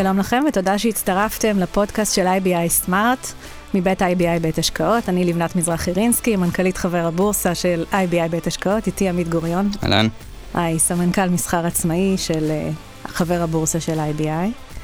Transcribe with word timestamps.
שלום 0.00 0.18
לכם 0.18 0.44
ותודה 0.48 0.78
שהצטרפתם 0.78 1.58
לפודקאסט 1.58 2.14
של 2.14 2.26
IBI 2.26 2.86
Smart 2.86 3.26
מבית 3.74 4.02
IBI 4.02 4.40
בית 4.42 4.58
השקעות. 4.58 5.08
אני 5.08 5.24
לבנת 5.24 5.56
מזרחי 5.56 5.92
רינסקי, 5.92 6.36
מנכ"לית 6.36 6.76
חבר 6.76 7.06
הבורסה 7.06 7.54
של 7.54 7.84
IBI 7.92 8.28
בית 8.30 8.46
השקעות, 8.46 8.86
איתי 8.86 9.08
עמית 9.08 9.28
גוריון. 9.28 9.70
אהלן. 9.82 10.08
היי, 10.54 10.78
סמנכ"ל 10.78 11.28
מסחר 11.28 11.66
עצמאי 11.66 12.14
של 12.18 12.50
uh, 13.04 13.08
חבר 13.08 13.42
הבורסה 13.42 13.80
של 13.80 13.98
IBI. 13.98 14.78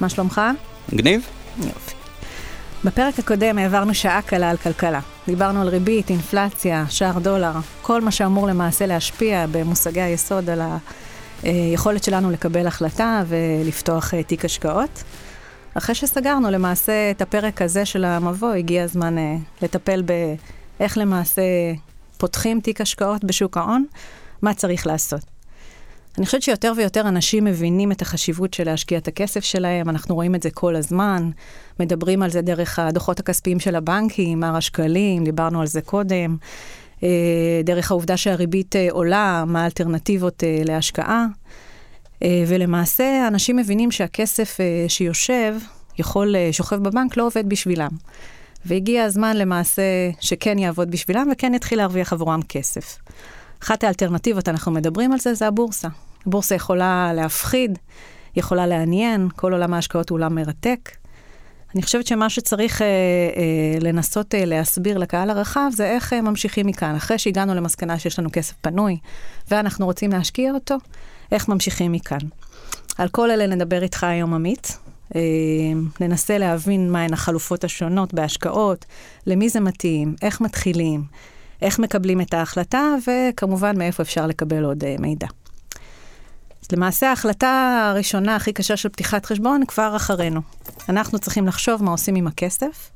מה 0.00 0.08
שלומך? 0.08 0.40
מגניב. 0.92 1.26
יופי. 1.58 1.94
בפרק 2.84 3.18
הקודם 3.18 3.58
העברנו 3.58 3.94
שעה 3.94 4.22
קלה 4.22 4.50
על 4.50 4.56
כלכלה. 4.56 5.00
דיברנו 5.26 5.60
על 5.60 5.68
ריבית, 5.68 6.10
אינפלציה, 6.10 6.84
שער 6.88 7.18
דולר, 7.18 7.52
כל 7.82 8.00
מה 8.00 8.10
שאמור 8.10 8.46
למעשה 8.46 8.86
להשפיע 8.86 9.46
במושגי 9.52 10.00
היסוד 10.00 10.50
על 10.50 10.60
היכולת 11.42 12.04
שלנו 12.04 12.30
לקבל 12.30 12.66
החלטה 12.66 13.22
ולפתוח 13.28 14.14
אה, 14.14 14.22
תיק 14.22 14.44
השקעות. 14.44 15.02
אחרי 15.74 15.94
שסגרנו 15.94 16.50
למעשה 16.50 17.10
את 17.10 17.22
הפרק 17.22 17.62
הזה 17.62 17.84
של 17.84 18.04
המבוא, 18.04 18.52
הגיע 18.52 18.84
הזמן 18.84 19.18
uh, 19.18 19.64
לטפל 19.64 20.02
באיך 20.78 20.98
למעשה 20.98 21.42
פותחים 22.18 22.60
תיק 22.60 22.80
השקעות 22.80 23.24
בשוק 23.24 23.56
ההון, 23.56 23.84
מה 24.42 24.54
צריך 24.54 24.86
לעשות. 24.86 25.20
אני 26.18 26.26
חושבת 26.26 26.42
שיותר 26.42 26.72
ויותר 26.76 27.00
אנשים 27.08 27.44
מבינים 27.44 27.92
את 27.92 28.02
החשיבות 28.02 28.54
של 28.54 28.64
להשקיע 28.64 28.98
את 28.98 29.08
הכסף 29.08 29.44
שלהם, 29.44 29.88
אנחנו 29.88 30.14
רואים 30.14 30.34
את 30.34 30.42
זה 30.42 30.50
כל 30.50 30.76
הזמן, 30.76 31.30
מדברים 31.80 32.22
על 32.22 32.30
זה 32.30 32.42
דרך 32.42 32.78
הדוחות 32.78 33.20
הכספיים 33.20 33.60
של 33.60 33.74
הבנקים, 33.74 34.40
מר 34.40 34.56
השקלים, 34.56 35.24
דיברנו 35.24 35.60
על 35.60 35.66
זה 35.66 35.80
קודם, 35.80 36.36
אה, 36.40 36.46
דרך 37.64 37.90
העובדה 37.90 38.16
שהריבית 38.16 38.76
אה, 38.76 38.88
עולה, 38.90 39.44
מה 39.46 39.62
האלטרנטיבות 39.62 40.44
אה, 40.44 40.62
להשקעה. 40.64 41.26
ולמעשה, 42.46 43.28
אנשים 43.28 43.56
מבינים 43.56 43.90
שהכסף 43.90 44.58
שיושב, 44.88 45.54
יכול, 45.98 46.34
שוכב 46.52 46.76
בבנק, 46.76 47.16
לא 47.16 47.26
עובד 47.26 47.48
בשבילם. 47.48 47.88
והגיע 48.64 49.04
הזמן 49.04 49.36
למעשה 49.36 49.82
שכן 50.20 50.58
יעבוד 50.58 50.90
בשבילם 50.90 51.28
וכן 51.32 51.54
יתחיל 51.54 51.78
להרוויח 51.78 52.12
עבורם 52.12 52.40
כסף. 52.48 52.98
אחת 53.62 53.84
האלטרנטיבות, 53.84 54.48
אנחנו 54.48 54.72
מדברים 54.72 55.12
על 55.12 55.18
זה, 55.18 55.34
זה 55.34 55.46
הבורסה. 55.46 55.88
הבורסה 56.26 56.54
יכולה 56.54 57.12
להפחיד, 57.14 57.78
יכולה 58.36 58.66
לעניין, 58.66 59.28
כל 59.36 59.52
עולם 59.52 59.74
ההשקעות 59.74 60.10
הוא 60.10 60.16
עולם 60.16 60.34
מרתק. 60.34 60.90
אני 61.74 61.82
חושבת 61.82 62.06
שמה 62.06 62.30
שצריך 62.30 62.82
אה, 62.82 62.86
אה, 62.86 63.78
לנסות 63.80 64.34
אה, 64.34 64.44
להסביר 64.44 64.98
לקהל 64.98 65.30
הרחב 65.30 65.70
זה 65.72 65.86
איך 65.86 66.12
אה, 66.12 66.20
ממשיכים 66.20 66.66
מכאן. 66.66 66.94
אחרי 66.94 67.18
שהגענו 67.18 67.54
למסקנה 67.54 67.98
שיש 67.98 68.18
לנו 68.18 68.28
כסף 68.32 68.54
פנוי 68.60 68.96
ואנחנו 69.50 69.86
רוצים 69.86 70.12
להשקיע 70.12 70.52
אותו, 70.52 70.76
איך 71.32 71.48
ממשיכים 71.48 71.92
מכאן. 71.92 72.18
על 72.98 73.08
כל 73.08 73.30
אלה 73.30 73.46
נדבר 73.46 73.82
איתך 73.82 74.04
היום, 74.04 74.34
עמית. 74.34 74.78
אה, 75.14 75.20
ננסה 76.00 76.38
להבין 76.38 76.90
מהן 76.90 77.12
החלופות 77.12 77.64
השונות 77.64 78.14
בהשקעות, 78.14 78.84
למי 79.26 79.48
זה 79.48 79.60
מתאים, 79.60 80.14
איך 80.22 80.40
מתחילים, 80.40 81.04
איך 81.62 81.78
מקבלים 81.78 82.20
את 82.20 82.34
ההחלטה, 82.34 82.94
וכמובן 83.06 83.78
מאיפה 83.78 84.02
אפשר 84.02 84.26
לקבל 84.26 84.64
עוד 84.64 84.84
uh, 84.84 85.00
מידע. 85.00 85.26
אז 86.66 86.72
למעשה 86.72 87.08
ההחלטה 87.08 87.82
הראשונה 87.90 88.36
הכי 88.36 88.52
קשה 88.52 88.76
של 88.76 88.88
פתיחת 88.88 89.26
חשבון 89.26 89.66
כבר 89.68 89.96
אחרינו. 89.96 90.40
אנחנו 90.88 91.18
צריכים 91.18 91.46
לחשוב 91.46 91.82
מה 91.82 91.90
עושים 91.90 92.14
עם 92.14 92.26
הכסף, 92.26 92.90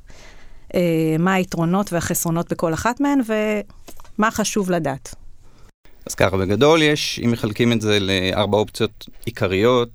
uh, 0.67 0.75
מה 1.19 1.33
היתרונות 1.33 1.93
והחסרונות 1.93 2.51
בכל 2.51 2.73
אחת 2.73 2.99
מהן, 2.99 3.19
ומה 3.25 4.31
חשוב 4.31 4.71
לדעת. 4.71 5.15
אז 6.05 6.15
ככה, 6.15 6.37
בגדול 6.37 6.81
יש, 6.81 7.19
אם 7.25 7.31
מחלקים 7.31 7.71
את 7.71 7.81
זה 7.81 7.97
לארבע 7.99 8.57
אופציות 8.57 9.09
עיקריות, 9.25 9.89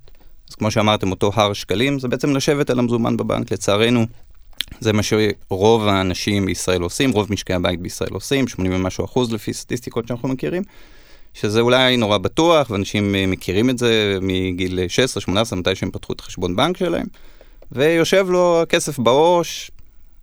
אז 0.49 0.55
כמו 0.55 0.71
שאמרתם, 0.71 1.11
אותו 1.11 1.31
הר 1.33 1.53
שקלים, 1.53 1.99
זה 1.99 2.07
בעצם 2.07 2.35
לשבת 2.35 2.69
על 2.69 2.79
המזומן 2.79 3.17
בבנק. 3.17 3.51
לצערנו, 3.51 4.05
זה 4.79 4.93
מה 4.93 5.01
שרוב 5.03 5.87
האנשים 5.87 6.45
בישראל 6.45 6.81
עושים, 6.81 7.11
רוב 7.11 7.33
משקי 7.33 7.53
הבית 7.53 7.81
בישראל 7.81 8.13
עושים, 8.13 8.47
80 8.47 8.73
ומשהו 8.75 9.05
אחוז 9.05 9.33
לפי 9.33 9.53
סטטיסטיקות 9.53 10.07
שאנחנו 10.07 10.29
מכירים, 10.29 10.63
שזה 11.41 11.61
אולי 11.61 11.97
נורא 11.97 12.17
בטוח, 12.17 12.69
ואנשים 12.69 13.15
אה, 13.15 13.27
מכירים 13.27 13.69
את 13.69 13.77
זה 13.77 14.17
מגיל 14.21 14.79
16-18, 15.51 15.55
מתי 15.55 15.75
שהם 15.75 15.91
פתחו 15.91 16.13
את 16.13 16.19
החשבון 16.19 16.55
בנק 16.55 16.77
שלהם, 16.77 17.05
ויושב 17.71 18.25
לו 18.29 18.61
הכסף 18.61 18.99
בראש, 18.99 19.71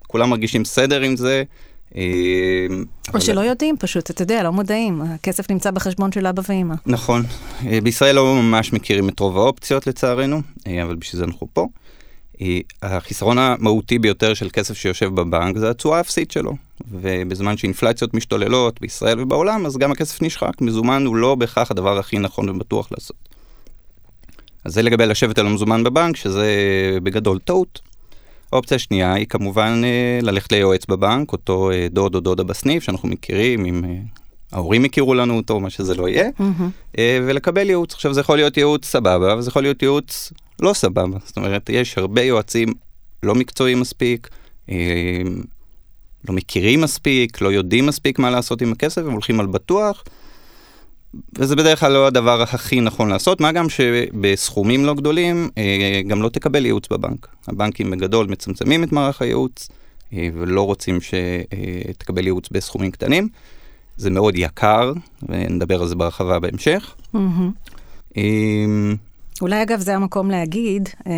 כולם 0.06 0.30
מרגישים 0.30 0.64
סדר 0.64 1.00
עם 1.00 1.16
זה. 1.16 1.42
אה, 1.96 2.02
או 3.14 3.20
שלא 3.20 3.40
יודעים 3.40 3.76
פשוט, 3.78 4.10
אתה 4.10 4.22
יודע, 4.22 4.42
לא 4.42 4.52
מודעים, 4.52 5.02
הכסף 5.02 5.50
נמצא 5.50 5.70
בחשבון 5.70 6.12
של 6.12 6.26
אבא 6.26 6.42
ואמא. 6.48 6.74
נכון, 6.86 7.22
אה, 7.66 7.80
בישראל 7.80 8.14
לא 8.14 8.34
ממש 8.34 8.72
מכירים 8.72 9.08
את 9.08 9.20
רוב 9.20 9.38
האופציות 9.38 9.86
לצערנו, 9.86 10.40
אבל 10.82 10.94
בשביל 10.96 11.18
זה 11.18 11.24
אנחנו 11.24 11.46
פה. 11.52 11.66
החיסרון 12.82 13.38
המהותי 13.38 13.98
ביותר 13.98 14.34
של 14.34 14.48
כסף 14.52 14.76
שיושב 14.76 15.14
בבנק 15.14 15.58
זה 15.58 15.70
התשואה 15.70 15.98
האפסית 15.98 16.30
שלו. 16.30 16.56
ובזמן 16.90 17.56
שאינפלציות 17.56 18.14
משתוללות 18.14 18.80
בישראל 18.80 19.20
ובעולם, 19.20 19.66
אז 19.66 19.76
גם 19.76 19.92
הכסף 19.92 20.22
נשחק. 20.22 20.60
מזומן 20.60 21.06
הוא 21.06 21.16
לא 21.16 21.34
בהכרח 21.34 21.70
הדבר 21.70 21.98
הכי 21.98 22.18
נכון 22.18 22.48
ובטוח 22.48 22.92
לעשות. 22.92 23.16
אז 24.64 24.74
זה 24.74 24.82
לגבי 24.82 25.06
לשבת 25.06 25.38
על 25.38 25.46
המזומן 25.46 25.84
בבנק, 25.84 26.16
שזה 26.16 26.48
בגדול 27.02 27.38
טעות. 27.38 27.80
האופציה 28.52 28.74
השנייה 28.74 29.14
היא 29.14 29.26
כמובן 29.26 29.80
אה, 29.84 30.18
ללכת 30.22 30.52
ליועץ 30.52 30.86
בבנק, 30.86 31.32
אותו 31.32 31.70
אה, 31.70 31.86
דוד 31.90 32.14
או 32.14 32.20
דודה 32.20 32.42
בסניף 32.42 32.82
שאנחנו 32.82 33.08
מכירים, 33.08 33.64
אם 33.64 33.84
אה, 33.84 33.96
ההורים 34.52 34.84
הכירו 34.84 35.14
לנו 35.14 35.36
אותו, 35.36 35.60
מה 35.60 35.70
שזה 35.70 35.94
לא 35.94 36.08
יהיה, 36.08 36.28
mm-hmm. 36.28 36.98
ולקבל 36.98 37.68
ייעוץ. 37.68 37.94
עכשיו 37.94 38.14
זה 38.14 38.20
יכול 38.20 38.36
להיות 38.36 38.56
ייעוץ 38.56 38.84
סבבה, 38.86 39.36
וזה 39.38 39.48
יכול 39.48 39.62
להיות 39.62 39.82
ייעוץ 39.82 40.32
לא 40.62 40.72
סבבה. 40.72 41.18
זאת 41.24 41.36
אומרת, 41.36 41.70
יש 41.70 41.98
הרבה 41.98 42.22
יועצים 42.22 42.68
לא 43.22 43.34
מקצועיים 43.34 43.80
מספיק, 43.80 44.28
אה, 44.70 45.22
לא 46.28 46.34
מכירים 46.34 46.80
מספיק, 46.80 47.40
לא 47.40 47.52
יודעים 47.52 47.86
מספיק 47.86 48.18
מה 48.18 48.30
לעשות 48.30 48.62
עם 48.62 48.72
הכסף, 48.72 49.02
הם 49.02 49.12
הולכים 49.12 49.40
על 49.40 49.46
בטוח, 49.46 50.04
וזה 51.38 51.56
בדרך 51.56 51.80
כלל 51.80 51.92
לא 51.92 52.06
הדבר 52.06 52.42
הכי 52.42 52.80
נכון 52.80 53.08
לעשות, 53.08 53.40
מה 53.40 53.52
גם 53.52 53.68
שבסכומים 53.68 54.84
לא 54.84 54.94
גדולים 54.94 55.48
אה, 55.58 56.00
גם 56.06 56.22
לא 56.22 56.28
תקבל 56.28 56.66
ייעוץ 56.66 56.88
בבנק. 56.88 57.28
הבנקים 57.48 57.90
בגדול 57.90 58.26
מצמצמים 58.26 58.84
את 58.84 58.92
מערך 58.92 59.22
הייעוץ, 59.22 59.68
אה, 60.12 60.28
ולא 60.34 60.62
רוצים 60.62 60.98
שתקבל 61.00 62.24
ייעוץ 62.24 62.48
בסכומים 62.50 62.90
קטנים. 62.90 63.28
זה 63.96 64.10
מאוד 64.10 64.34
יקר, 64.36 64.92
ונדבר 65.28 65.82
על 65.82 65.88
זה 65.88 65.94
בהרחבה 65.94 66.38
בהמשך. 66.38 66.94
Mm-hmm. 67.14 68.18
אולי 69.40 69.62
אגב 69.62 69.80
זה 69.80 69.94
המקום 69.94 70.30
להגיד 70.30 70.88
אה, 71.06 71.12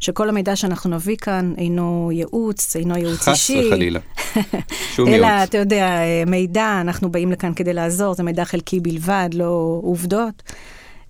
שכל 0.00 0.28
המידע 0.28 0.56
שאנחנו 0.56 0.90
נביא 0.90 1.16
כאן 1.16 1.54
אינו 1.58 2.10
ייעוץ, 2.12 2.76
אינו 2.76 2.96
ייעוץ 2.96 3.28
אישי. 3.28 3.60
חס 3.60 3.66
וחלילה. 3.66 4.00
שום 4.96 5.08
ייעוץ. 5.08 5.24
אלא, 5.24 5.44
אתה 5.44 5.58
יודע, 5.58 5.86
אה, 5.86 6.22
מידע, 6.26 6.78
אנחנו 6.80 7.12
באים 7.12 7.32
לכאן 7.32 7.54
כדי 7.54 7.72
לעזור, 7.72 8.14
זה 8.14 8.22
מידע 8.22 8.44
חלקי 8.44 8.80
בלבד, 8.80 9.28
לא 9.32 9.80
עובדות. 9.82 10.42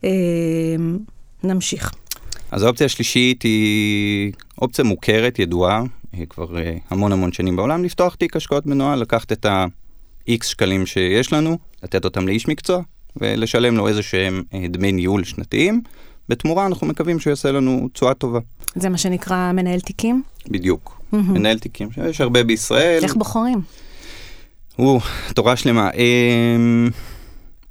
אה, 0.04 0.10
נמשיך. 1.44 1.92
אז 2.50 2.62
האופציה 2.62 2.86
השלישית 2.86 3.42
היא 3.42 4.32
אופציה 4.62 4.84
מוכרת, 4.84 5.38
ידועה, 5.38 5.82
כבר 6.28 6.46
המון 6.90 7.12
המון 7.12 7.32
שנים 7.32 7.56
בעולם, 7.56 7.84
לפתוח 7.84 8.14
תיק 8.14 8.36
השקעות 8.36 8.66
מנוהל, 8.66 8.98
לקחת 8.98 9.32
את 9.32 9.46
ה-X 9.46 10.44
שקלים 10.44 10.86
שיש 10.86 11.32
לנו, 11.32 11.58
לתת 11.82 12.04
אותם 12.04 12.26
לאיש 12.26 12.48
מקצוע, 12.48 12.82
ולשלם 13.20 13.76
לו 13.76 13.88
איזה 13.88 14.02
שהם 14.02 14.42
דמי 14.68 14.92
ניהול 14.92 15.24
שנתיים. 15.24 15.82
בתמורה 16.28 16.66
אנחנו 16.66 16.86
מקווים 16.86 17.20
שהוא 17.20 17.30
יעשה 17.30 17.52
לנו 17.52 17.88
תשואה 17.92 18.14
טובה. 18.14 18.38
זה 18.74 18.88
מה 18.88 18.98
שנקרא 18.98 19.52
מנהל 19.52 19.80
תיקים? 19.80 20.22
בדיוק, 20.48 21.00
mm-hmm. 21.00 21.16
מנהל 21.16 21.58
תיקים, 21.58 21.88
יש 22.10 22.20
הרבה 22.20 22.44
בישראל. 22.44 23.04
איך 23.04 23.14
בוחרים? 23.14 23.60
או, 24.78 25.00
תורה 25.34 25.56
שלמה. 25.56 25.90
אה, 25.90 26.56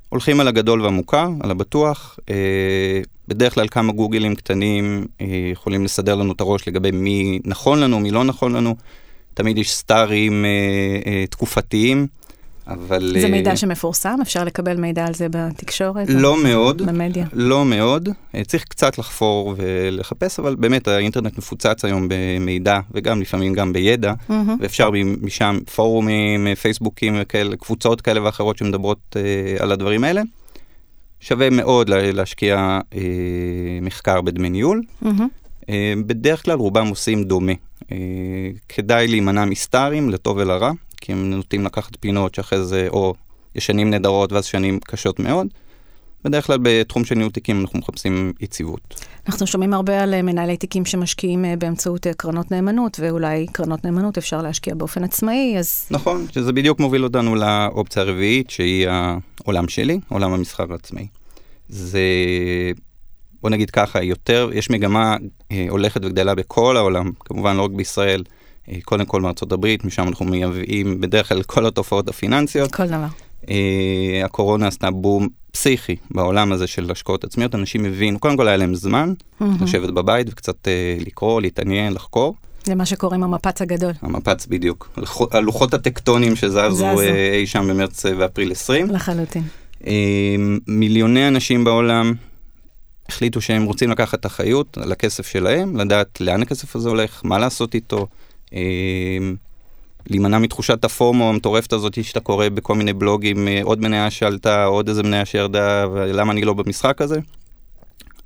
הולכים 0.09 0.39
על 0.39 0.47
הגדול 0.47 0.81
והמוכר, 0.81 1.29
על 1.39 1.51
הבטוח. 1.51 2.19
אה, 2.29 3.01
בדרך 3.27 3.53
כלל 3.53 3.67
כמה 3.67 3.93
גוגלים 3.93 4.35
קטנים 4.35 5.05
אה, 5.21 5.49
יכולים 5.51 5.85
לסדר 5.85 6.15
לנו 6.15 6.31
את 6.31 6.41
הראש 6.41 6.67
לגבי 6.67 6.91
מי 6.91 7.39
נכון 7.45 7.79
לנו, 7.79 7.99
מי 7.99 8.11
לא 8.11 8.23
נכון 8.23 8.55
לנו. 8.55 8.75
תמיד 9.33 9.57
יש 9.57 9.73
סטארים 9.73 10.45
אה, 10.45 10.49
אה, 11.11 11.25
תקופתיים. 11.27 12.07
אבל... 12.67 13.15
זה 13.21 13.29
מידע 13.29 13.51
אה, 13.51 13.57
שמפורסם? 13.57 14.19
אפשר 14.21 14.43
לקבל 14.43 14.77
מידע 14.77 15.05
על 15.05 15.13
זה 15.13 15.27
בתקשורת? 15.29 16.07
לא 16.09 16.31
או... 16.31 16.43
מאוד. 16.43 16.81
במדיה? 16.81 17.25
לא 17.33 17.65
מאוד. 17.65 18.09
אה, 18.35 18.43
צריך 18.43 18.63
קצת 18.63 18.97
לחפור 18.97 19.55
ולחפש, 19.57 20.39
אבל 20.39 20.55
באמת 20.55 20.87
האינטרנט 20.87 21.37
מפוצץ 21.37 21.85
היום 21.85 22.07
במידע, 22.09 22.79
וגם 22.91 23.21
לפעמים 23.21 23.53
גם 23.53 23.73
בידע, 23.73 24.13
mm-hmm. 24.13 24.33
ואפשר 24.59 24.89
משם 25.21 25.57
פורומים, 25.75 26.55
פייסבוקים 26.55 27.17
וכאלה, 27.21 27.55
קבוצות 27.55 28.01
כאלה 28.01 28.23
ואחרות 28.23 28.57
שמדברות 28.57 28.99
uh, 29.13 29.63
על 29.63 29.71
הדברים 29.71 30.03
האלה. 30.03 30.21
שווה 31.19 31.49
מאוד 31.49 31.89
להשקיע 31.89 32.79
uh, 32.91 32.95
מחקר 33.81 34.21
בדמי 34.21 34.49
ניהול. 34.49 34.81
Mm-hmm. 35.03 35.67
בדרך 36.05 36.43
כלל 36.43 36.57
רובם 36.57 36.87
עושים 36.87 37.23
דומה. 37.23 37.53
כדאי 38.69 39.07
להימנע 39.07 39.45
מסטארים, 39.45 40.09
לטוב 40.09 40.37
ולרע. 40.37 40.71
כי 41.01 41.11
הם 41.11 41.29
נוטים 41.29 41.65
לקחת 41.65 41.91
פינות 41.99 42.35
שאחרי 42.35 42.63
זה 42.63 42.87
או 42.89 43.13
יש 43.55 43.65
שנים 43.65 43.89
נהדרות 43.89 44.31
ואז 44.31 44.45
שנים 44.45 44.79
קשות 44.79 45.19
מאוד. 45.19 45.47
בדרך 46.23 46.47
כלל 46.47 46.57
בתחום 46.61 47.05
של 47.05 47.15
ניהול 47.15 47.31
תיקים 47.31 47.61
אנחנו 47.61 47.79
מחפשים 47.79 48.33
יציבות. 48.41 49.01
אנחנו 49.27 49.47
שומעים 49.47 49.73
הרבה 49.73 50.03
על 50.03 50.13
אה, 50.13 50.21
מנהלי 50.21 50.57
תיקים 50.57 50.85
שמשקיעים 50.85 51.45
אה, 51.45 51.55
באמצעות 51.55 52.07
אה, 52.07 52.13
קרנות 52.13 52.51
נאמנות, 52.51 52.97
ואולי 52.99 53.45
קרנות 53.51 53.85
נאמנות 53.85 54.17
אפשר 54.17 54.41
להשקיע 54.41 54.75
באופן 54.75 55.03
עצמאי, 55.03 55.55
אז... 55.59 55.87
נכון, 55.91 56.25
שזה 56.31 56.53
בדיוק 56.53 56.79
מוביל 56.79 57.03
אותנו 57.03 57.35
לאופציה 57.35 58.01
הרביעית, 58.01 58.49
שהיא 58.49 58.87
העולם 58.89 59.67
שלי, 59.67 59.99
עולם 60.09 60.33
המסחר 60.33 60.65
העצמאי. 60.71 61.07
זה, 61.69 62.01
בוא 63.41 63.49
נגיד 63.49 63.69
ככה, 63.69 64.03
יותר, 64.03 64.49
יש 64.53 64.69
מגמה 64.69 65.15
הולכת 65.69 66.05
וגדלה 66.05 66.35
בכל 66.35 66.77
העולם, 66.77 67.11
כמובן 67.19 67.55
לא 67.55 67.61
רק 67.61 67.71
בישראל, 67.71 68.23
קודם 68.85 69.05
כל 69.05 69.21
מארצות 69.21 69.51
הברית, 69.51 69.85
משם 69.85 70.07
אנחנו 70.07 70.25
מייבאים 70.25 71.01
בדרך 71.01 71.29
כלל 71.29 71.43
כל 71.43 71.65
התופעות 71.65 72.07
הפיננסיות. 72.07 72.75
כל 72.75 72.87
דבר. 72.87 73.05
אה, 73.49 73.55
הקורונה 74.25 74.67
עשתה 74.67 74.91
בום 74.91 75.27
פסיכי 75.51 75.95
בעולם 76.11 76.51
הזה 76.51 76.67
של 76.67 76.91
השקעות 76.91 77.23
עצמיות, 77.23 77.55
אנשים 77.55 77.85
הבינו, 77.85 78.19
קודם 78.19 78.37
כל 78.37 78.47
היה 78.47 78.57
להם 78.57 78.75
זמן 78.75 79.13
Mm-hmm. 79.41 79.63
לשבת 79.63 79.89
בבית 79.89 80.27
וקצת 80.29 80.67
אה, 80.67 80.97
לקרוא, 81.05 81.41
להתעניין, 81.41 81.93
לחקור. 81.93 82.35
זה 82.63 82.75
מה 82.75 82.85
שקוראים 82.85 83.23
המפץ 83.23 83.61
הגדול. 83.61 83.91
המפץ 84.01 84.45
בדיוק, 84.45 84.89
הלוחות- 85.31 85.73
הטקטונים 85.73 86.35
שזזו 86.35 86.71
זזו. 86.71 86.85
אה, 86.85 87.33
אי 87.33 87.47
שם 87.47 87.67
במרץ 87.69 88.05
אה, 88.05 88.11
ואפריל 88.17 88.51
20. 88.51 88.87
לחלוטין. 88.89 89.43
אה, 89.87 90.35
מיליוני 90.67 91.27
אנשים 91.27 91.63
בעולם 91.63 92.13
החליטו 93.09 93.41
שהם 93.41 93.63
רוצים 93.63 93.89
לקחת 93.91 94.25
אחריות 94.25 94.77
על 94.77 94.91
הכסף 94.91 95.27
שלהם, 95.27 95.77
לדעת 95.77 96.21
לאן 96.21 96.41
הכסף 96.41 96.75
הזה 96.75 96.89
הולך, 96.89 97.21
מה 97.23 97.39
לעשות 97.39 97.75
איתו, 97.75 97.97
אה, 97.97 98.05
להימנע 100.09 100.39
מתחושת 100.39 100.85
הפומו 100.85 101.29
המטורפת 101.29 101.73
הזאת 101.73 102.03
שאתה 102.03 102.19
קורא 102.19 102.49
בכל 102.49 102.75
מיני 102.75 102.93
בלוגים, 102.93 103.47
אה, 103.47 103.59
עוד 103.63 103.79
מניה 103.79 104.11
שעלתה, 104.11 104.65
עוד 104.65 104.89
איזה 104.89 105.03
מניה 105.03 105.25
שירדה, 105.25 105.85
ולמה 105.93 106.31
אני 106.31 106.41
לא 106.41 106.53
במשחק 106.53 107.01
הזה. 107.01 107.19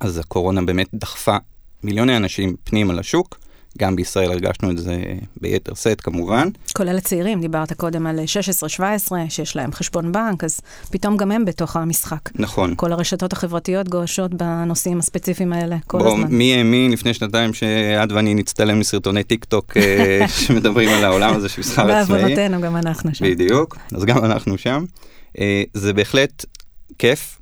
אז 0.00 0.18
הקורונה 0.18 0.62
באמת 0.62 0.88
דחפה 0.94 1.36
מיליוני 1.82 2.16
אנשים 2.16 2.56
פנימה 2.64 2.94
לשוק, 2.94 3.38
גם 3.78 3.96
בישראל 3.96 4.30
הרגשנו 4.32 4.70
את 4.70 4.78
זה 4.78 5.02
ביתר 5.40 5.74
שאת 5.74 6.00
כמובן. 6.00 6.48
כולל 6.76 6.96
הצעירים, 6.98 7.40
דיברת 7.40 7.72
קודם 7.72 8.06
על 8.06 8.18
16-17, 8.78 8.80
שיש 9.28 9.56
להם 9.56 9.72
חשבון 9.72 10.12
בנק, 10.12 10.44
אז 10.44 10.60
פתאום 10.90 11.16
גם 11.16 11.32
הם 11.32 11.44
בתוך 11.44 11.76
המשחק. 11.76 12.30
נכון. 12.34 12.74
כל 12.76 12.92
הרשתות 12.92 13.32
החברתיות 13.32 13.88
גועשות 13.88 14.34
בנושאים 14.34 14.98
הספציפיים 14.98 15.52
האלה 15.52 15.76
כל 15.86 15.98
בוא, 15.98 16.08
הזמן. 16.12 16.26
מי 16.30 16.54
האמין 16.54 16.92
לפני 16.92 17.14
שנתיים 17.14 17.54
שאת 17.54 18.12
ואני 18.12 18.34
נצטלם 18.34 18.80
לסרטוני 18.80 19.24
טיק 19.24 19.44
טוק 19.44 19.76
אה, 19.76 20.28
שמדברים 20.46 20.88
על 20.88 21.04
העולם 21.04 21.34
הזה 21.34 21.48
של 21.48 21.60
מסחר 21.60 21.90
עצמאי? 21.90 22.18
בעוונותינו, 22.18 22.60
גם 22.60 22.76
אנחנו 22.76 23.14
שם. 23.14 23.24
בדיוק, 23.24 23.76
אז 23.94 24.04
גם 24.04 24.24
אנחנו 24.24 24.58
שם. 24.58 24.84
אה, 25.38 25.62
זה 25.74 25.92
בהחלט 25.92 26.44
כיף 26.98 27.38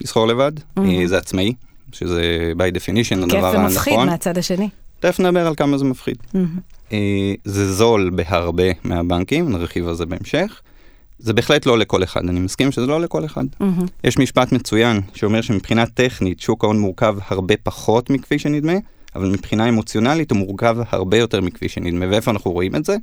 לסחור 0.00 0.26
לבד, 0.26 0.52
Mhm. 0.78 0.82
זה 1.06 1.18
עצמאי, 1.18 1.52
שזה 1.92 2.22
by 2.56 2.74
definition 2.76 3.08
כיף 3.08 3.34
הדבר 3.34 3.52
ומפחיד 3.58 3.92
הנכון. 3.92 4.08
מהצד 4.08 4.38
השני. 4.38 4.68
תכף 5.00 5.20
נדבר 5.20 5.46
על 5.46 5.54
כמה 5.54 5.78
זה 5.78 5.84
מפחיד. 5.84 6.16
מהמם. 6.34 6.58
אה, 6.92 7.34
זה 7.44 7.74
זול 7.74 8.10
בהרבה 8.14 8.64
מהבנקים, 8.84 9.48
נרחיב 9.48 9.88
על 9.88 9.94
זה 9.94 10.06
בהמשך. 10.06 10.60
זה 11.18 11.32
בהחלט 11.32 11.66
לא 11.66 11.78
לכל 11.78 12.02
אחד, 12.02 12.28
אני 12.28 12.40
מסכים 12.40 12.72
שזה 12.72 12.86
לא 12.86 13.00
לכל 13.00 13.24
אחד. 13.24 13.44
מהמם. 13.60 13.86
יש 14.04 14.18
משפט 14.18 14.52
מצוין 14.52 15.00
שאומר 15.14 15.40
שמבחינה 15.40 15.86
טכנית 15.86 16.40
שוק 16.40 16.64
ההון 16.64 16.78
מורכב 16.78 17.16
הרבה 17.28 17.54
פחות 17.62 18.10
מכפי 18.10 18.38
שנדמה, 18.38 18.72
אבל 19.16 19.28
מבחינה 19.28 19.68
אמוציונלית 19.68 20.30
הוא 20.30 20.38
מורכב 20.38 20.76
הרבה 20.90 21.16
יותר 21.18 21.40
מכפי 21.40 21.68
שנדמה. 21.68 22.06
ואיפה 22.10 22.30
אנחנו 22.30 22.50
רואים 22.50 22.76
את 22.76 22.84
זה? 22.84 22.96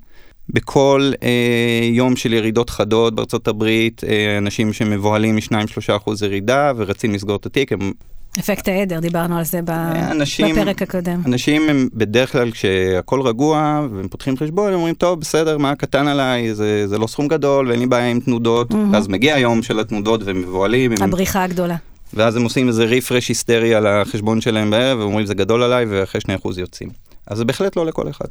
בכל 0.49 1.11
אה, 1.23 1.89
יום 1.91 2.15
של 2.15 2.33
ירידות 2.33 2.69
חדות 2.69 3.15
בארצות 3.15 3.47
הברית, 3.47 4.03
אה, 4.03 4.37
אנשים 4.37 4.73
שמבוהלים 4.73 5.35
מ-2-3% 5.35 6.11
ירידה 6.25 6.71
ורצים 6.77 7.13
לסגור 7.13 7.35
את 7.35 7.45
התיק, 7.45 7.71
הם 7.71 7.91
אפקט 8.39 8.67
העדר, 8.67 8.99
דיברנו 8.99 9.37
על 9.37 9.43
זה 9.45 9.61
ב- 9.61 9.69
אנשים- 10.11 10.55
בפרק 10.55 10.81
הקודם. 10.81 11.21
אנשים 11.25 11.69
הם 11.69 11.89
בדרך 11.93 12.31
כלל 12.31 12.51
כשהכול 12.51 13.21
רגוע 13.21 13.87
והם 13.93 14.07
פותחים 14.07 14.37
חשבון, 14.37 14.67
הם 14.67 14.73
אומרים, 14.73 14.95
טוב, 14.95 15.19
בסדר, 15.19 15.57
מה 15.57 15.75
קטן 15.75 16.07
עליי, 16.07 16.55
זה, 16.55 16.87
זה 16.87 16.97
לא 16.97 17.07
סכום 17.07 17.27
גדול 17.27 17.67
ואין 17.67 17.79
לי 17.79 17.85
בעיה 17.87 18.09
עם 18.11 18.19
תנודות. 18.19 18.71
מהמם. 18.71 18.93
ואז 18.93 19.07
מגיע 19.07 19.35
היום 19.35 19.61
של 19.63 19.79
התנודות 19.79 20.23
והם 20.23 20.41
מבוהלים, 20.41 20.91
הם 20.91 21.03
הבריחה 21.03 21.43
הגדולה. 21.43 21.75
ואז 22.13 22.35
הם 22.35 22.43
עושים 22.43 22.67
איזה 22.67 22.85
רפרש 22.85 23.27
היסטרי 23.27 23.75
על 23.75 23.87
החשבון 23.87 24.41
שלהם 24.41 24.69
בערב, 24.71 24.99
ואומרים 24.99 25.25
זה 25.25 25.33
גדול 25.33 25.63
עליי, 25.63 25.85
ואחרי 25.89 26.21
2% 26.21 26.59
יוצאים. 26.59 26.89
אז 27.27 27.37
זה 27.37 27.45
בהחלט 27.45 27.75
לא 27.75 27.85
לכל 27.85 28.09
אחד. 28.09 28.25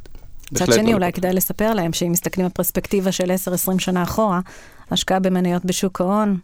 מצד 0.53 0.73
שני, 0.73 0.91
לא 0.91 0.97
אולי 0.97 1.09
לכל 1.09 1.17
כדאי 1.17 1.33
לספר 1.33 1.75
להם 1.75 1.93
שאם 1.93 2.13
מסתכלים 2.13 2.47
בפרספקטיבה 2.47 3.13
של 3.13 3.31
10-20 3.31 3.79
שנה 3.79 4.03
אחורה, 4.03 4.41
השקעה 4.91 5.19
במניות 5.19 5.65
בשוק 5.65 6.01
ההון 6.01 6.37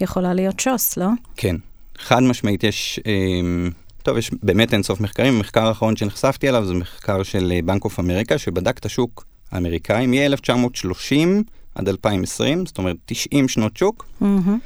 יכולה 0.00 0.34
להיות 0.34 0.60
שוס, 0.60 0.96
לא? 0.96 1.06
כן, 1.36 1.56
חד 1.98 2.22
משמעית 2.22 2.64
יש, 2.64 3.00
אמ, 3.06 3.70
טוב, 4.02 4.16
יש 4.16 4.30
באמת 4.42 4.72
אינסוף 4.74 5.00
מחקרים. 5.00 5.34
המחקר 5.34 5.66
האחרון 5.66 5.96
שנחשפתי 5.96 6.48
אליו 6.48 6.64
זה 6.64 6.74
מחקר 6.74 7.22
של 7.22 7.52
בנק 7.64 7.84
אוף 7.84 8.00
אמריקה, 8.00 8.38
שבדק 8.38 8.78
את 8.78 8.86
השוק 8.86 9.24
האמריקאי 9.52 10.06
מ-1930 10.06 11.42
עד 11.74 11.88
2020, 11.88 12.66
זאת 12.66 12.78
אומרת 12.78 12.96
90 13.06 13.48
שנות 13.48 13.76
שוק. 13.76 14.06
מהמם. 14.20 14.58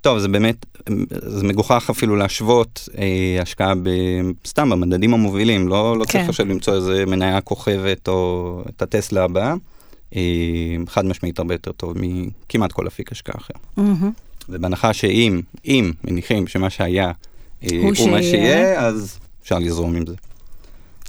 טוב, 0.00 0.18
זה 0.18 0.28
באמת, 0.28 0.66
זה 1.10 1.44
מגוחך 1.44 1.90
אפילו 1.90 2.16
להשוות 2.16 2.88
אה, 2.98 3.42
השקעה 3.42 3.74
ב, 3.74 3.88
סתם 4.46 4.70
במדדים 4.70 5.14
המובילים, 5.14 5.68
לא, 5.68 5.98
לא 5.98 6.04
כן. 6.04 6.10
צריך 6.10 6.28
עכשיו 6.28 6.46
למצוא 6.46 6.74
איזה 6.74 7.06
מניה 7.06 7.40
כוכבת 7.40 8.08
או 8.08 8.62
את 8.68 8.82
הטסלה 8.82 9.24
הבאה. 9.24 9.54
אה, 10.16 10.20
חד 10.88 11.06
משמעית 11.06 11.38
הרבה 11.38 11.54
יותר 11.54 11.72
טוב 11.72 11.94
מכמעט 11.96 12.72
כל 12.72 12.86
אפיק 12.86 13.12
השקעה 13.12 13.34
אחר. 13.38 13.54
מהמם. 13.76 14.10
ובהנחה 14.48 14.92
שאם, 14.92 15.40
אם 15.64 15.92
מניחים 16.04 16.46
שמה 16.46 16.70
שהיה 16.70 17.12
אה, 17.62 17.68
הוא 17.82 17.92
הוא 17.98 18.10
מה 18.10 18.22
שיהיה. 18.22 18.80
אז 18.80 19.18
אפשר 19.42 19.58
לזרום 19.58 19.96
עם 19.96 20.06
זה. 20.06 20.14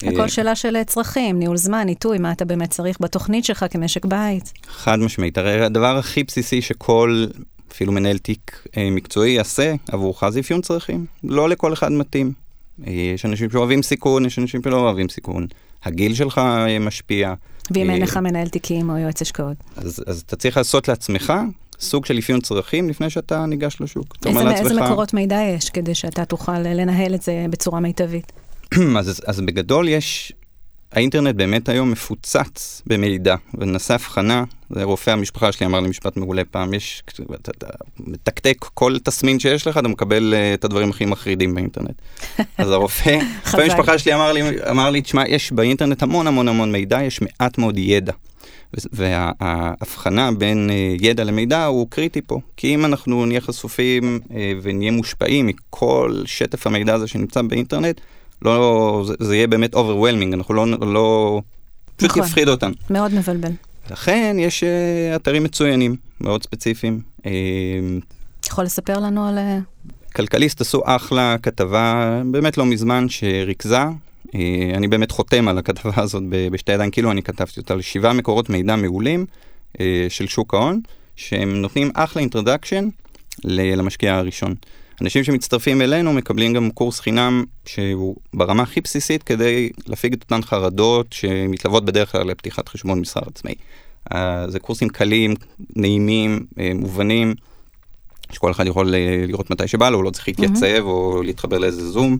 הכל 0.01 0.21
אה, 0.21 0.29
שאלה 0.29 0.55
של 0.55 0.83
צרכים, 0.83 1.39
ניהול 1.39 1.57
זמן, 1.57 1.87
עיתוי, 1.87 2.17
מה 2.17 2.31
אתה 2.31 2.45
באמת 2.45 2.69
צריך 2.69 2.97
בתוכנית 3.01 3.45
שלך 3.45 3.65
כמשק 3.69 4.05
בית. 4.05 4.53
חד 4.67 4.99
משמעית, 4.99 5.37
הרי 5.37 5.65
הדבר 5.65 5.97
הכי 5.97 6.23
בסיסי 6.23 6.61
שכל, 6.61 7.25
אפילו 7.71 7.91
מנהל 7.91 8.17
תיק 8.17 8.67
אה, 8.77 8.89
מקצועי 8.91 9.31
יעשה 9.31 9.73
עבורך 9.91 10.29
זה 10.29 10.39
אפיון 10.39 10.61
צרכים. 10.61 11.05
לא 11.23 11.49
לכל 11.49 11.73
אחד 11.73 11.91
מתאים. 11.91 12.31
אה, 12.87 12.91
יש 12.91 13.25
אנשים 13.25 13.49
שאוהבים 13.49 13.83
סיכון, 13.83 14.25
יש 14.25 14.39
אנשים 14.39 14.61
שלא 14.63 14.79
אוהבים 14.79 15.09
סיכון. 15.09 15.47
הגיל 15.83 16.15
שלך 16.15 16.37
אה, 16.37 16.79
משפיע. 16.79 17.33
ואם 17.71 17.89
אה, 17.89 17.93
אין 17.93 18.01
לך 18.01 18.17
מנהל 18.17 18.47
תיקים 18.47 18.89
או 18.89 18.97
יועץ 18.97 19.21
השקעות. 19.21 19.57
אז, 19.75 20.03
אז 20.07 20.21
אתה 20.21 20.35
צריך 20.35 20.57
לעשות 20.57 20.87
לעצמך 20.87 21.33
סוג 21.83 22.05
של 22.05 22.19
אפיון 22.19 22.41
צרכים 22.41 22.89
לפני 22.89 23.09
שאתה 23.09 23.45
ניגש 23.45 23.77
לשוק. 23.79 24.15
איזה, 24.25 24.43
לעצמך- 24.43 24.83
מקורות 24.83 25.13
מידע 25.13 25.39
יש 25.41 25.69
כדי 25.69 25.95
שאתה 25.95 26.25
תוכל 26.25 26.59
לנהל 26.59 27.15
את 27.15 27.21
זה 27.21 27.45
בצורה 27.49 27.79
מיטבית? 27.79 28.31
אז, 28.99 29.21
אז 29.27 29.41
בגדול 29.41 29.87
יש, 29.89 30.33
האינטרנט 30.91 31.35
באמת 31.35 31.69
היום 31.69 31.91
מפוצץ 31.91 32.81
במידע, 32.87 33.35
ונעשה 33.53 33.93
הבחנה, 33.95 34.43
זה 34.69 34.83
רופא 34.83 35.09
המשפחה 35.11 35.51
שלי 35.51 35.65
אמר 35.65 35.79
לי 35.79 35.89
משפט 35.89 36.17
מעולה 36.17 36.41
פעם, 36.51 36.73
יש, 36.73 37.03
אתה, 37.35 37.51
אתה 37.57 37.67
מתקתק 37.99 38.65
כל 38.73 38.95
תסמין 39.03 39.39
שיש 39.39 39.67
לך, 39.67 39.77
אתה 39.77 39.87
מקבל 39.87 40.33
uh, 40.33 40.53
את 40.53 40.63
הדברים 40.65 40.89
הכי 40.89 41.05
מחרידים 41.05 41.55
באינטרנט. 41.55 42.01
אז 42.57 42.71
הרופא, 42.71 43.17
רופא. 43.45 43.57
המשפחה 43.61 43.97
שלי 43.97 44.13
אמר 44.13 44.31
לי, 44.33 44.41
אמר 44.69 44.89
לי, 44.89 45.01
תשמע, 45.01 45.23
יש 45.27 45.51
באינטרנט 45.51 46.03
המון 46.03 46.27
המון 46.27 46.47
המון 46.47 46.71
מידע, 46.71 47.03
יש 47.03 47.21
מעט 47.21 47.57
מאוד 47.57 47.77
ידע. 47.77 48.13
וההבחנה 48.91 50.31
בין 50.31 50.69
אה, 50.69 50.95
ידע 50.99 51.23
למידע 51.23 51.65
הוא 51.65 51.87
קריטי 51.89 52.21
פה, 52.21 52.39
כי 52.57 52.75
אם 52.75 52.85
אנחנו 52.85 53.25
נהיה 53.25 53.41
חשופים 53.41 54.19
אה, 54.33 54.53
ונהיה 54.61 54.91
מושפעים 54.91 55.47
מכל 55.47 56.21
שטף 56.25 56.67
המידע 56.67 56.93
הזה 56.93 57.07
שנמצא 57.07 57.41
באינטרנט, 57.41 58.01
לא, 58.41 59.03
זה, 59.07 59.13
זה 59.19 59.35
יהיה 59.35 59.47
באמת 59.47 59.75
overwhelming, 59.75 60.33
אנחנו 60.33 60.53
לא, 60.53 60.65
לא, 60.67 61.41
פשוט 61.95 62.11
נכון. 62.11 62.23
יפחיד 62.23 62.47
אותנו. 62.47 62.73
מאוד 62.89 63.13
מבלבל. 63.13 63.51
לכן 63.91 64.35
יש 64.39 64.63
אה, 64.63 65.15
אתרים 65.15 65.43
מצוינים, 65.43 65.95
מאוד 66.21 66.43
ספציפיים. 66.43 67.01
יכול 68.45 68.63
לספר 68.63 68.99
לנו 68.99 69.27
על... 69.27 69.37
כלכליסט 70.15 70.61
עשו 70.61 70.81
אחלה 70.85 71.35
כתבה, 71.43 72.21
באמת 72.31 72.57
לא 72.57 72.65
מזמן, 72.65 73.05
שריכזה. 73.09 73.83
אה, 74.35 74.71
אני 74.73 74.87
באמת 74.87 75.11
חותם 75.11 75.47
על 75.47 75.57
הכתבה 75.57 75.91
הזאת 76.03 76.23
בשתי 76.51 76.71
ידיים, 76.71 76.91
כאילו 76.91 77.11
אני 77.11 77.23
כתבתי 77.23 77.59
אותה, 77.59 77.75
לשבעה 77.75 78.13
מקורות 78.13 78.49
מידע 78.49 78.75
מעולים 78.75 79.25
אה, 79.79 80.05
של 80.09 80.27
שוק 80.27 80.53
ההון, 80.53 80.81
שהם 81.15 81.61
נותנים 81.61 81.91
אחלה 81.93 82.21
אינטרדקשן 82.21 82.89
למשקיע 83.43 84.15
הראשון. 84.15 84.55
אנשים 85.01 85.23
שמצטרפים 85.23 85.81
אלינו 85.81 86.13
מקבלים 86.13 86.53
גם 86.53 86.71
קורס 86.71 86.99
חינם 86.99 87.43
שהוא 87.65 88.15
ברמה 88.33 88.63
הכי 88.63 88.81
בסיסית 88.81 89.23
כדי 89.23 89.69
להפיג 89.87 90.13
את 90.13 90.21
אותן 90.23 90.41
חרדות 90.41 91.13
שמתלוות 91.13 91.85
בדרך 91.85 92.11
כלל 92.11 92.27
לפתיחת 92.27 92.69
חשבון 92.69 92.99
מסחר 92.99 93.21
עצמאי. 93.27 93.55
אה, 94.13 94.45
זה 94.49 94.59
קורסים 94.59 94.89
קלים, 94.89 95.33
נעימים, 95.75 96.45
מובנים, 96.75 97.33
שכל 98.31 98.51
אחד 98.51 98.67
יכול 98.67 98.93
לראות 99.27 99.51
מתי 99.51 99.67
שבא 99.67 99.89
לו, 99.89 99.97
הוא 99.97 100.03
לא 100.03 100.09
צריך 100.09 100.27
להתייצב 100.27 100.81
או 100.81 101.23
להתחבר 101.23 101.57
לאיזה 101.57 101.89
זום. 101.91 102.17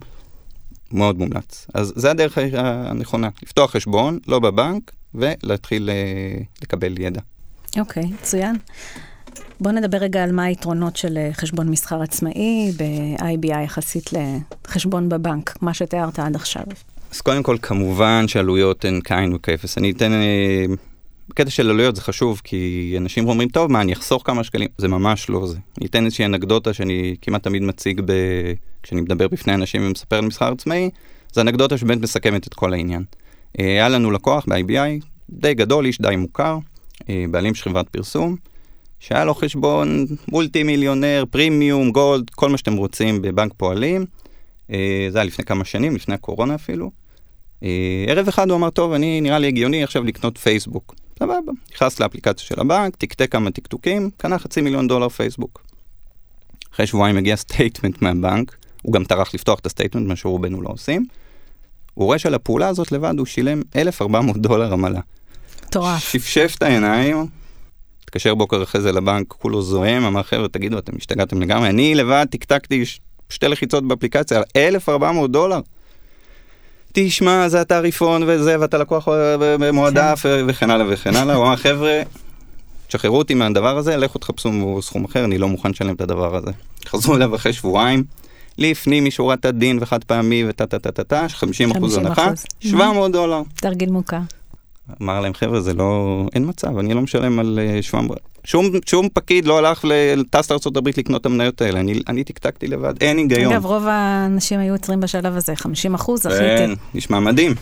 מאוד 0.94 1.20
מומלץ. 1.20 1.68
אז 1.74 1.94
זה 1.96 2.12
הדרך 2.12 2.38
הנכונה, 2.54 3.30
לפתוח 3.44 3.72
חשבון, 3.72 4.20
לא 4.28 4.40
בבנק, 4.40 4.92
ולהתחיל 5.16 5.90
אה, 5.90 6.42
לקבל 6.62 7.02
ידע. 7.02 7.22
אוקיי, 7.80 8.04
מצוין. 8.22 8.56
בואו 9.60 9.76
נדבר 9.76 9.98
רגע 9.98 10.24
על 10.24 10.32
מה 10.32 10.44
היתרונות 10.44 10.96
של 10.96 11.18
אה, 11.18 11.30
חשבון 11.34 11.70
מסחר 11.70 12.02
עצמאי 12.02 12.72
ב-IBI 12.78 13.60
יחסית 13.64 14.10
לחשבון 14.14 15.10
בבנק, 15.10 15.58
מה 15.62 15.74
שתיארת 15.74 16.20
עד 16.20 16.36
עכשיו. 16.36 16.64
אז 17.12 17.22
קודם 17.22 17.44
כל, 17.44 17.58
כמובן 17.62 18.28
שעלויות 18.28 18.86
הן 18.86 19.00
כאין 19.04 19.34
וכאפס. 19.34 19.78
אני 19.78 19.92
אתן... 19.92 20.12
אה, 20.12 20.66
בקטע 21.30 21.50
של 21.50 21.70
עלויות 21.70 21.96
זה 21.96 22.02
חשוב, 22.02 22.42
כי 22.44 22.94
אנשים 22.98 23.28
אומרים, 23.28 23.50
טוב, 23.50 23.72
מה, 23.72 23.82
אני 23.82 23.94
אחסוך 23.94 24.24
כמה 24.26 24.44
שקלים? 24.44 24.68
זה 24.78 24.88
ממש 24.88 25.30
לא 25.30 25.48
זה. 25.48 25.58
אני 25.78 25.86
אתן 25.88 26.06
איזושהי 26.06 26.26
אנקדוטה 26.26 26.74
שאני 26.74 27.16
כמעט 27.22 27.44
תמיד 27.44 27.64
מציג 27.64 28.02
ב... 28.06 28.12
כשאני 28.84 29.02
מדבר 29.02 29.28
בפני 29.28 29.54
אנשים 29.54 29.88
ומספר 29.88 30.16
על 30.16 30.26
מסחר 30.26 30.52
עצמאי, 30.52 30.90
זה 31.34 31.42
אנקדוטה 31.42 31.78
שבאמת 31.78 32.02
מסכמת 32.02 32.48
את 32.48 32.54
כל 32.54 32.74
העניין. 32.74 33.04
אה, 33.60 33.66
היה 33.66 33.90
לנו 33.90 34.12
לקוח 34.12 34.46
ב-IBI, 34.48 35.06
די 35.30 35.54
גדול, 35.54 35.86
איש 35.86 36.02
די 36.02 36.16
מוכר, 36.16 36.58
אה, 37.10 37.26
בעלים 37.32 37.56
של 37.56 37.64
חברת 37.64 37.90
פרסום, 37.90 38.36
שהיה 39.00 39.26
לו 39.26 39.36
חשבון 39.36 40.06
מולטי 40.28 40.64
מיליונר, 40.64 41.24
פרימיום, 41.30 41.92
גולד, 41.92 42.30
כל 42.30 42.50
מה 42.50 42.58
שאתם 42.58 42.74
רוצים 42.74 43.22
בבנק 43.22 43.54
פועלים. 43.58 44.06
אה, 44.72 45.08
זה 45.10 45.18
היה 45.18 45.26
לפני 45.26 45.46
כמה 45.46 45.66
שנים, 45.66 45.96
לפני 45.96 46.16
הקורונה 46.16 46.56
אפילו. 46.56 46.92
ערב 48.08 48.28
אחד 48.28 48.50
הוא 48.50 48.58
אמר, 48.58 48.70
טוב, 48.70 48.94
אני 48.94 49.22
נראה 49.22 49.40
לי 49.40 49.48
הגיוני 49.48 49.84
עכשיו 49.84 50.04
לקנות 50.04 50.38
פייסבוק. 50.38 50.96
סבבה, 51.20 51.52
נכנס 51.74 52.00
לאפליקציה 52.00 52.46
של 52.46 52.60
הבנק, 52.60 52.96
תקתק 52.96 53.32
כמה 53.32 53.52
תקתוקים, 53.52 54.10
קנה 54.18 54.40
חצי 54.40 54.62
מיליון 54.62 54.88
דולר 54.88 55.10
פייסבוק. 55.10 55.64
אחרי 56.74 56.88
שבועיים 56.88 57.18
הגיע 57.18 57.36
statement 57.36 58.02
מהבנק, 58.02 58.56
הוא 58.84 58.94
גם 58.94 59.04
טרח 59.04 59.34
לפתוח 59.34 59.60
את 59.60 59.66
ה 59.66 59.69
statement, 59.69 60.08
מה 60.08 60.16
שרובנו 60.16 60.62
לא 60.62 60.70
עושים. 60.70 61.06
הוא 61.94 62.06
רואה 62.06 62.20
שעל 62.20 62.34
הפעולה 62.34 62.68
הזאת 62.68 62.92
לבד 62.92 63.14
הוא 63.18 63.26
שילם 63.26 63.62
1,400 63.76 64.38
דולר 64.38 64.74
עמלה. 64.74 65.00
מטורף. 65.68 66.04
שפשף 66.04 66.54
את 66.58 66.64
העיניים, 66.64 67.28
התקשר 68.04 68.36
בוקר 68.36 68.64
אחרי 68.64 68.82
זה 68.82 68.92
לבנק, 68.92 69.28
כולו 69.28 69.62
זועם, 69.62 70.04
אמר 70.04 70.24
חבר'ה 70.24 70.48
תגידו 70.48 70.78
אתם 70.78 70.94
השתגעתם 70.98 71.42
לגמרי, 71.42 71.70
אני 71.70 71.96
לבד 71.96 72.26
תקתקתי 72.32 72.84
שתי 73.30 73.48
לחיצות 73.48 73.88
באפליקציה 73.88 74.38
על 74.38 74.44
1,400 74.56 75.32
דולר. 75.32 75.60
תשמע 76.94 77.50
זה 77.50 77.62
התעריפון 77.62 78.24
וזה 78.28 78.60
ואתה 78.60 78.78
לקוח 78.78 79.08
מועדף 79.74 80.20
כן. 80.24 80.46
וכן 80.48 80.70
הלאה 80.70 80.86
וכן 80.90 81.16
הלאה, 81.16 81.36
הוא 81.36 81.46
אמר 81.46 81.56
חבר'ה, 81.56 82.02
תשחררו 82.88 83.18
אותי 83.18 83.34
מהדבר 83.34 83.78
הזה, 83.78 83.98
לכו 83.98 84.20
תחפשו 84.20 84.80
סכום 84.82 85.06
אחר, 85.06 85.26
אני 85.26 85.38
לא 85.38 85.48
מוכן 85.48 85.70
לשלם 85.72 85.96
את 85.96 86.02
הדבר 86.02 86.36
הזה. 86.36 86.52
חזרו 86.86 87.16
אליו 87.16 87.36
אחרי 87.36 87.54
שבועיים, 87.54 88.04
לפנים 88.58 89.06
משורת 89.06 89.46
הדין 89.46 89.78
וחד 89.82 90.04
פעמי 90.04 90.44
וטה 90.50 90.66
טה 90.66 90.80
טה 90.80 90.92
טה 90.92 91.04
טה, 91.04 91.26
50 91.30 91.72
אחוז 91.72 91.98
הנחה, 91.98 92.32
700 92.60 93.12
דולר. 93.12 93.42
תרגיל 93.56 93.92
מוכר. 93.92 94.20
אמר 95.02 95.22
להם 95.22 95.34
חבר'ה 95.34 95.62
זה 95.62 95.74
לא, 95.74 96.24
אין 96.34 96.50
מצב, 96.50 96.78
אני 96.78 96.94
לא 96.94 97.02
משלם 97.02 97.40
על 97.40 97.60
700, 97.82 98.18
אה, 98.18 98.24
שום, 98.44 98.70
שום 98.86 99.08
פקיד 99.14 99.46
לא 99.46 99.58
הלך 99.58 99.86
לטס 99.88 100.52
לארה"ב 100.52 100.88
לקנות 100.98 101.22
את 101.22 101.26
המניות 101.26 101.62
האלה, 101.62 101.80
אני, 101.80 102.00
אני 102.08 102.24
טקטקתי 102.24 102.68
לבד, 102.68 102.94
אין 103.02 103.18
היגיון. 103.18 103.54
אגב, 103.54 103.66
רוב 103.66 103.84
האנשים 103.88 104.60
היו 104.60 104.74
עוצרים 104.74 105.00
בשלב 105.00 105.38
הזה, 105.38 105.56
50 105.56 105.94
אחוז, 105.94 106.26
הכי 106.26 106.38
כן, 106.38 106.72
נשמע 106.94 107.20
מדהים. 107.20 107.54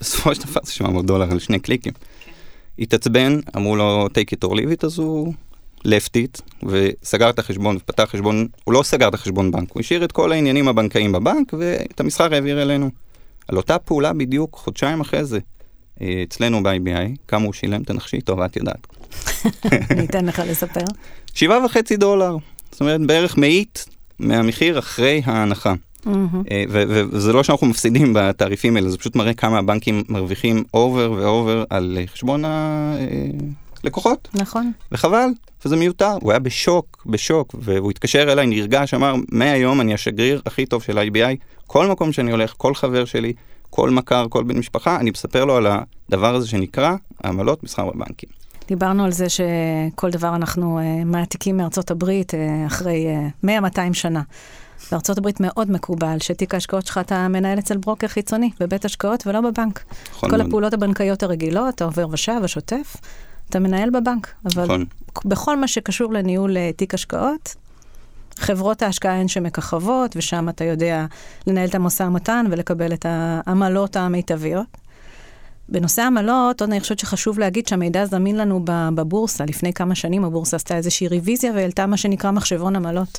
בסופו 0.00 0.34
של 0.34 0.42
דבר 0.42 0.60
זה 0.64 0.72
700 0.72 1.06
דולר 1.06 1.30
על 1.30 1.38
שני 1.38 1.58
קליקים. 1.58 1.92
התעצבן, 2.78 3.40
אמרו 3.56 3.76
לו 3.76 4.06
take 4.06 4.34
it 4.34 4.48
or 4.48 4.52
leave 4.52 4.80
it, 4.80 4.86
אז 4.86 4.98
הוא 4.98 5.34
לפטית, 5.84 6.40
וסגר 6.62 7.30
את 7.30 7.38
החשבון 7.38 7.76
ופתח 7.76 8.04
חשבון, 8.04 8.46
הוא 8.64 8.74
לא 8.74 8.82
סגר 8.82 9.08
את 9.08 9.14
החשבון 9.14 9.50
בנק, 9.50 9.72
הוא 9.72 9.80
השאיר 9.80 10.04
את 10.04 10.12
כל 10.12 10.32
העניינים 10.32 10.68
הבנקאיים 10.68 11.12
בבנק, 11.12 11.54
ואת 11.58 12.00
המסחר 12.00 12.34
העביר 12.34 12.62
אלינו. 12.62 12.90
על 13.48 13.56
אותה 13.56 13.78
פעולה 13.78 14.12
בדיוק, 14.12 14.54
חודשיים 14.54 15.00
אחרי 15.00 15.24
זה, 15.24 15.38
אה, 16.00 16.22
אצלנו 16.22 16.62
ב-IBI, 16.62 17.16
כמה 17.28 17.44
הוא 17.44 17.52
שילם, 17.52 17.82
תנחשי, 17.82 18.20
טוב, 18.20 18.40
את 18.40 18.56
יודעת. 18.56 18.86
אני 19.90 20.04
אתן 20.04 20.26
לך 20.26 20.42
לספר. 20.46 20.84
שבעה 21.34 21.64
וחצי 21.64 21.96
דולר, 21.96 22.36
זאת 22.72 22.80
אומרת 22.80 23.00
בערך 23.00 23.38
מאית 23.38 23.86
מהמחיר 24.18 24.78
אחרי 24.78 25.22
ההנחה. 25.24 25.74
אה, 26.50 26.64
וזה 26.68 27.32
לא 27.32 27.42
שאנחנו 27.42 27.66
מפסידים 27.66 28.12
בתעריפים 28.14 28.76
האלה, 28.76 28.90
זה 28.90 28.98
פשוט 28.98 29.16
מראה 29.16 29.34
כמה 29.34 29.58
הבנקים 29.58 30.02
מרוויחים 30.08 30.64
over 30.74 31.12
ו 31.12 31.22
over 31.22 31.64
על 31.70 31.98
חשבון 32.06 32.44
הלקוחות. 33.84 34.28
נכון. 34.34 34.72
וחבל, 34.92 35.28
וזה 35.64 35.76
מיותר. 35.76 36.16
הוא 36.20 36.32
היה 36.32 36.38
בשוק, 36.38 37.02
בשוק, 37.06 37.54
והוא 37.58 37.90
התקשר 37.90 38.32
אליי, 38.32 38.46
נרגש, 38.46 38.94
אמר, 38.94 39.14
מהיום 39.32 39.80
אני 39.80 39.94
השגריר 39.94 40.42
הכי 40.46 40.66
טוב 40.66 40.82
של 40.82 40.98
IBI, 40.98 41.36
כל 41.66 41.86
מקום 41.86 42.12
שאני 42.12 42.30
הולך, 42.30 42.54
כל 42.56 42.74
חבר 42.74 43.04
שלי, 43.04 43.32
כל 43.70 43.90
מכר, 43.90 44.26
כל 44.28 44.44
בן 44.44 44.58
משפחה, 44.58 44.96
אני 44.96 45.10
מספר 45.10 45.44
לו 45.44 45.56
על 45.56 45.66
הדבר 46.08 46.34
הזה 46.34 46.48
שנקרא 46.48 46.94
עמלות 47.24 47.64
מסחר 47.64 47.90
בבנקים. 47.90 48.28
דיברנו 48.68 49.04
על 49.04 49.12
זה 49.12 49.26
שכל 49.28 50.10
דבר 50.10 50.34
אנחנו 50.34 50.78
uh, 50.78 51.04
מעתיקים 51.04 51.56
מארצות 51.56 51.90
הברית 51.90 52.34
uh, 52.34 52.36
אחרי 52.66 53.06
uh, 53.44 53.46
100-200 53.46 53.78
שנה. 53.92 54.22
בארצות 54.92 55.18
הברית 55.18 55.40
מאוד 55.40 55.70
מקובל 55.70 56.16
שתיק 56.20 56.54
ההשקעות 56.54 56.86
שלך 56.86 56.98
אתה 56.98 57.28
מנהל 57.28 57.58
אצל 57.58 57.76
ברוקר 57.76 58.06
חיצוני, 58.06 58.50
בבית 58.60 58.84
השקעות 58.84 59.26
ולא 59.26 59.40
בבנק. 59.40 59.84
נכון 60.10 60.30
כל 60.30 60.36
מאוד. 60.36 60.46
הפעולות 60.48 60.74
הבנקאיות 60.74 61.22
הרגילות, 61.22 61.80
העובר 61.80 62.06
ושב, 62.10 62.40
השוטף, 62.44 62.96
אתה 63.50 63.58
מנהל 63.58 63.90
בבנק. 63.90 64.34
אבל 64.44 64.64
נכון. 64.64 64.84
בכל 65.24 65.56
מה 65.56 65.68
שקשור 65.68 66.12
לניהול 66.12 66.56
תיק 66.76 66.94
השקעות, 66.94 67.54
חברות 68.36 68.82
ההשקעה 68.82 69.20
הן 69.20 69.28
שמככבות, 69.28 70.16
ושם 70.16 70.48
אתה 70.48 70.64
יודע 70.64 71.06
לנהל 71.46 71.68
את 71.68 71.74
המשא 71.74 72.02
ומתן 72.02 72.46
ולקבל 72.50 72.92
את 72.92 73.06
העמלות 73.08 73.96
המיטביות. 73.96 74.66
בנושא 75.68 76.02
עמלות, 76.02 76.60
עוד 76.60 76.70
אני 76.70 76.80
חושבת 76.80 76.98
שחשוב 76.98 77.38
להגיד 77.38 77.68
שהמידע 77.68 78.06
זמין 78.06 78.36
לנו 78.36 78.60
בבורסה. 78.64 79.44
לפני 79.44 79.72
כמה 79.72 79.94
שנים 79.94 80.24
הבורסה 80.24 80.56
עשתה 80.56 80.76
איזושהי 80.76 81.08
רוויזיה 81.08 81.52
והעלתה 81.52 81.86
מה 81.86 81.96
שנקרא 81.96 82.30
מחשבון 82.30 82.76
עמלות. 82.76 83.18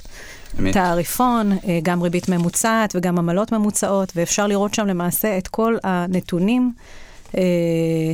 אמת. 0.60 0.74
תעריפון, 0.74 1.52
אה, 1.52 1.78
גם 1.82 2.02
ריבית 2.02 2.28
ממוצעת 2.28 2.92
וגם 2.96 3.18
עמלות 3.18 3.52
ממוצעות, 3.52 4.12
ואפשר 4.16 4.46
לראות 4.46 4.74
שם 4.74 4.86
למעשה 4.86 5.38
את 5.38 5.48
כל 5.48 5.76
הנתונים. 5.82 6.72
אה, 7.36 7.42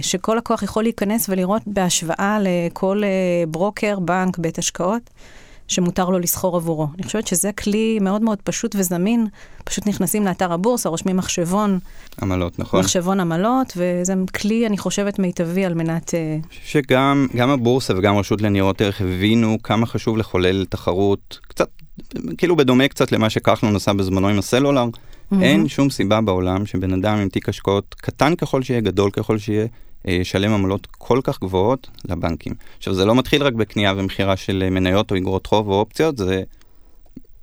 שכל 0.03 0.35
לקוח 0.35 0.63
יכול 0.63 0.83
להיכנס 0.83 1.29
ולראות 1.29 1.63
בהשוואה 1.67 2.39
לכל 2.41 3.03
אה, 3.05 3.47
ברוקר, 3.49 3.99
בנק, 3.99 4.39
בית 4.39 4.59
השקעות. 4.59 5.11
שמותר 5.69 6.11
לו 6.11 6.19
לסחור 6.19 6.57
עבורו. 6.57 6.89
אני 6.95 7.03
חושבת 7.03 7.27
שזה 7.27 7.53
כלי 7.53 7.99
מאוד 8.01 8.23
מאוד 8.23 8.39
פשוט 8.45 8.75
וזמין. 8.79 9.27
פשוט 9.65 9.87
נכנסים 9.87 10.25
לאתר 10.25 10.53
הבורסה, 10.53 10.89
רושמים 10.89 11.17
מחשבון. 11.17 11.79
עמלות, 12.23 12.59
נכון. 12.59 12.81
מחשבון 12.81 13.21
עמלות, 13.21 13.73
וזה 13.77 14.15
כלי, 14.35 14.67
אני 14.67 14.79
חושבת, 14.79 15.19
מיטבי 15.19 15.65
על 15.65 15.75
מנת... 15.75 16.15
אה, 16.15 16.39
שגם 16.51 17.27
גם 17.37 17.51
הבורסה 17.51 17.95
וגם 17.97 18.17
רשות 18.17 18.43
לניירות 18.43 18.81
ערך 18.81 19.01
הבינו 19.01 19.59
כמה 19.63 19.87
חשוב 19.87 20.19
לחולל 20.19 20.65
תחרות, 20.69 21.39
קצת, 21.49 21.69
כאילו 22.39 22.57
בדומה 22.57 22.89
קצת 22.89 23.13
למה 23.13 23.31
שכחלון 23.31 23.77
עשה 23.77 23.93
בזמנו 23.93 24.29
עם 24.29 24.39
הסלולר. 24.39 24.85
Mm-hmm. 25.33 25.43
אין 25.43 25.69
שום 25.69 25.91
סיבה 25.91 26.21
בעולם 26.21 26.67
שבן 26.67 26.93
אדם 26.93 27.19
עם 27.19 27.29
תיק 27.29 27.49
השקעות 27.49 27.95
קטן 27.99 28.35
ככל 28.35 28.63
שיהיה, 28.63 28.81
גדול 28.81 29.11
ככל 29.11 29.39
שיהיה, 29.39 29.67
אה, 30.09 30.13
ישלם 30.13 30.53
עמלות 30.53 30.87
כל 30.91 31.21
כך 31.25 31.41
גבוהות 31.41 31.91
לבנקים. 32.05 32.53
עכשיו, 32.77 32.95
זה 32.95 33.05
לא 33.05 33.15
מתחיל 33.15 33.43
רק 33.43 33.53
בקנייה 33.53 33.93
ומכירה 33.97 34.37
של 34.37 34.63
אה, 34.63 34.71
מניות 34.71 35.11
או 35.11 35.17
אגרות 35.17 35.47
חוב 35.47 35.69
או 35.69 35.75
אופציות, 35.75 36.17
זה... 36.17 36.43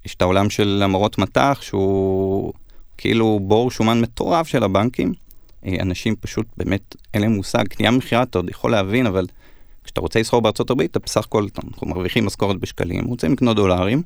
יש 0.05 0.15
את 0.15 0.21
העולם 0.21 0.49
של 0.49 0.81
המרות 0.83 1.17
מטח, 1.17 1.59
שהוא 1.61 2.53
כאילו 2.97 3.39
בור 3.43 3.71
שומן 3.71 4.01
מטורף 4.01 4.47
של 4.47 4.63
הבנקים. 4.63 5.13
אה, 5.65 5.75
אנשים 5.81 6.15
פשוט 6.15 6.45
באמת 6.57 6.95
אין 7.13 7.21
להם 7.21 7.31
מושג, 7.31 7.67
קנייה 7.67 7.91
ומכירה 7.93 8.23
אתה 8.23 8.37
עוד 8.37 8.49
יכול 8.49 8.71
להבין, 8.71 9.05
אבל 9.05 9.25
כשאתה 9.83 10.01
רוצה 10.01 10.19
לסחור 10.19 10.41
בארצות 10.41 10.69
הברית, 10.69 10.91
אתה 10.91 10.99
בסך 10.99 11.25
הכל, 11.25 11.47
אנחנו 11.65 11.87
מרוויחים 11.87 12.25
משכורת 12.25 12.59
בשקלים, 12.59 13.05
רוצים 13.05 13.33
לקנות 13.33 13.55
דולרים. 13.55 14.01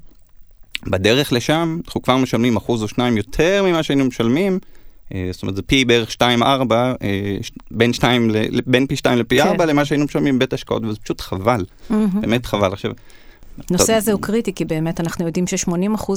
בדרך 0.87 1.33
לשם, 1.33 1.79
אנחנו 1.85 2.01
כבר 2.01 2.17
משלמים 2.17 2.57
אחוז 2.57 2.83
או 2.83 2.87
שניים 2.87 3.17
יותר 3.17 3.63
ממה 3.63 3.83
שהיינו 3.83 4.05
משלמים 4.05 4.59
אה, 5.13 5.29
זאת 5.31 5.41
אומרת 5.41 5.55
זה 5.55 5.61
פי 5.61 5.85
בערך 5.85 6.09
2-4, 6.09 6.21
אה, 6.21 7.37
בין, 7.71 7.93
2 7.93 8.31
בין 8.65 8.87
פי 8.87 8.95
2 8.95 9.17
לפי 9.19 9.41
4 9.41 9.57
כן. 9.57 9.69
למה 9.69 9.85
שהיינו 9.85 10.05
משלמים 10.05 10.35
בבית 10.35 10.53
השקעות, 10.53 10.83
וזה 10.83 10.99
פשוט 10.99 11.21
חבל, 11.21 11.65
mm-hmm. 11.65 11.93
באמת 12.21 12.45
חבל. 12.45 12.73
עכשיו... 12.73 12.91
הנושא 13.69 13.93
הזה 13.93 14.11
הוא 14.11 14.21
קריטי, 14.21 14.53
כי 14.53 14.65
באמת 14.65 14.99
אנחנו 14.99 15.25
יודעים 15.25 15.47
ש-80% 15.47 16.11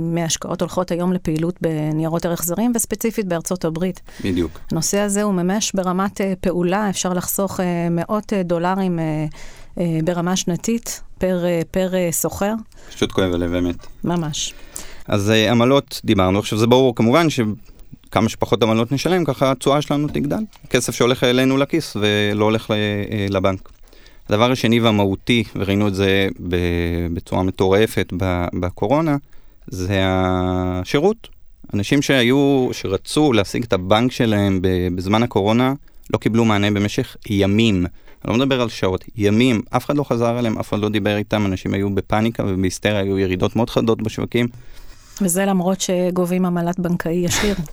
מההשקעות 0.00 0.60
הולכות 0.60 0.90
היום 0.90 1.12
לפעילות 1.12 1.54
בניירות 1.60 2.26
ערך 2.26 2.42
זרים, 2.44 2.72
וספציפית 2.74 3.26
בארצות 3.26 3.64
הברית. 3.64 4.00
בדיוק. 4.24 4.60
הנושא 4.70 4.98
הזה 4.98 5.22
הוא 5.22 5.34
ממש 5.34 5.72
ברמת 5.74 6.20
uh, 6.20 6.24
פעולה, 6.40 6.90
אפשר 6.90 7.12
לחסוך 7.12 7.60
מאות 7.90 8.32
דולרים 8.44 8.98
ברמה 10.04 10.36
שנתית 10.36 11.02
פר, 11.22 11.44
uh, 11.44 11.64
פר 11.70 11.90
uh, 11.92 12.12
סוחר. 12.12 12.54
פשוט 12.94 13.12
כואב 13.12 13.34
הלב, 13.34 13.50
באמת. 13.50 13.86
ממש. 14.04 14.54
אז 15.08 15.30
uh, 15.30 15.50
עמלות 15.50 16.00
דיברנו, 16.04 16.38
עכשיו 16.38 16.58
זה 16.58 16.66
ברור 16.66 16.94
כמובן 16.94 17.30
ש... 17.30 17.40
כמה 18.10 18.28
שפחות 18.28 18.62
עמלות 18.62 18.92
נשלם, 18.92 19.24
ככה 19.24 19.50
התשואה 19.50 19.82
שלנו 19.82 20.08
תגדל. 20.08 20.38
כסף 20.70 20.94
שהולך 20.94 21.24
אלינו 21.24 21.56
לכיס 21.56 21.96
ולא 22.00 22.44
הולך 22.44 22.70
אה, 22.70 22.76
לבנק. 23.30 23.68
הדבר 24.28 24.52
השני 24.52 24.80
והמהותי, 24.80 25.44
וראינו 25.56 25.88
את 25.88 25.94
זה 25.94 26.28
בצורה 27.14 27.42
מטורפת 27.42 28.12
בקורונה, 28.60 29.16
זה 29.66 30.00
השירות. 30.02 31.28
אנשים 31.74 32.02
שהיו, 32.02 32.68
שרצו 32.72 33.32
להשיג 33.32 33.62
את 33.62 33.72
הבנק 33.72 34.12
שלהם 34.12 34.60
בזמן 34.94 35.22
הקורונה, 35.22 35.74
לא 36.12 36.18
קיבלו 36.18 36.44
מענה 36.44 36.70
במשך 36.70 37.16
ימים. 37.30 37.86
אני 38.24 38.38
לא 38.38 38.44
מדבר 38.44 38.60
על 38.60 38.68
שעות, 38.68 39.04
ימים, 39.16 39.62
אף 39.70 39.84
אחד 39.84 39.96
לא 39.96 40.04
חזר 40.04 40.38
אליהם, 40.38 40.58
אף 40.58 40.68
אחד 40.68 40.78
לא 40.78 40.88
דיבר 40.88 41.16
איתם, 41.16 41.46
אנשים 41.46 41.74
היו 41.74 41.94
בפאניקה 41.94 42.42
ובהיסטריה, 42.46 43.00
היו 43.00 43.18
ירידות 43.18 43.56
מאוד 43.56 43.70
חדות 43.70 44.02
בשווקים. 44.02 44.48
וזה 45.20 45.44
למרות 45.44 45.80
שגובים 45.80 46.44
עמלת 46.44 46.80
בנקאי 46.80 47.12
ישיר. 47.12 47.54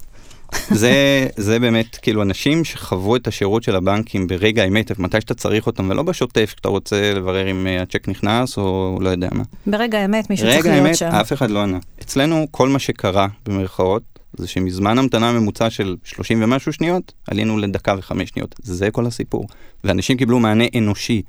זה, 0.71 1.27
זה 1.37 1.59
באמת 1.59 1.97
כאילו 2.01 2.21
אנשים 2.21 2.63
שחוו 2.63 3.15
את 3.15 3.27
השירות 3.27 3.63
של 3.63 3.75
הבנקים 3.75 4.27
ברגע 4.27 4.63
האמת, 4.63 4.99
מתי 4.99 5.21
שאתה 5.21 5.33
צריך 5.33 5.67
אותם, 5.67 5.89
ולא 5.89 6.03
בשוטף, 6.03 6.53
כשאתה 6.53 6.69
רוצה 6.69 7.13
לברר 7.13 7.51
אם 7.51 7.67
אה, 7.67 7.81
הצ'ק 7.81 8.07
נכנס 8.07 8.57
או 8.57 8.97
לא 9.01 9.09
יודע 9.09 9.29
מה. 9.31 9.43
ברגע 9.67 9.99
האמת 9.99 10.29
מישהו 10.29 10.47
צריך 10.47 10.65
להיות 10.65 10.77
האמת, 10.77 10.95
שם. 10.95 11.05
רגע 11.05 11.15
האמת, 11.15 11.25
אף 11.25 11.33
אחד 11.33 11.49
לא 11.49 11.59
ענה. 11.59 11.77
אצלנו 12.01 12.47
כל 12.51 12.69
מה 12.69 12.79
שקרה, 12.79 13.27
במרכאות, 13.45 14.18
זה 14.37 14.47
שמזמן 14.47 14.97
המתנה 14.97 15.31
ממוצע 15.31 15.69
של 15.69 15.95
30 16.03 16.43
ומשהו 16.43 16.73
שניות, 16.73 17.13
עלינו 17.27 17.57
לדקה 17.57 17.95
וחמש 17.97 18.29
שניות. 18.29 18.55
זה 18.63 18.91
כל 18.91 19.05
הסיפור. 19.05 19.47
ואנשים 19.83 20.17
קיבלו 20.17 20.39
מענה 20.39 20.65
אנושי, 20.77 21.21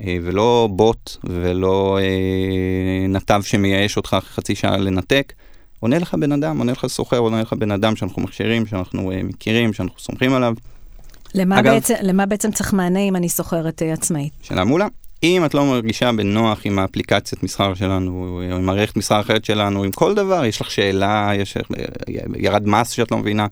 אה, 0.00 0.16
ולא 0.22 0.68
בוט, 0.72 1.16
ולא 1.24 1.98
אה, 2.00 3.06
נתב 3.08 3.40
שמייאש 3.44 3.96
אותך 3.96 4.16
חצי 4.22 4.54
שעה 4.54 4.76
לנתק. 4.76 5.32
עונה 5.80 5.98
לך 5.98 6.14
בן 6.14 6.32
אדם, 6.32 6.58
עונה 6.58 6.72
לך 6.72 6.86
סוחר, 6.86 7.18
עונה 7.18 7.42
לך 7.42 7.52
בן 7.52 7.70
אדם 7.70 7.96
שאנחנו 7.96 8.22
מכשירים, 8.22 8.66
שאנחנו 8.66 9.12
uh, 9.12 9.14
מכירים, 9.22 9.72
שאנחנו 9.72 9.98
סומכים 9.98 10.34
עליו. 10.34 10.54
למה, 11.34 11.60
אגב, 11.60 11.72
בעצם, 11.72 11.94
למה 12.02 12.26
בעצם 12.26 12.50
צריך 12.50 12.72
מענה 12.72 13.00
אם 13.00 13.16
אני 13.16 13.28
סוחרת 13.28 13.82
uh, 13.82 13.84
עצמאית? 13.84 14.32
שאלה 14.42 14.64
מעולה. 14.64 14.86
אם 15.24 15.44
את 15.44 15.54
לא 15.54 15.64
מרגישה 15.64 16.12
בנוח 16.12 16.60
עם 16.64 16.78
האפליקציית 16.78 17.42
מסחר 17.42 17.74
שלנו, 17.74 18.28
או 18.28 18.56
עם 18.56 18.66
מערכת 18.66 18.96
מסחר 18.96 19.20
אחרת 19.20 19.44
שלנו, 19.44 19.82
עם 19.82 19.92
כל 19.92 20.14
דבר, 20.14 20.44
יש 20.44 20.60
לך 20.60 20.70
שאלה, 20.70 21.30
יש 21.34 21.56
ירד 22.36 22.68
מס 22.68 22.90
שאת 22.90 23.10
לא 23.10 23.18
מבינה, 23.18 23.46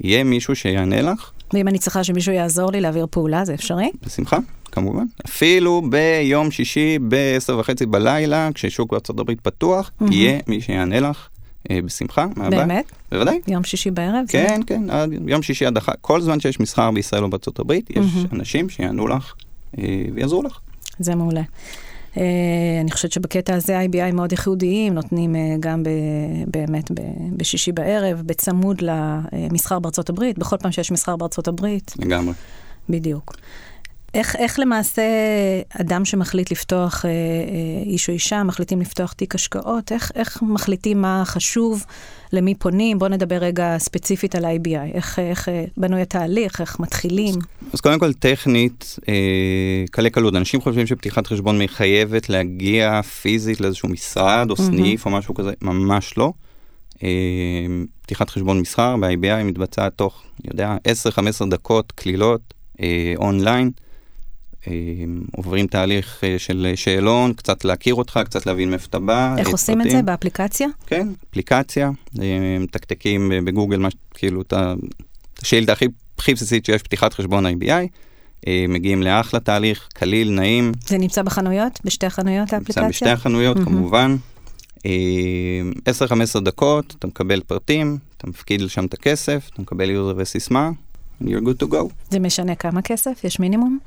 יהיה 0.00 0.24
מישהו 0.24 0.56
שיענה 0.56 1.02
לך. 1.02 1.30
ואם 1.52 1.68
אני 1.68 1.78
צריכה 1.78 2.04
שמישהו 2.04 2.32
יעזור 2.32 2.72
לי 2.72 2.80
להעביר 2.80 3.06
פעולה, 3.10 3.44
זה 3.44 3.54
אפשרי? 3.54 3.90
בשמחה, 4.06 4.38
כמובן. 4.72 5.04
אפילו 5.26 5.82
ביום 5.90 6.50
שישי 6.50 6.98
ב-10 7.08 7.52
וחצי 7.52 7.86
בלילה, 7.86 8.48
כששוק 8.54 8.90
בארצות 8.90 9.20
הברית 9.20 9.40
פתוח, 9.40 9.90
mm-hmm. 9.90 10.14
יהיה 10.14 10.38
מי 10.46 10.60
שיענה 10.60 11.00
לך. 11.00 11.28
אה, 11.70 11.78
בשמחה. 11.84 12.26
באמת? 12.50 12.92
בוודאי. 13.12 13.40
יום 13.48 13.64
שישי 13.64 13.90
בערב? 13.90 14.24
כן, 14.28 14.56
זה... 14.60 14.66
כן, 14.66 14.90
עד, 14.90 15.10
יום 15.26 15.42
שישי 15.42 15.66
עד 15.66 15.76
אחת. 15.76 15.96
כל 16.00 16.20
זמן 16.20 16.40
שיש 16.40 16.60
מסחר 16.60 16.90
בישראל 16.90 17.22
או 17.22 17.30
בארצות 17.30 17.58
הברית, 17.58 17.90
יש 17.90 17.96
mm-hmm. 17.96 18.34
אנשים 18.34 18.68
שיענו 18.68 19.08
לך 19.08 19.34
אה, 19.78 20.04
ויעזרו 20.14 20.42
לך. 20.42 20.58
זה 20.98 21.14
מעולה. 21.14 21.42
Uh, 22.14 22.16
אני 22.80 22.90
חושבת 22.90 23.12
שבקטע 23.12 23.54
הזה 23.54 23.80
IBI 23.80 24.12
מאוד 24.12 24.32
ייחודיים, 24.32 24.94
נותנים 24.94 25.34
uh, 25.34 25.38
גם 25.60 25.82
ב, 25.82 25.88
באמת 26.46 26.90
ב, 26.90 27.00
בשישי 27.36 27.72
בערב, 27.72 28.22
בצמוד 28.26 28.82
למסחר 28.82 29.78
בארצות 29.78 30.08
הברית, 30.08 30.38
בכל 30.38 30.56
פעם 30.56 30.72
שיש 30.72 30.90
מסחר 30.90 31.16
בארצות 31.16 31.48
הברית. 31.48 31.94
לגמרי. 31.98 32.34
בדיוק. 32.88 33.36
איך, 34.14 34.36
איך 34.36 34.58
למעשה 34.58 35.02
אדם 35.80 36.04
שמחליט 36.04 36.50
לפתוח, 36.50 37.04
אה, 37.04 37.10
אה, 37.10 37.82
איש 37.86 38.08
או 38.08 38.14
אישה, 38.14 38.42
מחליטים 38.42 38.80
לפתוח 38.80 39.12
תיק 39.12 39.34
השקעות, 39.34 39.92
איך, 39.92 40.12
איך 40.14 40.42
מחליטים 40.42 41.02
מה 41.02 41.22
חשוב, 41.24 41.84
למי 42.32 42.54
פונים? 42.54 42.98
בואו 42.98 43.10
נדבר 43.10 43.36
רגע 43.36 43.78
ספציפית 43.78 44.34
על 44.34 44.44
ה-IBI, 44.44 44.94
איך, 44.94 45.18
איך 45.18 45.48
אה, 45.48 45.64
בנוי 45.76 46.02
התהליך, 46.02 46.60
איך 46.60 46.80
מתחילים. 46.80 47.34
אז, 47.34 47.68
אז 47.72 47.80
קודם 47.80 47.98
כל, 47.98 48.12
טכנית, 48.12 48.96
אה, 49.08 49.84
קלי 49.90 50.10
קלות. 50.10 50.36
אנשים 50.36 50.60
חושבים 50.60 50.86
שפתיחת 50.86 51.26
חשבון 51.26 51.58
מחייבת 51.58 52.28
להגיע 52.28 53.02
פיזית 53.02 53.60
לאיזשהו 53.60 53.88
משרד 53.88 54.46
או 54.50 54.56
סניף 54.56 55.06
mm-hmm. 55.06 55.10
או 55.10 55.16
משהו 55.16 55.34
כזה, 55.34 55.52
ממש 55.62 56.18
לא. 56.18 56.32
אה, 57.02 57.08
פתיחת 58.02 58.30
חשבון 58.30 58.60
מסחר 58.60 58.96
ב-IBI 58.96 59.44
מתבצעת 59.44 59.92
תוך, 59.96 60.22
אני 60.40 60.50
יודע, 60.52 60.76
10-15 61.44 61.50
דקות 61.50 61.92
קלילות, 61.92 62.54
אה, 62.80 63.14
אונליין. 63.16 63.70
עוברים 65.36 65.66
תהליך 65.66 66.20
אה, 66.24 66.38
של 66.38 66.72
שאלון, 66.74 67.32
קצת 67.32 67.64
להכיר 67.64 67.94
אותך, 67.94 68.20
קצת 68.24 68.46
להבין 68.46 68.70
מאיפה 68.70 68.86
אתה 68.90 68.98
בא. 68.98 69.34
איך 69.38 69.48
עושים 69.48 69.78
פרטים. 69.78 69.90
את 69.90 69.96
זה? 69.96 70.02
באפליקציה? 70.02 70.68
כן, 70.86 71.08
אפליקציה, 71.30 71.90
אה, 72.22 72.56
מתקתקים 72.60 73.32
בגוגל, 73.44 73.76
מה, 73.76 73.88
כאילו, 74.14 74.42
את 74.42 74.52
השאילתה 75.42 75.72
הכי, 75.72 75.86
הכי 76.18 76.34
בסיסית 76.34 76.64
שיש, 76.64 76.82
פתיחת 76.82 77.14
חשבון 77.14 77.46
IBI. 77.46 77.88
אה, 78.46 78.64
מגיעים 78.68 79.02
לאחלה 79.02 79.40
תהליך, 79.40 79.88
קליל, 79.94 80.30
נעים. 80.30 80.72
זה 80.86 80.98
נמצא 80.98 81.22
בחנויות? 81.22 81.80
בשתי 81.84 82.06
החנויות 82.06 82.52
האפליקציה? 82.52 82.82
נמצא 82.82 82.94
בשתי 82.94 83.10
החנויות, 83.10 83.56
mm-hmm. 83.56 83.64
כמובן. 83.64 84.16
10-15 84.78 84.86
דקות, 86.40 86.94
אתה 86.98 87.06
מקבל 87.06 87.40
פרטים, 87.40 87.98
אתה 88.16 88.26
מפקיד 88.26 88.60
לשם 88.60 88.84
את 88.84 88.94
הכסף, 88.94 89.48
אתה 89.52 89.62
מקבל 89.62 89.90
user 89.90 90.14
וסיסמה, 90.16 90.70
and 91.22 91.26
you're 91.26 91.44
good 91.46 91.66
to 91.66 91.70
go. 91.72 91.88
זה 92.10 92.18
משנה 92.18 92.54
כמה 92.54 92.82
כסף? 92.82 93.24
יש 93.24 93.40
מינימום? 93.40 93.78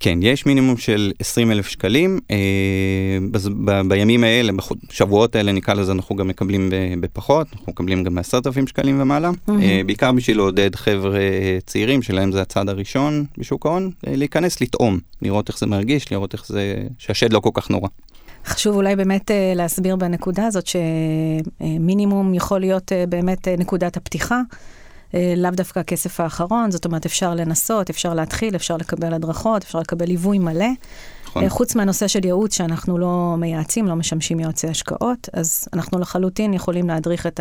כן, 0.00 0.18
יש 0.22 0.46
מינימום 0.46 0.76
של 0.76 1.12
20 1.18 1.50
אלף 1.50 1.68
שקלים. 1.68 2.20
אה, 2.30 2.36
ב- 3.30 3.70
ב- 3.70 3.88
בימים 3.88 4.24
האלה, 4.24 4.52
בשבועות 4.88 5.36
האלה 5.36 5.52
נקרא 5.52 5.74
לזה, 5.74 5.92
אנחנו 5.92 6.16
גם 6.16 6.28
מקבלים 6.28 6.70
בפחות, 7.00 7.46
אנחנו 7.52 7.72
מקבלים 7.72 8.04
גם 8.04 8.14
ב-10,000 8.14 8.66
שקלים 8.66 9.00
ומעלה. 9.00 9.30
Mm-hmm. 9.30 9.52
אה, 9.62 9.80
בעיקר 9.86 10.12
בשביל 10.12 10.36
לעודד 10.36 10.76
חבר'ה 10.76 11.20
צעירים, 11.66 12.02
שלהם 12.02 12.32
זה 12.32 12.42
הצעד 12.42 12.68
הראשון 12.68 13.24
בשוק 13.38 13.66
ההון, 13.66 13.90
אה, 14.06 14.16
להיכנס 14.16 14.60
לטעום, 14.60 14.98
לראות 15.22 15.48
איך 15.48 15.58
זה 15.58 15.66
מרגיש, 15.66 16.12
לראות 16.12 16.32
איך 16.32 16.46
זה, 16.46 16.74
שהשד 16.98 17.32
לא 17.32 17.40
כל 17.40 17.50
כך 17.54 17.70
נורא. 17.70 17.88
חשוב 18.46 18.76
אולי 18.76 18.96
באמת 18.96 19.30
להסביר 19.54 19.96
בנקודה 19.96 20.46
הזאת 20.46 20.64
שמינימום 20.66 22.34
יכול 22.34 22.60
להיות 22.60 22.92
באמת 23.08 23.48
נקודת 23.48 23.96
הפתיחה. 23.96 24.40
אה, 25.14 25.34
לאו 25.36 25.50
דווקא 25.50 25.80
הכסף 25.80 26.20
האחרון, 26.20 26.70
זאת 26.70 26.84
אומרת, 26.84 27.06
אפשר 27.06 27.34
לנסות, 27.34 27.90
אפשר 27.90 28.14
להתחיל, 28.14 28.56
אפשר 28.56 28.76
לקבל 28.76 29.14
הדרכות, 29.14 29.62
אפשר 29.62 29.78
לקבל 29.78 30.06
ליווי 30.06 30.38
מלא. 30.38 30.66
נכון. 31.24 31.44
אה, 31.44 31.50
חוץ 31.50 31.74
מהנושא 31.74 32.08
של 32.08 32.24
ייעוץ, 32.24 32.56
שאנחנו 32.56 32.98
לא 32.98 33.34
מייעצים, 33.38 33.86
לא 33.86 33.96
משמשים 33.96 34.40
יועצי 34.40 34.68
השקעות, 34.68 35.28
אז 35.32 35.68
אנחנו 35.72 35.98
לחלוטין 35.98 36.54
יכולים 36.54 36.88
להדריך 36.88 37.26
את 37.26 37.40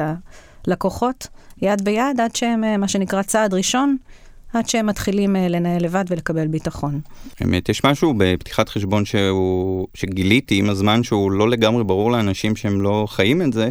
הלקוחות 0.67 1.27
יד 1.61 1.83
ביד, 1.83 2.21
עד 2.21 2.35
שהם, 2.35 2.63
אה, 2.63 2.77
מה 2.77 2.87
שנקרא, 2.87 3.21
צעד 3.21 3.53
ראשון. 3.53 3.97
עד 4.53 4.69
שהם 4.69 4.85
מתחילים 4.85 5.35
לנהל 5.35 5.83
לבד 5.83 6.05
ולקבל 6.09 6.47
ביטחון. 6.47 7.01
באמת, 7.41 7.69
יש 7.69 7.83
משהו 7.83 8.13
בפתיחת 8.17 8.69
חשבון 8.69 9.05
שהוא, 9.05 9.87
שגיליתי 9.93 10.59
עם 10.59 10.69
הזמן 10.69 11.03
שהוא 11.03 11.31
לא 11.31 11.49
לגמרי 11.49 11.83
ברור 11.83 12.11
לאנשים 12.11 12.55
שהם 12.55 12.81
לא 12.81 13.05
חיים 13.09 13.41
את 13.41 13.53
זה. 13.53 13.69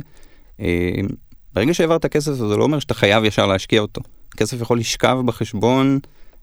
ברגע 1.56 1.74
שהעברת 1.74 2.06
כסף 2.06 2.32
זה 2.32 2.56
לא 2.56 2.64
אומר 2.64 2.78
שאתה 2.78 2.94
חייב 2.94 3.24
ישר 3.24 3.46
להשקיע 3.46 3.80
אותו. 3.80 4.00
כסף 4.36 4.60
יכול 4.60 4.78
לשכב 4.78 5.18
בחשבון 5.24 5.98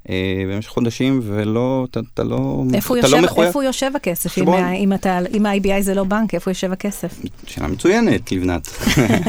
אה, 0.10 0.44
במשך 0.48 0.70
חודשים 0.70 1.20
ולא, 1.24 1.88
אתה, 1.92 2.00
אתה 2.14 2.24
לא, 2.24 2.64
איפה 2.74 3.00
אתה 3.00 3.08
לא 3.08 3.08
יושב, 3.08 3.18
לא 3.18 3.24
מחויב. 3.24 3.48
איפה 3.48 3.64
יושב 3.64 3.92
הכסף? 3.96 4.38
אם, 4.38 4.50
אם, 4.54 4.94
אתה, 4.94 5.20
אם 5.34 5.46
ה-IBI 5.46 5.82
זה 5.82 5.94
לא 5.94 6.04
בנק, 6.04 6.34
איפה 6.34 6.52
יושב 6.52 6.72
הכסף? 6.72 7.22
שאלה 7.48 7.68
מצוינת, 7.68 8.32
לבנת. 8.32 8.68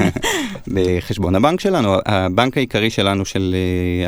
בחשבון 0.75 1.35
הבנק 1.35 1.61
שלנו, 1.61 1.95
הבנק 2.07 2.57
העיקרי 2.57 2.91
שלנו 2.91 3.25
של 3.25 3.55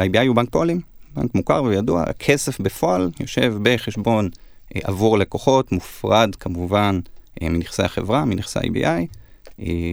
אה, 0.01 0.07
IBI 0.07 0.27
הוא 0.27 0.37
בנק 0.37 0.51
פועלים, 0.51 0.81
בנק 1.17 1.35
מוכר 1.35 1.62
וידוע, 1.62 2.03
הכסף 2.03 2.61
בפועל 2.61 3.11
יושב 3.21 3.55
בחשבון 3.62 4.29
אה, 4.77 4.81
עבור 4.85 5.19
לקוחות, 5.19 5.73
מופרד 5.73 6.35
כמובן 6.35 7.01
אה, 7.43 7.49
מנכסי 7.49 7.83
החברה, 7.83 8.25
מנכסי 8.25 8.59
IBI. 8.59 9.26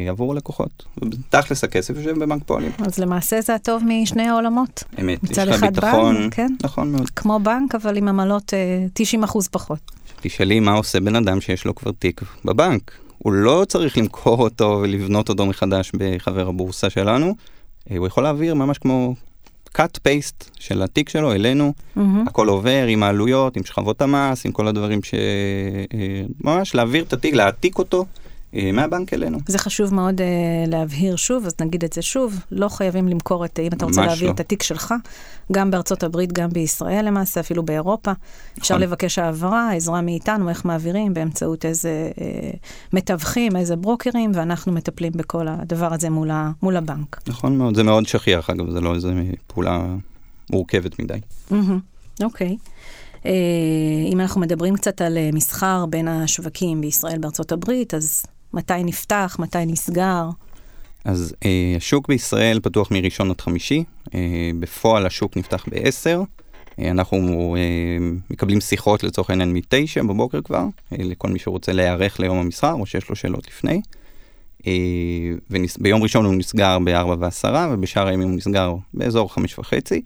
עבור 0.10 0.34
הלקוחות. 0.34 0.86
תכלס 1.30 1.64
הכסף 1.64 1.96
יושב 1.98 2.20
בבנק 2.20 2.44
פועלים. 2.46 2.72
אז 2.80 3.00
למעשה 3.00 3.42
זה 3.42 3.56
הטוב 3.56 3.84
משני 3.86 4.28
העולמות. 4.28 4.84
אמת, 5.02 5.32
יש 5.32 5.38
לך 5.38 5.64
ביטחון, 5.64 6.16
בנק, 6.16 6.34
כן? 6.34 6.56
נכון 6.64 6.92
מאוד. 6.92 7.10
כמו 7.10 7.40
בנק, 7.40 7.76
אבל 7.76 7.98
עם 7.98 8.08
עמלות 8.08 8.54
90 8.94 9.24
אה, 9.24 9.30
אחוז 9.30 9.48
פחות. 9.48 9.80
תשאלי 10.22 10.60
מה 10.60 10.74
עושה 10.74 11.00
בן 11.00 11.16
אדם 11.16 11.42
שיש 11.42 11.66
לו 11.66 11.76
כבר 11.76 11.92
תיק 11.92 12.22
בבנק. 12.46 12.92
הוא 13.18 13.34
לא 13.34 13.66
צריך 13.68 13.98
למכור 13.98 14.40
אותו 14.40 14.80
ולבנות 14.84 15.30
אותו 15.30 15.46
מחדש 15.46 15.92
בחבר 15.98 16.48
הבורסה 16.48 16.90
שלנו, 16.90 17.36
אה, 17.92 17.98
הוא 17.98 18.08
יכול 18.08 18.24
להעביר 18.24 18.56
ממש 18.56 18.78
כמו 18.78 19.16
cut 19.78 20.00
paste 20.08 20.50
של 20.60 20.82
התיק 20.82 21.10
שלו 21.10 21.34
אלינו, 21.34 21.74
mm-hmm. 21.78 22.02
הכל 22.28 22.48
עובר 22.48 22.86
עם 22.88 23.04
העלויות, 23.04 23.58
עם 23.58 23.64
שכבות 23.64 24.02
המס, 24.02 24.46
עם 24.46 24.52
כל 24.52 24.68
הדברים 24.68 25.04
ש... 25.04 25.14
אה, 25.94 26.24
ממש 26.42 26.76
להעביר 26.76 27.04
את 27.04 27.14
התיק, 27.14 27.34
להעתיק 27.34 27.78
אותו 27.78 28.00
אה, 28.00 28.23
מהבנק 28.74 29.14
אלינו. 29.14 29.38
זה 29.48 29.58
חשוב 29.58 29.94
מאוד 29.94 30.22
uh, 30.22 30.24
להבהיר 30.68 31.16
שוב, 31.16 31.46
אז 31.46 31.54
נגיד 31.62 31.84
את 31.84 31.94
זה 31.94 32.02
שוב, 32.02 32.40
לא 32.52 32.70
חייבים 32.70 33.08
למכור 33.08 33.46
את, 33.46 33.60
אם 33.60 33.68
אתה 33.68 33.86
רוצה 33.86 34.06
להעביר 34.06 34.28
לא. 34.28 34.34
את 34.34 34.40
התיק 34.40 34.64
שלך, 34.64 34.94
גם 35.52 35.72
בארצות 35.72 36.04
הברית, 36.04 36.34
גם 36.34 36.50
בישראל 36.50 37.06
למעשה, 37.06 37.40
אפילו 37.40 37.64
באירופה. 37.64 38.12
נכון. 38.12 38.24
אפשר 38.60 38.78
לבקש 38.78 39.20
העברה, 39.20 39.74
עזרה 39.74 40.02
מאיתנו, 40.02 40.50
איך 40.50 40.66
מעבירים, 40.66 41.14
באמצעות 41.14 41.66
איזה 41.66 42.12
uh, 42.16 42.22
מתווכים, 42.94 43.56
איזה 43.56 43.76
ברוקרים, 43.76 44.32
ואנחנו 44.36 44.72
מטפלים 44.72 45.12
בכל 45.16 45.48
הדבר 45.48 45.94
הזה 45.94 46.10
מול, 46.10 46.32
ה, 46.32 46.52
מול 46.62 46.78
הבנק. 46.78 47.22
נכון 47.28 47.58
מאוד, 47.58 47.76
זה 47.76 47.84
מאוד 47.84 48.08
שכיח, 48.08 48.50
אגב, 48.50 48.72
זה 48.72 48.82
לא 48.82 48.96
איזה 48.96 49.14
פעולה 49.48 49.86
מורכבת 50.50 51.00
מדי. 51.00 51.20
אוקיי. 51.52 51.68
Mm-hmm, 52.22 52.24
okay. 52.24 52.58
Uh, 53.24 53.26
אם 54.12 54.20
אנחנו 54.20 54.42
מדברים 54.42 54.76
קצת 54.76 55.02
על 55.02 55.18
מסחר 55.34 55.86
בין 55.86 56.08
השווקים 56.08 56.82
בישראל 56.82 57.18
בארצות 57.18 57.52
הברית, 57.52 57.94
אז 57.94 58.24
מתי 58.54 58.84
נפתח, 58.84 59.36
מתי 59.40 59.66
נסגר? 59.66 60.30
אז 61.06 61.36
אה, 61.46 61.74
השוק 61.78 62.08
בישראל 62.08 62.60
פתוח 62.60 62.92
מראשון 62.92 63.30
עד 63.30 63.42
חמישי, 63.42 63.84
אה, 64.14 64.52
בפועל 64.60 65.06
השוק 65.06 65.38
נפתח 65.38 65.66
ב-10, 65.70 66.20
אנחנו 66.80 67.56
מקבלים 68.30 68.62
שיחות 68.62 69.04
לצורך 69.04 69.30
העניין 69.30 69.54
מתשע 69.54 70.04
בבוקר 70.04 70.42
כבר, 70.42 70.66
לכל 70.92 71.28
מי 71.28 71.40
שרוצה 71.40 71.74
להיערך 71.74 72.20
ליום 72.20 72.38
המסחר 72.38 72.74
או 72.74 72.86
שיש 72.86 73.10
לו 73.10 73.16
שאלות 73.16 73.48
לפני. 73.48 73.82
וביום 75.50 76.04
ראשון 76.04 76.26
הוא 76.26 76.34
נסגר 76.34 76.78
ב-4 76.80 77.08
ו-10 77.20 77.48
ובשאר 77.72 78.08
הימים 78.08 78.28
הוא 78.28 78.38
נסגר 78.38 78.74
באזור 78.94 79.34
5 79.34 79.60
וחצי. 79.60 80.02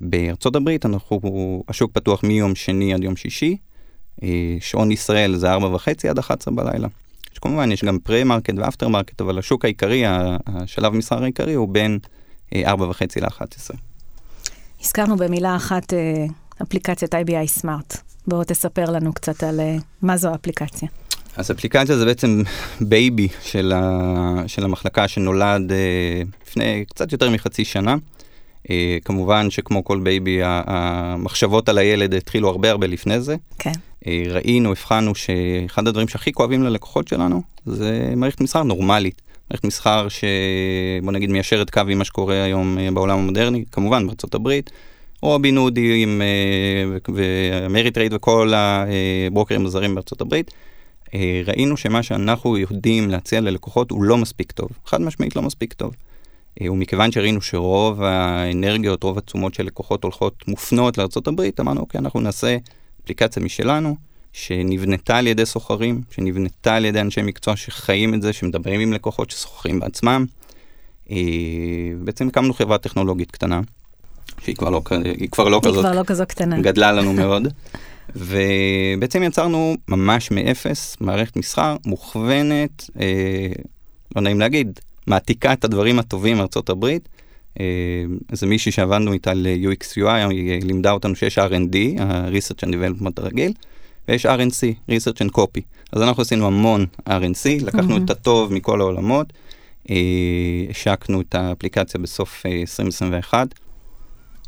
בארצות 0.00 0.56
הברית 0.56 0.86
אנחנו, 0.86 1.62
השוק 1.68 1.92
פתוח 1.92 2.24
מיום 2.24 2.54
שני 2.54 2.94
עד 2.94 3.04
יום 3.04 3.16
שישי, 3.16 3.56
שעון 4.60 4.92
ישראל 4.92 5.36
זה 5.36 5.52
4 5.52 5.74
וחצי 5.74 6.08
עד 6.08 6.18
11 6.18 6.54
בלילה. 6.54 6.88
כמובן 7.42 7.72
יש 7.72 7.84
גם 7.84 7.98
pre-market 7.98 8.54
ו 8.56 8.61
after 8.61 8.88
market, 8.88 9.20
אבל 9.20 9.38
השוק 9.38 9.64
העיקרי, 9.64 10.02
השלב 10.46 10.92
מסחר 10.92 11.22
העיקרי 11.22 11.54
הוא 11.54 11.68
בין 11.68 11.98
4 12.56 12.88
וחצי 12.88 13.20
ל-11. 13.20 13.76
הזכרנו 14.80 15.16
במילה 15.16 15.56
אחת 15.56 15.92
אפליקציית 16.62 17.14
IBI 17.14 17.46
Smart. 17.46 17.96
בואו 18.26 18.44
תספר 18.44 18.90
לנו 18.90 19.12
קצת 19.12 19.42
על 19.42 19.60
מה 20.02 20.16
זו 20.16 20.28
האפליקציה. 20.28 20.88
אז 21.36 21.50
אפליקציה 21.50 21.96
זה 21.96 22.04
בעצם 22.04 22.42
baby 22.80 23.28
של, 23.42 23.72
ה, 23.74 24.42
של 24.46 24.64
המחלקה 24.64 25.08
שנולד 25.08 25.72
אה, 25.72 26.22
לפני 26.46 26.84
קצת 26.88 27.12
יותר 27.12 27.30
מחצי 27.30 27.64
שנה. 27.64 27.96
אה, 28.70 28.98
כמובן 29.04 29.50
שכמו 29.50 29.84
כל 29.84 30.00
baby, 30.00 30.40
המחשבות 30.44 31.68
על 31.68 31.78
הילד 31.78 32.14
התחילו 32.14 32.48
הרבה 32.48 32.70
הרבה 32.70 32.86
לפני 32.86 33.20
זה. 33.20 33.36
כן. 33.58 33.72
אה, 34.06 34.22
ראינו, 34.28 34.70
הבחנו 34.70 35.14
שאחד 35.14 35.88
הדברים 35.88 36.08
שהכי 36.08 36.32
כואבים 36.32 36.62
ללקוחות 36.62 37.08
שלנו 37.08 37.42
זה 37.66 38.12
מערכת 38.16 38.40
מסחר 38.40 38.62
נורמלית. 38.62 39.22
מערכת 39.50 39.64
מסחר 39.64 40.06
שבוא 40.08 41.12
נגיד 41.12 41.30
מיישרת 41.30 41.70
קו 41.70 41.80
עם 41.88 41.98
מה 41.98 42.04
שקורה 42.04 42.42
היום 42.42 42.78
אה, 42.78 42.90
בעולם 42.90 43.18
המודרני, 43.18 43.64
כמובן 43.72 44.06
בארצות 44.06 44.34
הברית. 44.34 44.70
Robinhood 45.22 45.56
ו 45.56 46.06
Ameritrade 47.14 48.12
וכל 48.12 48.52
הברוקרים 48.56 49.66
הזרים 49.66 49.94
בארצות 49.94 50.20
הברית. 50.20 50.50
ראינו 51.44 51.76
שמה 51.76 52.02
שאנחנו 52.02 52.58
יודעים 52.58 53.10
להציע 53.10 53.40
ללקוחות 53.40 53.90
הוא 53.90 54.02
לא 54.02 54.16
מספיק 54.16 54.52
טוב, 54.52 54.68
חד 54.86 55.00
משמעית 55.00 55.36
לא 55.36 55.42
מספיק 55.42 55.72
טוב. 55.72 55.92
אה, 56.60 56.72
ומכיוון 56.72 57.12
שראינו 57.12 57.40
שרוב 57.40 58.02
האנרגיות, 58.02 59.02
רוב 59.02 59.18
התשומות 59.18 59.54
של 59.54 59.66
לקוחות 59.66 60.04
הולכות 60.04 60.48
מופנות 60.48 60.98
לארה"ב, 60.98 61.40
אמרנו, 61.60 61.80
אוקיי, 61.80 61.98
אנחנו 61.98 62.20
נעשה 62.20 62.56
אפליקציה 63.04 63.42
משלנו, 63.42 63.96
שנבנתה 64.32 65.18
על 65.18 65.26
ידי 65.26 65.46
סוחרים, 65.46 66.02
שנבנתה 66.10 66.74
על 66.74 66.84
ידי 66.84 67.00
אנשי 67.00 67.22
מקצוע 67.22 67.56
שחיים 67.56 68.14
את 68.14 68.22
זה, 68.22 68.32
שמדברים 68.32 68.80
עם 68.80 68.92
לקוחות, 68.92 69.30
שסוחרים 69.30 69.80
בעצמם. 69.80 70.24
אה, 71.10 71.16
בעצם 72.04 72.28
הקמנו 72.28 72.54
חברה 72.54 72.78
טכנולוגית 72.78 73.30
קטנה, 73.30 73.60
שהיא 74.40 74.56
כבר 74.56 74.70
לא, 74.70 74.82
היא 75.04 75.28
כבר 75.30 75.48
לא, 75.48 75.60
היא 75.64 75.70
כזאת, 75.70 75.84
כבר 75.84 75.94
לא 75.94 76.02
כזאת 76.06 76.28
קטנה, 76.28 76.60
גדלה 76.60 76.92
לנו 76.92 77.12
מאוד. 77.22 77.48
ובעצם 78.16 79.22
יצרנו 79.22 79.76
ממש 79.88 80.30
מאפס 80.30 80.96
מערכת 81.00 81.36
מסחר 81.36 81.76
מוכוונת, 81.86 82.90
אה, 83.00 83.48
לא 84.16 84.22
נעים 84.22 84.40
להגיד, 84.40 84.80
מעתיקה 85.06 85.52
את 85.52 85.64
הדברים 85.64 85.98
הטובים 85.98 86.36
מארצות 86.36 86.70
הברית. 86.70 87.08
אה, 87.60 87.64
איזה 88.30 88.46
מישהי 88.46 88.72
שעבדנו 88.72 89.12
איתה 89.12 89.34
ל-UX 89.34 89.98
UI, 89.98 90.30
היא 90.30 90.62
לימדה 90.62 90.90
אותנו 90.90 91.16
שיש 91.16 91.38
R&D, 91.38 92.00
ה-Research 92.00 92.68
and 92.68 92.72
Development 92.72 93.12
הרגיל, 93.16 93.52
ויש 94.08 94.26
RNC, 94.26 94.90
Research 94.90 95.26
and 95.26 95.36
Copy. 95.36 95.60
אז 95.92 96.02
אנחנו 96.02 96.22
עשינו 96.22 96.46
המון 96.46 96.86
RNC, 97.08 97.64
לקחנו 97.64 97.96
mm-hmm. 97.96 98.04
את 98.04 98.10
הטוב 98.10 98.52
מכל 98.52 98.80
העולמות, 98.80 99.32
אה, 99.90 99.96
השקנו 100.70 101.20
את 101.20 101.34
האפליקציה 101.34 102.00
בסוף 102.00 102.46
אה, 102.46 102.60
2021. 102.60 103.54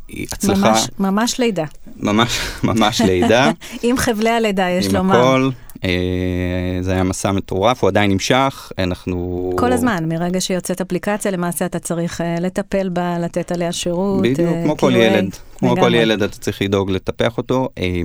היא 0.07 0.27
הצלחה... 0.31 0.69
ממש, 0.71 0.87
ממש 0.99 1.39
לידה. 1.39 1.65
ממש, 1.97 2.39
ממש 2.63 3.01
לידה. 3.01 3.51
עם 3.83 3.97
חבלי 3.97 4.29
הלידה, 4.29 4.69
יש 4.69 4.93
לומר. 4.93 5.15
עם 5.15 5.21
הכל. 5.21 5.49
אה, 5.83 6.77
זה 6.81 6.91
היה 6.91 7.03
מסע 7.03 7.31
מטורף, 7.31 7.83
הוא 7.83 7.87
עדיין 7.87 8.11
נמשך, 8.11 8.71
אנחנו... 8.79 9.51
כל 9.57 9.71
הזמן, 9.71 10.05
מרגע 10.09 10.41
שיוצאת 10.41 10.81
אפליקציה, 10.81 11.31
למעשה 11.31 11.65
אתה 11.65 11.79
צריך 11.79 12.21
אה, 12.21 12.35
לטפל 12.39 12.89
בה, 12.89 13.19
לתת 13.19 13.51
עליה 13.51 13.71
שירות. 13.71 14.21
בדיוק, 14.21 14.49
אה, 14.49 14.63
כמו 14.63 14.77
כל 14.77 14.93
ילד. 14.95 15.35
כמו 15.57 15.75
כל 15.75 15.93
ילד 15.93 16.23
אתה 16.23 16.37
צריך 16.37 16.61
לדאוג 16.61 16.91
לטפח 16.91 17.37
אותו. 17.37 17.69
אה, 17.77 18.01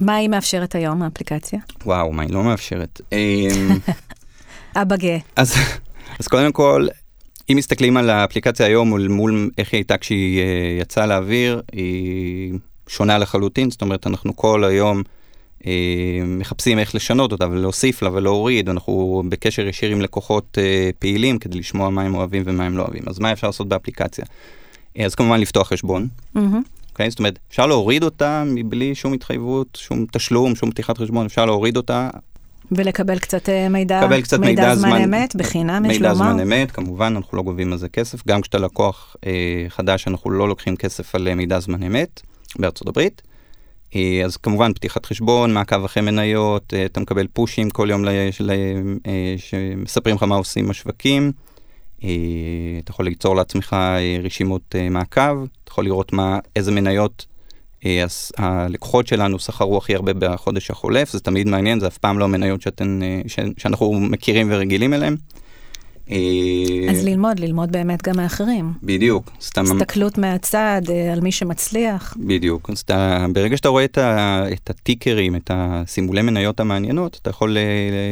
מה 0.00 0.14
היא 0.14 0.28
מאפשרת 0.28 0.74
היום, 0.74 1.02
האפליקציה? 1.02 1.58
וואו, 1.86 2.12
מה 2.12 2.22
היא 2.22 2.32
לא 2.32 2.42
מאפשרת? 2.42 3.00
אה, 3.12 3.48
אבא 4.82 4.96
גאה. 4.96 5.18
אז, 5.36 5.54
אז 6.18 6.28
קודם 6.28 6.52
כל, 6.52 6.86
אם 7.50 7.56
מסתכלים 7.56 7.96
על 7.96 8.10
האפליקציה 8.10 8.66
היום 8.66 8.88
מול, 8.88 9.08
מול 9.08 9.50
איך 9.58 9.72
היא 9.72 9.78
הייתה 9.78 9.96
כשהיא 9.96 10.40
יצאה 10.80 11.06
לאוויר, 11.06 11.62
היא 11.72 12.52
שונה 12.88 13.18
לחלוטין, 13.18 13.70
זאת 13.70 13.82
אומרת, 13.82 14.06
אנחנו 14.06 14.36
כל 14.36 14.64
היום 14.64 15.02
מחפשים 16.26 16.78
איך 16.78 16.94
לשנות 16.94 17.32
אותה 17.32 17.48
ולהוסיף 17.50 18.02
לה 18.02 18.12
ולהוריד, 18.12 18.68
אנחנו 18.68 19.22
בקשר 19.28 19.66
ישיר 19.66 19.90
עם 19.90 20.00
לקוחות 20.00 20.58
uh, 20.58 20.92
פעילים 20.98 21.38
כדי 21.38 21.58
לשמוע 21.58 21.90
מה 21.90 22.02
הם 22.02 22.14
אוהבים 22.14 22.42
ומה 22.46 22.66
הם 22.66 22.76
לא 22.76 22.82
אוהבים. 22.82 23.02
אז 23.06 23.18
מה 23.18 23.32
אפשר 23.32 23.46
לעשות 23.46 23.68
באפליקציה? 23.68 24.24
Uh, 24.24 25.02
אז 25.02 25.14
כמובן 25.14 25.40
לפתוח 25.40 25.68
חשבון. 25.68 26.08
Mm-hmm. 26.36 26.38
Okay, 26.38 26.88
אוקיי? 26.90 27.10
זאת 27.10 27.18
אומרת, 27.18 27.38
אפשר 27.50 27.66
להוריד 27.66 28.02
אותה 28.02 28.42
מבלי 28.46 28.94
שום 28.94 29.12
התחייבות, 29.12 29.78
שום 29.80 30.06
תשלום, 30.12 30.54
שום 30.54 30.70
פתיחת 30.70 30.98
חשבון, 30.98 31.26
אפשר 31.26 31.46
להוריד 31.46 31.76
אותה 31.76 32.10
ולקבל 32.72 33.18
קצת 33.18 33.48
אה, 33.48 33.68
מידע, 33.68 34.00
קצת 34.22 34.38
מידע, 34.38 34.62
מידע 34.62 34.74
זמן, 34.74 34.88
זמן 34.88 35.02
אמת, 35.02 35.36
בחינם, 35.36 35.84
יש 35.84 35.96
לומר. 35.96 36.12
מידע 36.12 36.14
זמן 36.14 36.40
אמת, 36.40 36.70
כמובן, 36.70 37.14
אנחנו 37.16 37.36
לא 37.36 37.42
גובים 37.42 37.72
על 37.72 37.78
זה 37.78 37.88
כסף. 37.88 38.26
גם 38.28 38.40
כשאתה 38.40 38.58
לקוח 38.58 39.16
אה, 39.26 39.66
חדש, 39.68 40.08
אנחנו 40.08 40.30
לא 40.30 40.48
לוקחים 40.48 40.76
כסף 40.76 41.14
על 41.14 41.28
אה, 41.28 41.34
מידע 41.34 41.60
זמן 41.60 41.82
אמת 41.82 42.20
בארצות 42.58 42.88
הברית. 42.88 43.22
אה, 43.96 44.22
אז 44.24 44.36
כמובן, 44.36 44.72
פתיחת 44.72 45.06
חשבון, 45.06 45.54
מעקב 45.54 45.84
אחרי 45.84 46.02
מניות, 46.02 46.74
אה, 46.74 46.84
אתה 46.84 47.00
מקבל 47.00 47.26
פושים 47.26 47.70
כל 47.70 47.88
יום 47.90 48.08
אה, 48.08 48.30
שמספרים 49.36 50.16
לך 50.16 50.22
מה 50.22 50.36
עושים 50.36 50.70
השווקים. 50.70 51.32
אתה 52.84 52.90
יכול 52.90 53.04
ליצור 53.04 53.36
לעצמך 53.36 53.76
רשימות 54.22 54.74
מעקב, 54.90 55.42
אתה 55.42 55.70
יכול 55.70 55.84
לראות 55.84 56.12
מה, 56.12 56.38
איזה 56.56 56.70
מניות 56.70 57.26
הלקוחות 58.36 59.06
שלנו 59.06 59.38
שכרו 59.38 59.78
הכי 59.78 59.94
הרבה 59.94 60.12
בחודש 60.18 60.70
החולף, 60.70 61.12
זה 61.12 61.20
תמיד 61.20 61.48
מעניין, 61.48 61.80
זה 61.80 61.86
אף 61.86 61.98
פעם 61.98 62.18
לא 62.18 62.24
המניות 62.24 62.62
שאתן, 62.62 63.00
שאנחנו 63.56 63.92
מכירים 64.00 64.48
ורגילים 64.50 64.94
אליהן. 64.94 65.16
אה, 66.10 66.90
אז 66.90 67.04
ללמוד, 67.04 67.40
ללמוד 67.40 67.72
באמת 67.72 68.08
גם 68.08 68.16
מאחרים. 68.16 68.72
בדיוק. 68.82 69.30
סתם... 69.40 69.62
הסתכלות 69.62 70.18
מהצד 70.18 70.82
על 71.12 71.20
מי 71.20 71.32
שמצליח. 71.32 72.16
בדיוק. 72.20 72.70
אז 72.70 72.78
אתה, 72.78 73.26
ברגע 73.32 73.56
שאתה 73.56 73.68
רואה 73.68 73.84
את, 73.84 73.98
ה, 73.98 74.44
את 74.52 74.70
הטיקרים, 74.70 75.36
את 75.36 75.50
הסימולי 75.54 76.22
מניות 76.22 76.60
המעניינות, 76.60 77.18
אתה 77.22 77.30
יכול 77.30 77.56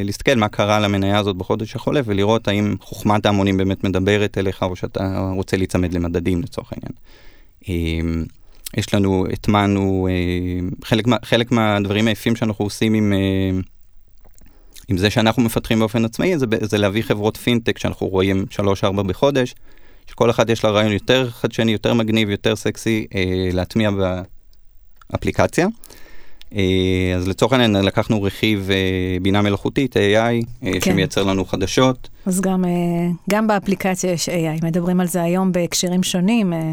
להסתכל 0.05 0.35
מה 0.35 0.49
קרה 0.49 0.81
למניה 0.81 1.19
הזאת 1.19 1.37
בחודש 1.37 1.77
החולף 1.77 2.05
ולראות 2.09 2.49
האם 2.49 2.77
חוכמת 2.81 3.27
ההמונים 3.27 3.57
באמת 3.57 3.85
מדברת 3.85 4.39
אליך 4.39 4.63
או 4.63 4.77
שאתה 4.77 5.31
רוצה 5.37 5.57
להיצמד 5.57 5.93
למדדים 5.93 6.43
לצורך 6.43 6.73
העניין. 6.73 6.93
יש 8.77 8.95
לנו, 8.95 9.27
הטמענו, 9.33 10.09
אה, 10.11 10.69
חלק, 10.85 11.05
חלק 11.25 11.53
מהדברים 11.53 12.09
היפים 12.09 12.37
שאנחנו 12.37 12.65
עושים 12.65 12.95
עם, 12.95 13.13
אה, 13.13 13.61
עם 14.89 14.97
זה 14.97 15.11
שאנחנו 15.11 15.43
מפתחים 15.43 15.79
באופן 15.79 16.05
עצמאי, 16.05 16.39
זה, 16.39 16.47
זה 16.61 16.79
להביא 16.79 17.03
חברות 17.03 17.37
פינטק 17.37 17.79
שאנחנו 17.79 18.07
רואים 18.07 18.45
3-4 18.83 19.03
בחודש, 19.03 19.55
שכל 20.07 20.31
אחת 20.31 20.51
יש 20.51 20.65
לה 20.65 20.71
רעיון 20.71 20.93
יותר 20.93 21.31
חדשני, 21.31 21.73
יותר 21.73 21.95
מגניב, 21.95 22.31
יותר 22.31 22.57
סקסי, 22.57 23.07
אה, 23.15 23.49
להטמיע 23.53 23.91
באפליקציה. 25.11 25.67
אה, 26.55 27.15
אז 27.17 27.29
לצורך 27.29 27.53
העניין 27.53 27.77
לקחנו 27.85 28.23
רכיב 28.23 28.71
אה, 28.71 28.77
בינה 29.23 29.43
מלאכותית, 29.43 29.97
AI, 29.97 29.99
אה, 29.99 30.43
כן. 30.63 30.81
שמייצר 30.81 31.23
לנו 31.23 31.45
חדשות. 31.45 32.09
אז 32.27 32.41
גם, 32.41 32.65
אה, 32.65 32.71
גם 33.31 33.47
באפליקציה 33.47 34.13
יש 34.13 34.29
AI, 34.29 34.65
מדברים 34.65 35.01
על 35.01 35.07
זה 35.07 35.23
היום 35.23 35.53
בהקשרים 35.53 36.03
שונים. 36.03 36.53
אה. 36.53 36.73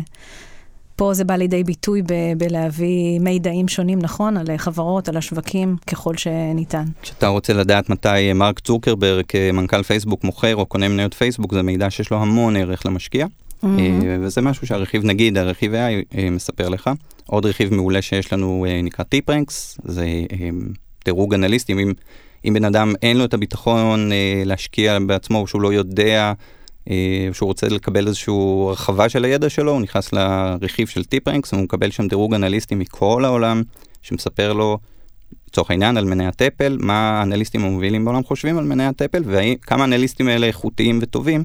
פה 1.03 1.13
זה 1.13 1.23
בא 1.23 1.35
לידי 1.35 1.63
ביטוי 1.63 2.01
ב- 2.01 2.33
בלהביא 2.37 3.19
מידעים 3.19 3.67
שונים, 3.67 3.99
נכון? 3.99 4.37
על 4.37 4.45
חברות, 4.57 5.09
על 5.09 5.17
השווקים, 5.17 5.75
ככל 5.87 6.17
שניתן. 6.17 6.83
כשאתה 7.01 7.27
רוצה 7.27 7.53
לדעת 7.53 7.89
מתי 7.89 8.33
מרק 8.33 8.59
צוקרברג, 8.59 9.23
מנכ"ל 9.53 9.83
פייסבוק, 9.83 10.23
מוכר 10.23 10.55
או 10.55 10.65
קונה 10.65 10.87
מניות 10.87 11.13
פייסבוק, 11.13 11.53
זה 11.53 11.61
מידע 11.61 11.89
שיש 11.89 12.11
לו 12.11 12.17
המון 12.17 12.55
ערך 12.55 12.85
למשקיע. 12.85 13.25
Mm-hmm. 13.25 13.67
וזה 14.21 14.41
משהו 14.41 14.67
שהרכיב, 14.67 15.05
נגיד, 15.05 15.37
הרכיב 15.37 15.73
AI 15.73 16.17
אה, 16.17 16.29
מספר 16.29 16.69
לך. 16.69 16.89
עוד 17.25 17.45
רכיב 17.45 17.73
מעולה 17.73 18.01
שיש 18.01 18.33
לנו 18.33 18.65
אה, 18.69 18.81
נקרא 18.81 19.05
טיפרנקס, 19.05 19.77
זה 19.83 20.05
דירוג 21.05 21.33
אנליסטים. 21.33 21.79
אם, 21.79 21.93
אם 22.45 22.53
בן 22.53 22.65
אדם 22.65 22.93
אין 23.01 23.17
לו 23.17 23.25
את 23.25 23.33
הביטחון 23.33 24.09
להשקיע 24.45 24.99
בעצמו, 25.07 25.47
שהוא 25.47 25.61
לא 25.61 25.73
יודע 25.73 26.17
אה, 26.17 26.33
שהוא 27.33 27.47
רוצה 27.47 27.69
לקבל 27.69 28.07
איזושהי 28.07 28.33
הרחבה 28.67 29.09
של 29.09 29.25
הידע 29.25 29.49
שלו, 29.49 29.71
הוא 29.71 29.81
נכנס 29.81 30.13
לרכיב 30.13 30.87
של 30.87 31.03
טיפרנקס, 31.03 31.53
הוא 31.53 31.61
מקבל 31.61 31.91
שם 31.91 32.07
דירוג 32.07 32.33
אנליסטי 32.33 32.75
מכל 32.75 33.25
העולם, 33.25 33.61
שמספר 34.01 34.53
לו, 34.53 34.77
לצורך 35.47 35.71
העניין, 35.71 35.97
על 35.97 36.05
מניית 36.05 36.41
אפל, 36.41 36.77
מה 36.81 37.19
האנליסטים 37.19 37.65
המובילים 37.65 38.05
בעולם 38.05 38.23
חושבים 38.23 38.57
על 38.57 38.65
מניית 38.65 39.01
אפל, 39.01 39.23
וכמה 39.25 39.81
האנליסטים 39.83 40.27
האלה 40.27 40.47
איכותיים 40.47 40.99
וטובים, 41.01 41.43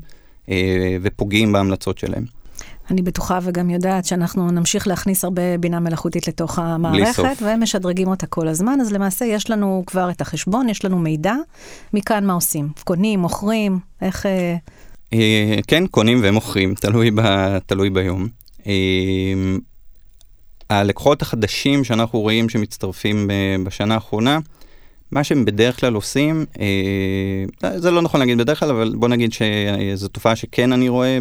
אה, 0.49 0.97
ופוגעים 1.03 1.53
בהמלצות 1.53 1.99
שלהם. 1.99 2.25
אני 2.91 3.03
בטוחה 3.03 3.39
וגם 3.43 3.71
יודעת 3.71 4.05
שאנחנו 4.05 4.51
נמשיך 4.51 4.87
להכניס 4.87 5.25
הרבה 5.25 5.59
בינה 5.59 5.81
מלאכותית 5.81 6.29
לתוך 6.29 6.59
המערכת, 6.59 7.43
ומשדרגים 7.43 8.09
אותה 8.09 8.27
כל 8.27 8.49
הזמן, 8.49 8.81
אז 8.81 8.93
למעשה 8.93 9.25
יש 9.25 9.51
לנו 9.51 9.83
כבר 9.87 10.11
את 10.11 10.21
החשבון, 10.21 10.69
יש 10.69 10.85
לנו 10.85 10.99
מידע, 10.99 11.35
מכאן 11.95 12.27
מה 12.27 12.33
עושים? 12.33 12.69
קונים, 12.85 13.21
מוכרים, 13.21 13.79
איך... 14.03 14.27
אה, 15.13 15.19
אה, 15.19 15.59
כן, 15.67 15.87
קונים 15.87 16.21
ומוכרים, 16.23 16.75
תלוי, 16.75 17.11
ב, 17.11 17.21
תלוי 17.59 17.91
ביום. 17.91 18.29
אה, 18.67 18.73
הלקוחות 20.71 21.23
החדשים 21.23 21.85
שאנחנו 21.85 22.21
רואים 22.21 22.49
שמצטרפים 22.49 23.31
בשנה 23.65 23.95
האחרונה, 23.95 24.39
מה 25.11 25.25
שהם 25.25 25.45
בדרך 25.45 25.81
כלל 25.81 25.95
עושים, 25.95 26.45
אה, 26.61 27.79
זה 27.79 27.91
לא 27.91 28.03
נכון 28.03 28.21
להגיד 28.21 28.39
בדרך 28.39 28.61
כלל, 28.61 28.71
אבל 28.71 28.95
בוא 28.97 29.09
נגיד 29.09 29.33
שזו 29.33 30.09
תופעה 30.09 30.37
שכן 30.37 30.73
אני 30.73 30.89
רואה 30.89 31.19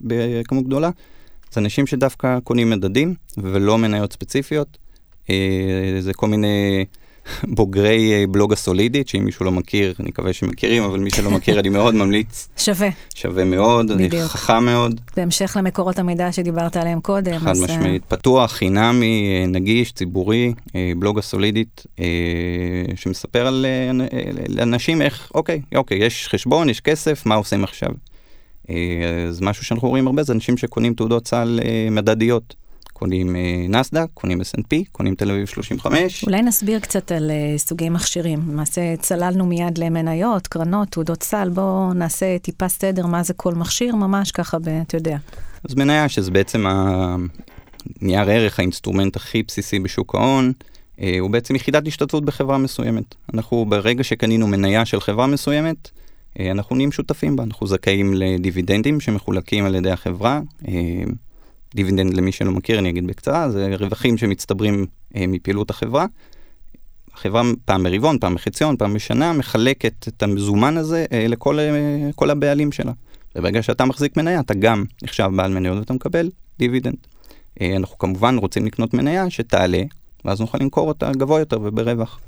בכמות 0.00 0.64
גדולה, 0.64 0.90
זה 1.52 1.60
אנשים 1.60 1.86
שדווקא 1.86 2.38
קונים 2.40 2.70
מדדים 2.70 3.14
ולא 3.38 3.78
מניות 3.78 4.12
ספציפיות. 4.12 4.78
אה, 5.30 5.96
זה 6.00 6.14
כל 6.14 6.28
מיני 6.28 6.84
בוגרי 7.44 8.12
אה, 8.12 8.24
בלוג 8.26 8.52
הסולידית, 8.52 9.08
שאם 9.08 9.24
מישהו 9.24 9.44
לא 9.44 9.52
מכיר, 9.52 9.94
אני 10.00 10.08
מקווה 10.08 10.32
שמכירים, 10.32 10.82
אבל 10.82 10.98
מי 10.98 11.10
שלא 11.10 11.30
מכיר, 11.30 11.60
אני 11.60 11.68
מאוד 11.68 11.94
ממליץ. 11.94 12.48
שווה. 12.56 12.88
שווה 13.14 13.44
מאוד, 13.44 13.92
בדיוק. 13.92 14.22
חכם 14.22 14.64
מאוד. 14.64 15.00
בהמשך 15.16 15.56
למקורות 15.58 15.98
המידע 15.98 16.32
שדיברת 16.32 16.76
עליהם 16.76 17.00
קודם. 17.00 17.38
חד 17.38 17.48
אז... 17.48 17.62
משמעית, 17.62 18.04
פתוח, 18.04 18.52
חינמי, 18.52 19.40
אה, 19.40 19.46
נגיש, 19.46 19.92
ציבורי, 19.92 20.54
בלוג 20.98 21.18
הסולידית, 21.18 21.86
שמספר 22.94 23.46
על 23.46 23.66
אנשים 24.62 25.02
איך, 25.02 25.30
אוקיי, 25.34 25.60
אוקיי, 25.74 25.98
יש 25.98 26.28
חשבון, 26.28 26.68
יש 26.68 26.80
כסף, 26.80 27.26
מה 27.26 27.34
עושים 27.34 27.64
עכשיו? 27.64 27.88
אז 29.28 29.40
משהו 29.40 29.64
שאנחנו 29.64 29.88
רואים 29.88 30.06
הרבה 30.06 30.22
זה 30.22 30.32
אנשים 30.32 30.56
שקונים 30.56 30.94
תעודות 30.94 31.28
סל 31.28 31.60
מדדיות. 31.90 32.54
קונים 32.94 33.36
אה, 33.36 33.66
נסדק, 33.68 34.06
קונים 34.14 34.40
S&P, 34.40 34.76
קונים 34.92 35.14
תל 35.14 35.30
אביב 35.30 35.46
35. 35.46 36.24
אולי 36.24 36.42
נסביר 36.42 36.78
קצת 36.80 37.12
על 37.12 37.30
uh, 37.30 37.58
סוגי 37.58 37.88
מכשירים. 37.88 38.40
למעשה 38.48 38.96
צללנו 38.96 39.46
מיד 39.46 39.78
למניות, 39.78 40.46
קרנות, 40.46 40.88
תעודות 40.88 41.22
סל, 41.22 41.48
בואו 41.54 41.92
נעשה 41.92 42.38
טיפה 42.38 42.68
סדר 42.68 43.06
מה 43.06 43.22
זה 43.22 43.34
כל 43.34 43.54
מכשיר, 43.54 43.96
ממש 43.96 44.32
ככה, 44.32 44.56
אתה 44.86 44.96
יודע. 44.96 45.16
אז 45.68 45.74
מניה, 45.74 46.08
שזה 46.08 46.30
בעצם 46.30 46.64
הנייר 46.66 48.30
ערך, 48.30 48.58
ה 48.58 48.63
instrument 48.63 49.16
הכי 49.16 49.42
בסיסי 49.42 49.78
בשוק 49.78 50.14
ההון, 50.14 50.52
אה, 50.96 51.00
הוא 51.20 51.30
בעצם 51.30 51.56
יחידת 51.56 51.86
השתתפות 51.86 52.24
בחברה 52.24 52.58
מסוימת. 52.58 53.14
אנחנו 53.34 53.66
ברגע 53.68 54.04
שקנינו 54.04 54.46
מניה 54.46 54.84
של 54.84 55.00
חברה 55.00 55.26
מסוימת, 55.26 55.90
אנחנו 56.40 56.76
נהיים 56.76 56.92
שותפים 56.92 57.36
בה, 57.36 57.44
אנחנו 57.44 57.66
זכאים 57.66 58.14
לדיבידנדים 58.14 59.00
שמחולקים 59.00 59.64
על 59.64 59.74
ידי 59.74 59.90
החברה. 59.90 60.40
דיבידנד 61.74 62.14
למי 62.14 62.32
שלא 62.32 62.52
מכיר, 62.52 62.78
אני 62.78 62.90
אגיד 62.90 63.06
בקצרה, 63.06 63.50
זה 63.50 63.74
רווחים 63.78 64.18
שמצטברים 64.18 64.86
אה, 65.16 65.26
מפעילות 65.26 65.70
החברה. 65.70 66.06
החברה 67.14 67.42
פעם 67.64 67.82
ברבעון, 67.82 68.18
פעם 68.18 68.34
בחציון, 68.34 68.76
פעם 68.76 68.94
בשנה, 68.94 69.32
מחלקת 69.32 70.08
את 70.08 70.22
המזומן 70.22 70.76
הזה 70.76 71.06
אה, 71.12 71.26
לכל 71.28 71.58
אה, 71.58 72.30
הבעלים 72.30 72.72
שלה. 72.72 72.92
וברגע 73.36 73.62
שאתה 73.62 73.84
מחזיק 73.84 74.16
מניה, 74.16 74.40
אתה 74.40 74.54
גם 74.54 74.84
נחשב 75.02 75.30
בעל 75.36 75.54
מניות 75.54 75.78
ואתה 75.78 75.92
מקבל 75.94 76.30
דיבידנד. 76.58 76.96
אה, 77.60 77.76
אנחנו 77.76 77.98
כמובן 77.98 78.38
רוצים 78.38 78.66
לקנות 78.66 78.94
מניה 78.94 79.30
שתעלה, 79.30 79.82
ואז 80.24 80.40
נוכל 80.40 80.58
למכור 80.60 80.88
אותה 80.88 81.10
גבוה 81.12 81.38
יותר 81.38 81.58
וברווח. 81.62 82.20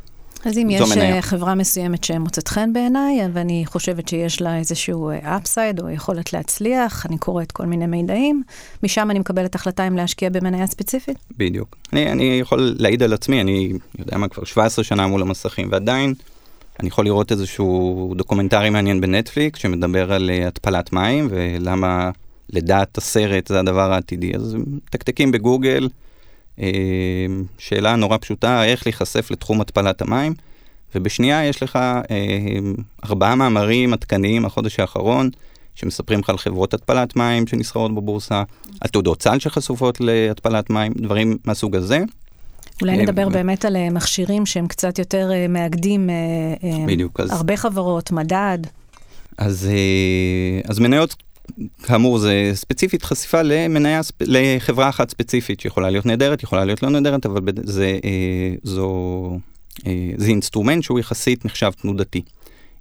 אז 0.47 0.59
אם 0.59 0.71
יש 0.71 0.97
מניה. 0.97 1.17
אה, 1.17 1.23
חברה 1.23 1.55
מסוימת 1.55 2.05
שמוצאת 2.05 2.49
חן 2.49 2.73
בעיניי, 2.73 3.21
ואני 3.33 3.63
חושבת 3.67 4.09
שיש 4.09 4.41
לה 4.41 4.59
איזשהו 4.59 5.11
אפסייד 5.23 5.81
אה, 5.81 5.85
או 5.85 5.91
יכולת 5.91 6.33
להצליח, 6.33 7.07
אני 7.07 7.19
קוראת 7.19 7.53
כל 7.53 7.67
מיני 7.67 7.87
מידעים, 7.87 8.43
משם 8.83 9.11
אני 9.11 9.19
מקבלת 9.19 9.55
החלטה 9.55 9.87
אם 9.87 9.97
להשקיע 9.97 10.31
במניה 10.31 10.67
ספציפית? 10.67 11.19
בדיוק. 11.37 11.77
אני, 11.93 12.13
אני 12.13 12.39
יכול 12.41 12.75
להעיד 12.79 13.03
על 13.03 13.13
עצמי, 13.13 13.41
אני 13.41 13.73
יודע 13.99 14.17
מה, 14.17 14.29
כבר 14.29 14.45
17 14.45 14.85
שנה 14.85 15.07
מול 15.07 15.23
המסכים, 15.23 15.69
ועדיין 15.73 16.15
אני 16.81 16.89
יכול 16.89 17.05
לראות 17.05 17.33
איזשהו 17.33 18.15
דוקומנטרי 18.17 18.71
מעניין 18.71 19.01
בנטפליקס, 19.01 19.59
שמדבר 19.59 20.13
על 20.13 20.31
אה, 20.31 20.49
התפלת 20.49 20.93
מים, 20.93 21.29
ולמה 21.31 22.11
לדעת 22.51 22.99
הסרט 22.99 23.47
זה 23.47 23.61
הדבר 23.61 23.93
העתידי. 23.93 24.35
אז 24.35 24.57
מתקתקים 24.91 25.33
בגוגל. 25.33 25.89
אה, 26.61 26.67
שאלה 27.59 27.97
נורא 27.97 28.17
פשוטה, 28.21 28.65
איך 28.65 28.87
להיחשף 28.87 29.31
לתחום 29.31 29.61
התפלת 29.61 30.03
המים, 30.03 30.35
ובשנייה 30.95 31.45
יש 31.45 31.63
לך 31.63 31.77
אה, 31.77 32.03
ארבעה 33.05 33.35
מאמרים 33.35 33.93
עדכניים 33.93 34.45
החודש 34.45 34.81
האחרון, 34.81 35.31
שמספרים 35.75 36.21
לך 36.21 36.31
על 36.31 36.39
חברות 36.39 36.75
התפלת 36.75 37.17
מים 37.17 37.47
שנסחרות 37.47 37.95
בבורסה, 37.95 38.43
על 38.81 38.89
תעודות 38.89 39.21
סל 39.21 39.39
שחשופות 39.39 40.01
להתפלת 40.01 40.71
מים, 40.71 40.93
דברים 40.97 41.39
מהסוג 41.45 41.77
הזה. 41.77 41.99
אולי 42.83 42.99
אה, 42.99 43.03
נדבר 43.03 43.29
באמת 43.29 43.65
על 43.65 43.77
מכשירים 43.91 44.47
שהם 44.47 44.67
קצת 44.67 44.99
יותר 44.99 45.31
מאגדים 45.49 46.11
בדיוק, 46.87 47.21
הרבה 47.21 47.55
אז... 47.55 47.61
חברות, 47.61 48.13
מדד. 48.13 48.59
אז, 49.39 49.69
אז 50.69 50.79
מניות 50.79 51.17
כאמור, 51.83 52.19
זה 52.19 52.51
ספציפית 52.55 53.03
חשיפה 53.03 53.43
למניה, 53.43 54.01
לחברה 54.21 54.89
אחת 54.89 55.11
ספציפית, 55.11 55.61
שיכולה 55.61 55.91
להיות 55.91 56.07
נהדרת, 56.07 56.43
יכולה 56.43 56.65
להיות 56.65 56.83
לא 56.83 56.89
נהדרת, 56.89 57.27
אבל 57.27 57.41
זה, 57.65 57.99
אה, 58.05 58.55
זו, 58.63 59.39
אה, 59.87 60.11
זה 60.17 60.27
instrument 60.27 60.83
שהוא 60.83 61.01
יחסית 61.01 61.45
נחשב 61.45 61.71
תנודתי. 61.71 62.23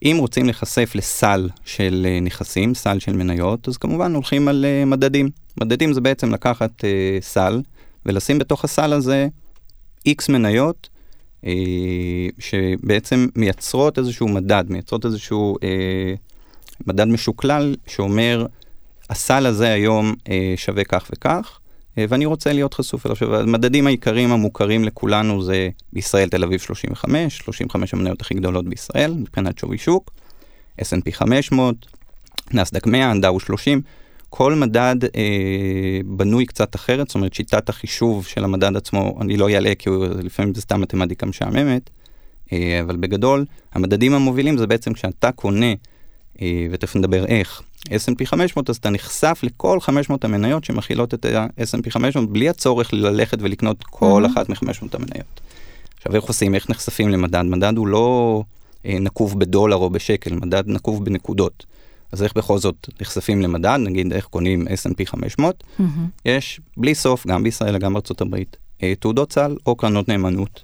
אם 0.04 0.18
רוצים 0.20 0.46
להיחשף 0.46 0.92
לסל 0.96 1.50
של 1.66 2.08
אה, 2.10 2.20
נכסים, 2.20 2.76
סל 2.76 3.00
של 3.00 3.14
מניות, 3.14 3.68
אז 3.68 3.78
כמובן 3.78 4.14
הולכים 4.14 4.48
על 4.48 4.66
מדדים. 4.86 5.30
מדדים 5.62 5.94
זה 5.94 6.02
בעצם 6.02 6.32
לקחת 6.32 6.84
סל 7.22 7.62
ולשים 8.06 8.40
בתוך 8.40 8.64
הסל 8.64 8.94
הזה 8.94 9.28
איקס 10.06 10.30
מניות, 10.30 10.90
שבעצם 12.40 13.28
מייצרות 13.36 13.98
איזשהו 13.98 14.28
מדד, 14.28 14.64
מייצרות 14.70 15.06
איזשהו 15.06 15.58
מדד 16.88 17.06
משוקלל 17.06 17.76
שאומר, 17.88 18.46
הסל 19.10 19.46
הזה 19.46 19.74
היום 19.74 20.14
אה, 20.30 20.54
שווה 20.56 20.84
כך 20.84 21.10
וכך, 21.14 21.60
אה, 21.98 22.06
ואני 22.10 22.26
רוצה 22.26 22.54
להיות 22.54 22.74
חשוף 22.74 23.06
אליו. 23.06 23.14
עכשיו, 23.14 23.36
המדדים 23.36 23.88
העיקריים 23.88 24.32
המוכרים 24.32 24.84
לכולנו 24.84 25.44
זה 25.44 25.70
בישראל 25.94 26.30
תל 26.30 26.44
אביב 26.44 26.60
35, 26.60 27.38
35 27.38 27.94
המניות 27.94 28.22
הכי 28.22 28.34
גדולות 28.34 28.66
בישראל 28.66 29.14
מבחינת 29.14 29.58
שווי 29.58 29.78
שוק, 29.78 30.12
S&P 30.82 31.12
500, 31.12 31.76
נסדק 32.54 32.88
100, 32.88 33.14
דאו 33.22 33.40
30. 33.40 33.82
כל 34.30 34.54
מדד 34.54 34.96
אה, 35.04 36.00
בנוי 36.06 36.46
קצת 36.46 36.76
אחרת, 36.76 37.08
זאת 37.08 37.16
אומרת 37.16 37.34
שיטת 37.34 37.70
החישוב 37.70 38.26
של 38.26 38.44
המדד 38.44 38.76
עצמו, 38.76 39.18
אני 39.22 39.38
לא 39.38 39.50
אעלה 39.50 39.76
כי 39.80 39.90
הוא, 39.90 40.06
לפעמים 40.06 40.54
זה 40.54 40.62
סתם 40.62 40.82
מתמטיקה 40.82 41.26
משעממת, 41.26 41.90
אה, 42.54 42.80
אבל 42.82 42.96
בגדול, 42.96 43.46
המדדים 43.74 44.14
המובילים 44.14 44.58
זה 44.58 44.68
בעצם 44.68 44.94
כשאתה 44.94 45.32
קונה 45.32 45.74
ותכף 46.72 46.96
נדבר 46.96 47.26
איך, 47.26 47.62
S&P 47.90 48.26
500, 48.26 48.70
אז 48.70 48.76
אתה 48.76 48.90
נחשף 48.90 49.40
לכל 49.44 49.80
500 49.80 50.24
המניות 50.24 50.64
שמכילות 50.64 51.14
את 51.14 51.26
ה-S&P 51.26 51.90
500 51.90 52.30
בלי 52.30 52.50
הצורך 52.50 52.94
ללכת 52.94 53.38
ולקנות 53.42 53.84
כל 53.84 54.26
mm-hmm. 54.26 54.32
אחת 54.32 54.50
מ-500 54.50 54.88
המניות. 54.94 55.42
עכשיו 55.98 56.16
איך 56.16 56.24
עושים, 56.24 56.56
איך 56.56 56.70
נחשפים 56.70 57.10
למדד? 57.10 57.42
מדד 57.42 57.78
הוא 57.78 57.88
לא 57.88 58.44
אה, 58.86 58.98
נקוב 59.00 59.40
בדולר 59.40 59.76
או 59.76 59.90
בשקל, 59.90 60.34
מדד 60.34 60.64
נקוב 60.68 61.06
בנקודות. 61.06 61.66
אז 62.12 62.24
איך 62.24 62.34
בכל 62.36 62.58
זאת 62.58 62.90
נחשפים 63.02 63.42
למדד, 63.42 63.78
נגיד 63.80 64.14
איך 64.14 64.26
קונים 64.26 64.68
S&P 64.68 65.06
500, 65.06 65.64
mm-hmm. 65.64 65.84
יש 66.26 66.60
בלי 66.78 66.96
סוף, 66.96 67.28
גם 67.28 67.44
בישראל 67.44 67.76
וגם 67.76 67.94
בארצות 67.94 68.22
הברית, 68.22 68.58
אה, 68.84 68.94
תעודות 69.00 69.34
סל 69.34 69.56
או 69.66 69.76
קרנות 69.76 70.08
נאמנות, 70.08 70.64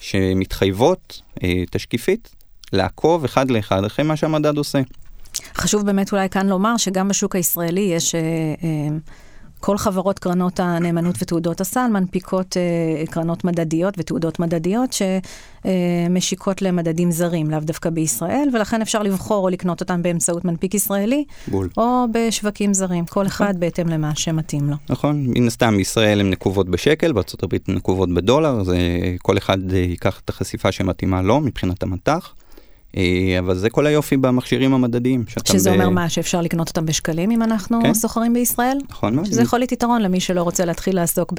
שמתחייבות 0.00 1.22
אה, 1.42 1.62
תשקיפית 1.70 2.34
לעקוב 2.72 3.24
אחד 3.24 3.50
לאחד 3.50 3.84
אחרי 3.84 4.04
מה 4.04 4.16
שהמדד 4.16 4.56
עושה. 4.56 4.80
חשוב 5.54 5.86
באמת 5.86 6.12
אולי 6.12 6.28
כאן 6.28 6.46
לומר 6.46 6.76
שגם 6.76 7.08
בשוק 7.08 7.36
הישראלי 7.36 7.80
יש... 7.80 8.14
אה, 8.14 8.20
אה, 8.62 8.88
כל 9.60 9.78
חברות 9.78 10.18
קרנות 10.18 10.60
הנאמנות 10.60 11.16
ותעודות 11.22 11.60
הסל 11.60 11.86
מנפיקות 11.92 12.56
אה, 12.56 13.06
קרנות 13.06 13.44
מדדיות 13.44 13.94
ותעודות 13.98 14.40
מדדיות 14.40 14.96
שמשיקות 15.64 16.62
למדדים 16.62 17.10
זרים, 17.10 17.50
לאו 17.50 17.60
דווקא 17.60 17.90
בישראל, 17.90 18.48
ולכן 18.54 18.82
אפשר 18.82 19.02
לבחור 19.02 19.44
או 19.44 19.48
לקנות 19.48 19.80
אותם 19.80 20.02
באמצעות 20.02 20.44
מנפיק 20.44 20.74
ישראלי, 20.74 21.24
בול. 21.48 21.68
או 21.76 22.06
בשווקים 22.12 22.74
זרים, 22.74 23.04
כל 23.04 23.10
נכון. 23.10 23.26
אחד 23.26 23.60
בהתאם 23.60 23.88
למה 23.88 24.14
שמתאים 24.14 24.70
לו. 24.70 24.76
נכון, 24.88 25.24
מן 25.26 25.46
הסתם 25.46 25.76
בישראל 25.76 26.20
הן 26.20 26.30
נקובות 26.30 26.68
בשקל, 26.68 27.12
בארה"ב 27.12 27.54
הן 27.68 27.74
נקובות 27.74 28.14
בדולר, 28.14 28.62
זה 28.62 28.76
כל 29.22 29.38
אחד 29.38 29.72
ייקח 29.72 30.20
את 30.24 30.28
החשיפה 30.28 30.72
שמתאימה 30.72 31.22
לו 31.22 31.40
מבחינת 31.40 31.82
המטח. 31.82 32.34
אה, 32.96 33.36
אבל 33.38 33.54
זה 33.56 33.70
כל 33.70 33.86
היופי 33.86 34.16
במכשירים 34.16 34.74
המדדיים. 34.74 35.24
שזה 35.44 35.70
ב... 35.70 35.72
אומר 35.72 35.88
מה, 35.88 36.08
שאפשר 36.08 36.40
לקנות 36.40 36.68
אותם 36.68 36.86
בשקלים 36.86 37.30
אם 37.30 37.42
אנחנו 37.42 37.82
כן. 37.82 37.94
סוחרים 37.94 38.32
בישראל? 38.32 38.78
נכון 38.90 39.14
מאוד. 39.14 39.26
שזה 39.26 39.42
יכול 39.42 39.58
להיות 39.58 39.72
יתרון 39.72 40.02
למי 40.02 40.20
שלא 40.20 40.42
רוצה 40.42 40.64
להתחיל 40.64 40.96
לעסוק 40.96 41.32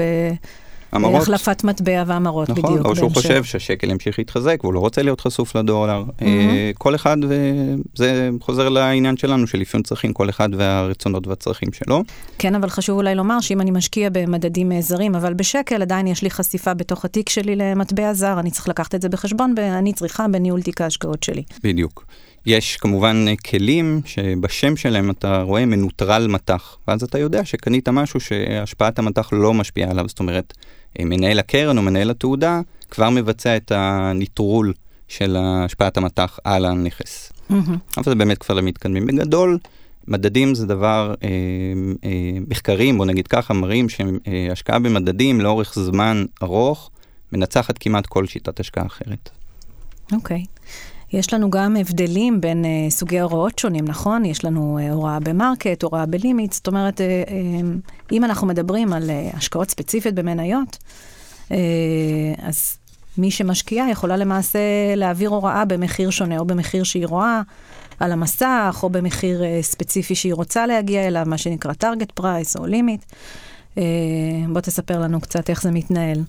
המרות. 0.91 1.21
החלפת 1.21 1.63
מטבע 1.63 2.03
והמרות 2.07 2.49
נכון, 2.49 2.63
בדיוק. 2.63 2.85
או 2.85 2.95
שהוא 2.95 3.09
בהמשך. 3.09 3.21
חושב 3.21 3.43
שהשקל 3.43 3.89
ימשיך 3.89 4.19
להתחזק 4.19 4.59
והוא 4.63 4.73
לא 4.73 4.79
רוצה 4.79 5.01
להיות 5.01 5.21
חשוף 5.21 5.55
לדולר. 5.55 6.03
Mm-hmm. 6.07 6.23
אה, 6.23 6.71
כל 6.77 6.95
אחד, 6.95 7.17
וזה 7.23 8.29
חוזר 8.41 8.69
לעניין 8.69 9.17
שלנו 9.17 9.47
של 9.47 9.61
אפיון 9.61 9.83
צרכים, 9.83 10.13
כל 10.13 10.29
אחד 10.29 10.49
והרצונות 10.57 11.27
והצרכים 11.27 11.73
שלו. 11.73 12.03
כן, 12.37 12.55
אבל 12.55 12.69
חשוב 12.69 12.97
אולי 12.97 13.15
לומר 13.15 13.39
שאם 13.39 13.61
אני 13.61 13.71
משקיע 13.71 14.09
במדדים 14.11 14.71
אה, 14.71 14.81
זרים, 14.81 15.15
אבל 15.15 15.33
בשקל 15.33 15.81
עדיין 15.81 16.07
יש 16.07 16.21
לי 16.21 16.29
חשיפה 16.29 16.73
בתוך 16.73 17.05
התיק 17.05 17.29
שלי 17.29 17.55
למטבע 17.55 18.13
זר, 18.13 18.39
אני 18.39 18.51
צריך 18.51 18.67
לקחת 18.67 18.95
את 18.95 19.01
זה 19.01 19.09
בחשבון, 19.09 19.53
ואני 19.57 19.93
צריכה 19.93 20.27
בניהול 20.27 20.61
תיק 20.61 20.81
ההשקעות 20.81 21.23
שלי. 21.23 21.43
בדיוק. 21.63 22.05
יש 22.45 22.77
כמובן 22.77 23.25
אה, 23.27 23.33
כלים 23.35 24.01
שבשם 24.05 24.75
שלהם 24.75 25.09
אתה 25.09 25.41
רואה 25.41 25.65
מנוטרל 25.65 26.27
מטח, 26.27 26.77
ואז 26.87 27.03
אתה 27.03 27.19
יודע 27.19 27.45
שקנית 27.45 27.89
משהו 27.89 28.19
שהשפעת 28.19 28.99
המטח 28.99 29.29
לא 29.31 29.53
משפיעה 29.53 29.91
עליו, 29.91 30.07
זאת 30.07 30.19
אומרת, 30.19 30.53
מנהל 30.99 31.39
הקרן 31.39 31.77
או 31.77 31.81
מנהל 31.81 32.09
התעודה 32.09 32.61
כבר 32.91 33.09
מבצע 33.09 33.57
את 33.57 33.71
הניטרול 33.75 34.73
של 35.07 35.37
השפעת 35.39 35.97
המט"ח 35.97 36.39
על 36.43 36.65
הנכס. 36.65 37.31
מהמם. 37.49 37.77
אבל 37.97 38.05
זה 38.05 38.15
באמת 38.15 38.37
כבר 38.37 38.55
למתקדמים. 38.55 39.07
בגדול, 39.07 39.57
מדדים 40.07 40.55
זה 40.55 40.67
דבר, 40.67 41.13
אה, 41.23 41.29
אה, 42.03 42.39
מחקרים, 42.47 42.97
בוא 42.97 43.05
נגיד 43.05 43.27
ככה, 43.27 43.53
מראים 43.53 43.87
שהשקעה 43.89 44.79
במדדים 44.79 45.41
לאורך 45.41 45.73
זמן 45.75 46.25
ארוך 46.43 46.89
מנצחת 47.31 47.77
כמעט 47.77 48.05
כל 48.05 48.27
שיטת 48.27 48.59
השקעה 48.59 48.85
אחרת. 48.85 49.29
אוקיי. 50.11 50.45
יש 51.13 51.33
לנו 51.33 51.49
גם 51.49 51.77
הבדלים 51.77 52.41
בין 52.41 52.65
אה, 52.65 52.91
סוגי 52.91 53.19
הוראות 53.19 53.59
שונים, 53.59 53.85
נכון? 53.85 54.25
יש 54.25 54.45
לנו 54.45 54.79
אה, 54.79 54.93
הוראה 54.93 55.19
ב 55.19 55.27
market, 55.27 55.83
הוראה 55.83 56.05
ב 56.05 56.12
limit, 56.12 56.53
זאת 56.53 56.67
אומרת, 56.67 56.97
אה, 57.01 57.29
אה, 57.29 57.91
אם 58.11 58.23
אנחנו 58.23 58.47
מדברים 58.47 58.93
על 58.93 59.09
אה, 59.09 59.37
השקעות 59.37 59.71
ספציפיות 59.71 60.15
במניות, 60.15 60.77
uh, 61.47 61.51
אז 62.41 62.77
מי 63.17 63.31
שמשקיעה 63.31 63.89
יכולה 63.89 64.17
למעשה 64.17 64.59
להעביר 64.95 65.29
הוראה 65.29 65.65
במחיר 65.65 66.09
שונה, 66.09 66.39
או 66.39 66.45
במחיר 66.45 66.83
שהיא 66.83 67.07
רואה 67.07 67.41
על 67.99 68.11
המסך, 68.11 68.79
או 68.83 68.89
במחיר 68.89 69.41
uh, 69.41 69.63
ספציפי 69.63 70.15
שהיא 70.15 70.33
רוצה 70.33 70.65
להגיע 70.65 71.07
אליו, 71.07 71.23
מה 71.25 71.37
שנקרא 71.37 71.71
target 71.83 72.21
price 72.21 72.59
או 72.59 72.65
לימיט. 72.65 73.05
Uh, 73.75 73.79
בוא 74.53 74.61
תספר 74.61 74.99
לנו 74.99 75.21
קצת 75.21 75.49
איך 75.49 75.61
זה 75.61 75.71
מתנהל. 75.71 76.23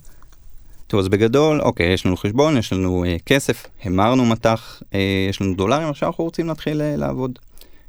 טוב, 0.93 0.99
אז 0.99 1.07
בגדול, 1.07 1.61
אוקיי, 1.61 1.93
יש 1.93 2.05
לנו 2.05 2.17
חשבון, 2.17 2.57
יש 2.57 2.73
לנו 2.73 3.05
אה, 3.05 3.15
כסף, 3.25 3.67
המרנו 3.83 4.25
מטח, 4.25 4.81
אה, 4.93 5.27
יש 5.29 5.41
לנו 5.41 5.55
דולרים, 5.55 5.87
עכשיו 5.87 6.09
אנחנו 6.09 6.23
רוצים 6.23 6.47
להתחיל 6.47 6.81
אה, 6.81 6.95
לעבוד. 6.95 7.39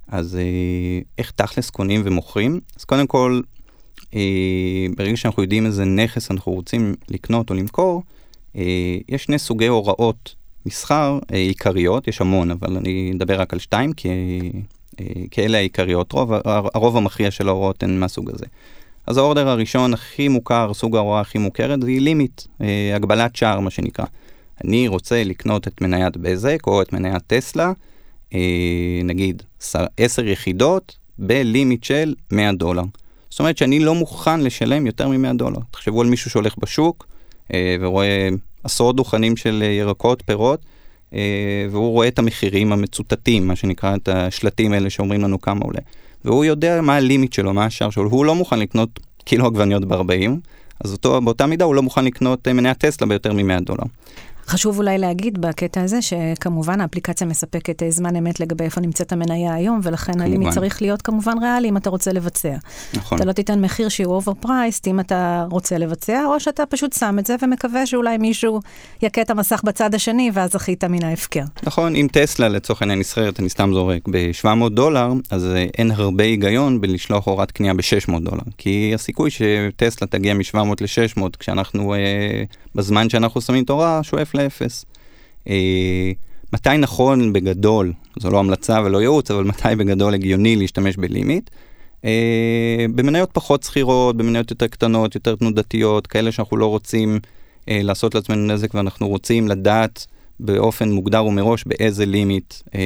אז 0.09 0.37
אה, 0.37 1.01
איך 1.19 1.31
תכלס 1.31 1.71
קונים 1.71 2.03
ומוכרים? 2.05 2.61
אז 2.77 2.85
קודם 2.85 3.07
כל, 3.07 3.41
אה, 4.15 4.87
ברגע 4.97 5.17
שאנחנו 5.17 5.43
יודעים 5.43 5.67
איזה 5.67 5.85
נכס 5.85 6.31
אנחנו 6.31 6.53
רוצים 6.53 6.95
לקנות 7.09 7.51
או 7.51 7.55
למכור, 7.55 8.03
אה, 8.57 8.97
יש 9.09 9.25
שני 9.25 9.39
סוגי 9.39 9.67
הוראות 9.67 10.35
מסחר 10.67 11.19
אה, 11.33 11.37
עיקריות, 11.37 12.09
יש 12.09 12.21
המון, 12.21 12.51
אבל 12.51 12.77
אני 12.77 13.13
אדבר 13.17 13.41
רק 13.41 13.53
על 13.53 13.59
שתיים, 13.59 13.93
כי, 13.93 14.09
אה, 15.01 15.07
כי 15.31 15.45
אלה 15.45 15.59
העיקריות, 15.59 16.13
רוב, 16.13 16.33
הרוב 16.45 16.97
המכריע 16.97 17.31
של 17.31 17.49
ההוראות 17.49 17.83
הן 17.83 17.99
מהסוג 17.99 18.31
הזה. 18.31 18.47
אז 19.07 19.17
האורדר 19.17 19.49
הראשון 19.49 19.95
הכי 19.95 20.29
מוכר, 20.29 20.75
סוג 20.75 20.97
ההוראה 20.97 21.21
הכי 21.21 21.39
מוכרת, 21.39 21.83
זה 21.83 21.87
לימיט, 21.87 22.43
אה, 22.61 22.93
הגבלת 22.97 23.37
שער 23.37 23.61
מה 23.61 23.71
שנקרא. 23.71 24.05
אני 24.65 24.89
רוצה 24.89 25.25
לקנות 25.25 25.69
את 25.69 25.81
מניית 25.81 26.17
בזק 26.17 26.67
או 26.67 26.83
את 26.83 26.93
מניית 26.93 27.23
טסלה, 27.27 27.73
אה, 28.35 29.01
נגיד 29.05 29.43
10 29.97 30.29
יחידות, 30.29 30.97
בלימיט 31.19 31.85
של 31.85 32.15
100 32.33 32.53
דולר. 32.53 32.83
זאת 33.31 33.41
אומרת 33.41 33.59
שאני 33.59 33.79
לא 33.79 33.95
מוכן 33.95 34.41
לשלם 34.41 34.87
יותר 34.87 35.09
מ-100 35.09 35.37
דולר. 35.37 35.59
תחשבו 35.71 36.01
על 36.01 36.07
מישהו 36.07 36.31
שהולך 36.31 36.55
בשוק 36.59 37.07
אה, 37.55 37.77
ורואה 37.81 38.29
עשרות 38.65 38.97
דוכנים 38.97 39.37
של 39.37 39.63
ירקות, 39.79 40.23
פירות, 40.27 40.61
והוא 41.71 41.93
רואה 41.93 42.09
את 42.09 42.19
המחירים 42.19 42.73
המצוטטים, 42.73 43.49
מה 43.49 43.57
שנקרא, 43.57 43.97
את 43.97 44.09
השלטים 44.09 44.73
האלה 44.73 44.91
שאומרים 44.91 45.21
לנו 45.21 45.41
כמה 45.41 45.61
עולה. 45.65 45.81
והוא 46.25 46.45
יודע 46.45 46.81
מה 46.81 46.97
הלימיט 46.97 47.33
שלו, 47.33 47.55
מה 47.55 47.65
השער 47.65 47.91
שלו, 47.91 48.11
הוא 48.11 48.25
לא 48.25 48.35
מוכן 48.35 48.59
לקנות 48.59 49.01
קילו 49.25 49.47
עגבניות 49.47 49.85
ב-40, 49.85 50.31
אז 50.85 50.93
אותו, 50.93 51.21
באותה 51.21 51.47
מידה 51.47 51.65
הוא 51.65 51.75
לא 51.75 51.83
מוכן 51.83 52.05
לקנות 52.05 52.49
אה, 52.49 52.53
מניית 52.53 52.79
טסלה 52.79 53.07
ביותר 53.07 53.33
מ-100 53.33 53.61
דולר. 53.61 53.85
חשוב 54.47 54.79
אולי 54.79 54.99
להגיד 54.99 55.41
בקטע 55.41 55.83
הזה 55.83 56.03
שכמובן 56.03 56.81
האפליקציה 56.81 57.27
מספקת 57.27 57.83
אה, 57.83 57.91
זמן 57.91 58.17
אמת 58.17 58.41
לגבי 58.41 58.65
איפה 58.65 58.81
נמצאת 58.81 59.13
המניה 59.13 59.55
היום, 59.55 59.81
ולכן 59.83 60.21
הלימיט 60.21 60.49
צריך 60.53 60.83
להיות 60.83 61.03
כמובן 61.03 61.39
ריאלי 61.39 61.69
אם 61.69 61.77
אתה 61.77 61.91
רוצה 61.91 62.13
לבצע. 62.13 62.55
נכון. 62.95 63.19
אתה 63.19 63.27
לא 63.27 63.33
תיתן 63.33 63.61
מחיר 63.61 63.89
שהוא 63.89 64.15
overpriced 64.15 64.89
אם 64.89 65.01
אתה 65.01 65.47
רוצה 65.51 65.79
לבצע, 65.79 66.25
או 66.27 66.41
שאתה 66.41 66.67
פשוט 66.67 66.93
שם 66.93 67.17
את 67.19 67.27
זה 67.27 67.37
ומקווה 67.43 67.87
שאולי 67.87 68.19
מישהו 68.19 68.61
יכה 69.03 69.21
את 69.23 69.31
המסך 69.31 69.61
בצד 69.65 69.95
השני 69.95 70.31
ואז 70.35 70.53
זכית 70.53 70.85
מן 70.85 71.05
ההפקר. 71.05 71.45
נכון, 71.63 71.97
אם 71.97 72.07
טסלה 72.13 72.49
לצורך 72.49 72.83
העניין 72.83 72.99
נסחרת, 72.99 73.41
אני 73.41 73.49
סתם 73.49 73.71
זורק, 73.73 74.09
ב-700 74.11 74.69
דולר, 74.69 75.13
אז 75.31 75.47
אה, 75.47 75.67
אין 75.79 75.91
הרבה 75.91 76.25
היגיון 76.25 76.81
בלשלוח 76.81 77.27
הוראת 77.27 77.51
קנייה 77.51 77.75
ב-600 77.75 78.19
דולר. 78.21 78.43
כי 78.59 78.93
הסיכוי 78.95 79.31
שטסלה 79.31 80.09
תגיע 80.09 80.35
מ-700 80.35 80.59
ל-600 80.81 81.23
כשאנחנו, 81.39 81.95
אה, 81.95 81.99
בזמן 82.75 83.09
שאנחנו 83.09 83.41
שמים 83.41 83.65
את 83.65 83.71
ההוראה, 83.71 84.03
שואף 84.03 84.34
לאפס. 84.35 84.85
אה, 85.49 86.13
מתי 86.53 86.79
נכון 86.79 87.33
בגדול, 87.33 87.93
זו 88.19 88.31
לא 88.31 88.39
המלצה 88.39 88.81
ולא 88.85 89.01
ייעוץ, 89.01 89.31
אבל 89.31 89.45
מתי 89.45 89.77
בגדול 89.79 90.15
הגיוני 90.15 90.57
להשתמש 90.57 90.97
ב 90.97 91.05
limit? 91.05 91.51
אה, 92.05 92.87
במניות 92.95 93.31
פחות 93.33 93.63
סחירות, 93.63 94.17
במניות 94.17 94.51
יותר 94.51 94.67
קטנות, 94.67 95.15
יותר 95.15 95.37
תנודתיות, 95.37 96.07
כאלה 96.07 96.33
שאנחנו 96.33 96.57
לא 96.57 96.67
רוצים 96.67 97.19
אה, 97.69 97.81
לעשות 97.83 98.15
לעצמנו 98.15 98.47
נזק 98.47 98.75
ואנחנו 98.75 99.09
רוצים 99.09 99.49
לדעת 99.49 100.07
באופן 100.41 100.91
מוגדר 100.91 101.25
ומראש 101.25 101.65
באיזה 101.65 102.07
limit, 102.07 102.55
אה, 102.75 102.81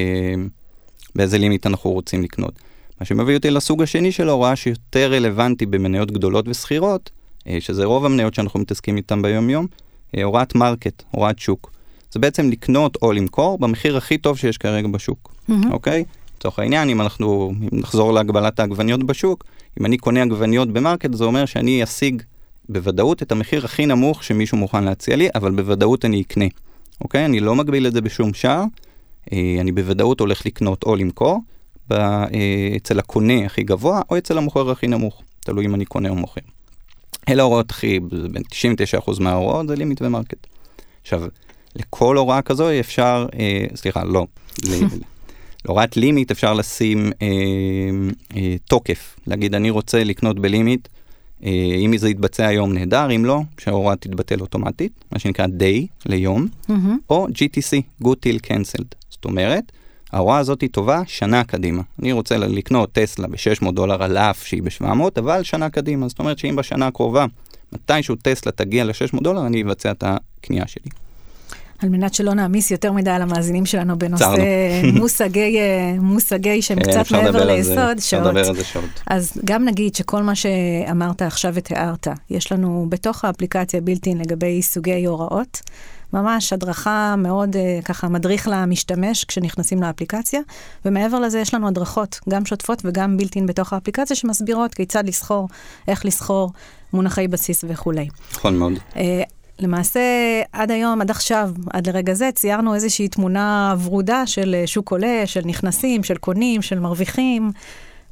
באיזה 1.14 1.38
limit 1.38 1.66
אנחנו 1.66 1.90
רוצים 1.90 2.22
לקנות. 2.22 2.52
מה 3.00 3.06
שמביא 3.06 3.36
אותי 3.36 3.50
לסוג 3.50 3.82
השני 3.82 4.12
של 4.12 4.28
ההוראה 4.28 4.56
שיותר 4.56 5.12
רלוונטי 5.12 5.66
במניות 5.66 6.10
גדולות 6.10 6.48
וסחירות, 6.48 7.10
אה, 7.48 7.56
שזה 7.60 7.84
רוב 7.84 8.04
המניות 8.04 8.34
שאנחנו 8.34 8.60
מתעסקים 8.60 8.96
איתן 8.96 9.22
ביום 9.22 9.50
יום, 9.50 9.66
אה, 9.72 9.87
הוראת 10.22 10.54
market, 10.54 11.02
הוראת 11.10 11.38
שוק. 11.38 11.72
זה 12.10 12.20
בעצם 12.20 12.50
לקנות 12.50 12.96
או 13.02 13.12
למכור 13.12 13.58
במחיר 13.58 13.96
הכי 13.96 14.18
טוב 14.18 14.38
שיש 14.38 14.58
כרגע 14.58 14.88
בשוק, 14.88 15.34
מהמם. 15.48 15.72
אוקיי? 15.72 16.04
לצורך 16.36 16.58
העניין, 16.58 16.88
אם 16.88 17.00
אנחנו 17.00 17.52
אם 17.72 17.78
נחזור 17.78 18.12
להגבלת 18.12 18.60
העגבניות 18.60 19.04
בשוק, 19.04 19.44
אם 19.80 19.86
אני 19.86 19.98
קונה 19.98 20.22
עגבניות 20.22 20.68
במרקט, 20.68 21.14
זה 21.14 21.24
אומר 21.24 21.44
שאני 21.44 21.84
אשיג 21.84 22.22
בוודאות 22.68 23.22
את 23.22 23.32
המחיר 23.32 23.64
הכי 23.64 23.86
נמוך 23.86 24.24
שמישהו 24.24 24.58
מוכן 24.58 24.84
להציע 24.84 25.16
לי, 25.16 25.28
אבל 25.34 25.50
בוודאות 25.50 26.04
אני 26.04 26.22
אקנה, 26.22 26.44
אוקיי? 27.00 27.24
אני 27.24 27.40
לא 27.40 27.54
מגביל 27.54 27.86
את 27.86 27.92
זה 27.92 28.00
בשום 28.00 28.34
שער, 28.34 28.64
אה, 29.32 29.56
אני 29.60 29.72
בוודאות 29.72 30.20
הולך 30.20 30.46
לקנות 30.46 30.82
או 30.82 30.96
למכור, 30.96 31.40
אה, 31.92 32.26
אצל 32.76 32.98
הקונה 32.98 33.46
הכי 33.46 33.62
גבוה 33.62 34.02
או 34.10 34.18
אצל 34.18 34.38
המוכר 34.38 34.70
הכי 34.70 34.86
נמוך, 34.86 35.22
תלוי 35.40 35.66
אם 35.66 35.74
אני 35.74 35.84
קונה 35.84 36.08
או 36.08 36.14
מוכר. 36.14 36.40
אלה 37.28 37.42
ההוראות 37.42 37.70
הכי, 37.70 38.00
בין 38.00 38.42
99% 39.06 39.20
מההוראות 39.20 39.68
זה 39.68 39.76
limit 39.76 40.02
ו 40.02 40.08
market. 40.08 40.46
עכשיו, 41.02 41.22
לכל 41.76 42.16
הוראה 42.16 42.42
כזו 42.42 42.80
אפשר, 42.80 43.26
אה, 43.38 43.64
סליחה, 43.74 44.04
לא, 44.04 44.26
להוראת 45.64 45.96
limit 45.96 46.30
אפשר 46.30 46.54
לשים 46.54 47.12
אה, 47.22 47.26
אה, 48.36 48.56
תוקף, 48.68 49.16
להגיד 49.26 49.54
אני 49.54 49.70
רוצה 49.70 50.04
לקנות 50.04 50.38
ב 50.38 50.45
limit, 50.45 50.88
אה, 51.44 51.76
אם 51.78 51.96
זה 51.96 52.10
יתבצע 52.10 52.46
היום 52.46 52.72
נהדר, 52.72 53.16
אם 53.16 53.24
לא, 53.24 53.40
שההוראה 53.58 53.96
תתבטל 53.96 54.40
אוטומטית, 54.40 55.04
מה 55.12 55.18
שנקרא 55.18 55.46
day 55.46 55.86
ליום, 56.06 56.46
מהמם. 56.68 56.98
או 57.10 57.26
GTC, 57.26 58.04
good 58.04 58.16
till 58.26 58.46
cancelled. 58.46 58.94
זאת 59.10 59.24
אומרת, 59.24 59.72
ההוראה 60.12 60.38
הזאת 60.38 60.60
היא 60.60 60.70
טובה 60.70 61.02
שנה 61.06 61.44
קדימה. 61.44 61.82
אני 61.98 62.12
רוצה 62.12 62.36
לקנות 62.36 62.92
טסלה 62.92 63.28
ב-600 63.28 63.70
דולר 63.70 64.02
על 64.02 64.16
אף 64.16 64.46
שהיא 64.46 64.62
ב-700, 64.62 64.84
אבל 65.18 65.42
שנה 65.42 65.70
קדימה. 65.70 66.08
זאת 66.08 66.18
אומרת 66.18 66.38
שאם 66.38 66.56
בשנה 66.56 66.86
הקרובה, 66.86 67.26
מתישהו 67.72 68.16
טסלה 68.22 68.52
תגיע 68.52 68.84
ל-600 68.84 69.22
דולר, 69.22 69.46
אני 69.46 69.62
אבצע 69.62 69.90
את 69.90 70.04
הקנייה 70.06 70.66
שלי. 70.66 70.90
על 71.78 71.88
מנת 71.88 72.14
שלא 72.14 72.34
נעמיס 72.34 72.70
יותר 72.70 72.92
מדי 72.92 73.10
על 73.10 73.22
המאזינים 73.22 73.66
שלנו 73.66 73.98
בנושא. 73.98 74.34
מושגי, 74.98 75.58
אה, 75.58 75.94
מושגי 76.00 76.62
שהם 76.62 76.78
כן, 76.78 76.90
קצת 76.90 77.00
אפשר 77.00 77.22
מעבר 77.22 77.46
ליסוד, 77.46 77.76
אפשר 77.98 78.16
שעות. 78.16 78.26
לדבר 78.26 78.48
על 78.48 78.54
זה 78.56 78.64
שעות. 78.64 79.02
אז 79.06 79.32
גם 79.44 79.64
נגיד 79.64 79.94
שכל 79.94 80.22
מה 80.22 80.34
שאמרת 80.34 81.22
עכשיו 81.22 81.54
ותיארת, 81.54 82.08
יש 82.30 82.52
לנו 82.52 82.86
בתוך 82.88 83.24
האפליקציה 83.24 83.80
בילטין 83.80 84.18
לגבי 84.18 84.62
סוגי 84.62 85.06
הוראות, 85.06 85.60
ממש 86.12 86.52
הדרכה 86.52 87.14
מאוד 87.18 87.56
uh, 87.56 87.84
ככה 87.84 88.08
מדריך 88.08 88.48
למשתמש 88.52 89.24
כשנכנסים 89.24 89.82
לאפליקציה, 89.82 90.40
ומעבר 90.84 91.20
לזה 91.20 91.38
יש 91.40 91.54
לנו 91.54 91.68
הדרכות, 91.68 92.20
גם 92.28 92.46
שוטפות 92.46 92.82
וגם 92.84 93.16
בילטין 93.16 93.46
בתוך 93.46 93.72
האפליקציה, 93.72 94.16
שמסבירות 94.16 94.74
כיצד 94.74 95.06
לסחור, 95.06 95.48
איך 95.88 96.04
לסחור, 96.06 96.52
מונחי 96.92 97.28
בסיס 97.28 97.64
וכולי. 97.68 98.08
נכון 98.32 98.56
מאוד. 98.56 98.72
Uh, 98.92 98.96
למעשה, 99.60 100.00
עד 100.52 100.70
היום, 100.70 101.00
עד 101.00 101.10
עכשיו, 101.10 101.50
עד 101.72 101.88
לרגע 101.88 102.14
זה, 102.14 102.30
ציירנו 102.34 102.74
איזושהי 102.74 103.08
תמונה 103.08 103.74
ורודה 103.84 104.26
של 104.26 104.54
אה, 104.58 104.66
שוק 104.66 104.90
עולה, 104.90 105.22
של 105.26 105.40
נכנסים, 105.44 106.04
של 106.04 106.16
קונים, 106.16 106.62
של 106.62 106.78
מרוויחים. 106.78 107.50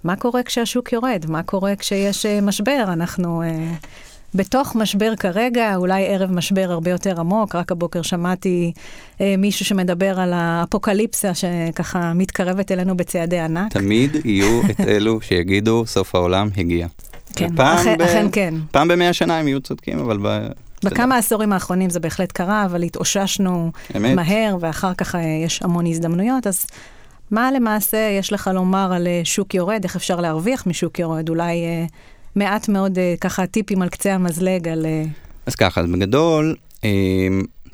מה 0.05 0.17
קורה 0.17 0.43
כשהשוק 0.43 0.93
יורד? 0.93 1.25
מה 1.29 1.43
קורה 1.43 1.77
כשיש 1.77 2.27
משבר? 2.27 2.85
אנחנו 2.89 3.43
בתוך 4.37 4.77
משבר 4.77 5.17
כרגע, 5.17 5.77
אולי 5.77 6.07
ערב 6.07 6.33
משבר 6.33 6.73
הרבה 6.73 6.91
יותר 6.91 7.21
עמוק, 7.21 7.55
רק 7.55 7.73
הבוקר 7.73 8.03
שמעתי 8.03 8.73
אה, 9.21 9.35
מישהו 9.39 9.65
שמדבר 9.65 10.21
על 10.21 10.33
האפוקליפסה 10.33 11.33
שככה 11.35 12.13
מתקרבת 12.15 12.73
אלינו 12.73 12.97
בצעדי 12.97 13.39
ענק. 13.39 13.73
תמיד 13.73 14.17
יהיו 14.25 14.61
את 14.71 14.81
אלו 14.81 15.21
שיגידו, 15.21 15.87
סוף 15.87 16.15
העולם 16.15 16.49
הגיע. 16.57 16.87
כן, 17.37 17.59
אכן, 17.59 17.99
ב- 17.99 18.03
אכן 18.03 18.27
כן. 18.33 18.55
פעם 18.71 18.89
במאה 18.89 19.13
שנה 19.13 19.39
הם 19.39 19.49
יהיו 19.49 19.61
צודקים, 19.61 19.99
אבל 19.99 20.19
ב... 20.23 20.47
בכמה 20.85 21.15
העשורים 21.15 21.53
האחרונים 21.53 21.91
זה 21.91 22.01
בהחלט 22.01 22.33
קרה, 22.33 22.65
אבל 22.65 22.83
התאוששנו 22.83 23.73
אמת. 23.97 24.15
מהר, 24.15 24.57
ואחר 24.61 24.95
כך 24.95 25.15
אה, 25.15 25.21
יש 25.45 25.63
המון 25.63 25.87
הזדמנויות, 25.87 26.47
אז 26.47 26.67
מה 27.31 27.53
למעשה 27.53 28.17
יש 28.19 28.33
לך 28.33 28.51
לומר 28.55 28.93
על 28.93 29.07
אה, 29.07 29.21
שוק 29.25 29.55
יורד? 29.55 29.81
איך 29.85 29.97
אפשר 29.97 30.21
להרוויח 30.21 30.67
משוק 30.67 30.99
יורד? 30.99 31.29
אולי 31.29 31.65
אה, 31.65 31.85
מעט 32.37 32.69
מאוד 32.69 32.99
אה, 32.99 33.15
ככה 33.21 33.47
טיפים 33.47 33.83
על 33.83 33.89
קצה 33.89 34.15
המזלג 34.15 34.69
על... 34.69 34.87
אה, 34.87 35.05
אז 35.47 35.55
ככה, 35.55 35.81
אז 35.81 35.87
בגדול, 35.87 36.57
אה, 36.85 36.89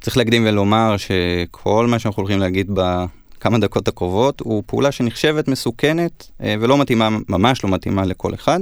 צריך 0.01 0.17
להקדים 0.17 0.47
ולומר 0.47 0.97
שכל 0.97 1.87
מה 1.87 1.99
שאנחנו 1.99 2.21
הולכים 2.21 2.39
להגיד 2.39 2.71
בכמה 2.75 3.59
דקות 3.59 3.89
הקרובות, 3.89 4.41
הוא 4.41 4.63
פעולה 4.67 4.93
שנחשבת 4.93 5.49
מסוכנת 5.49 6.31
ולא 6.41 6.79
מתאימה, 6.79 7.09
ממש 7.29 7.65
לא 7.65 7.71
מתאימה 7.71 8.05
לכל 8.05 8.35
אחד. 8.35 8.61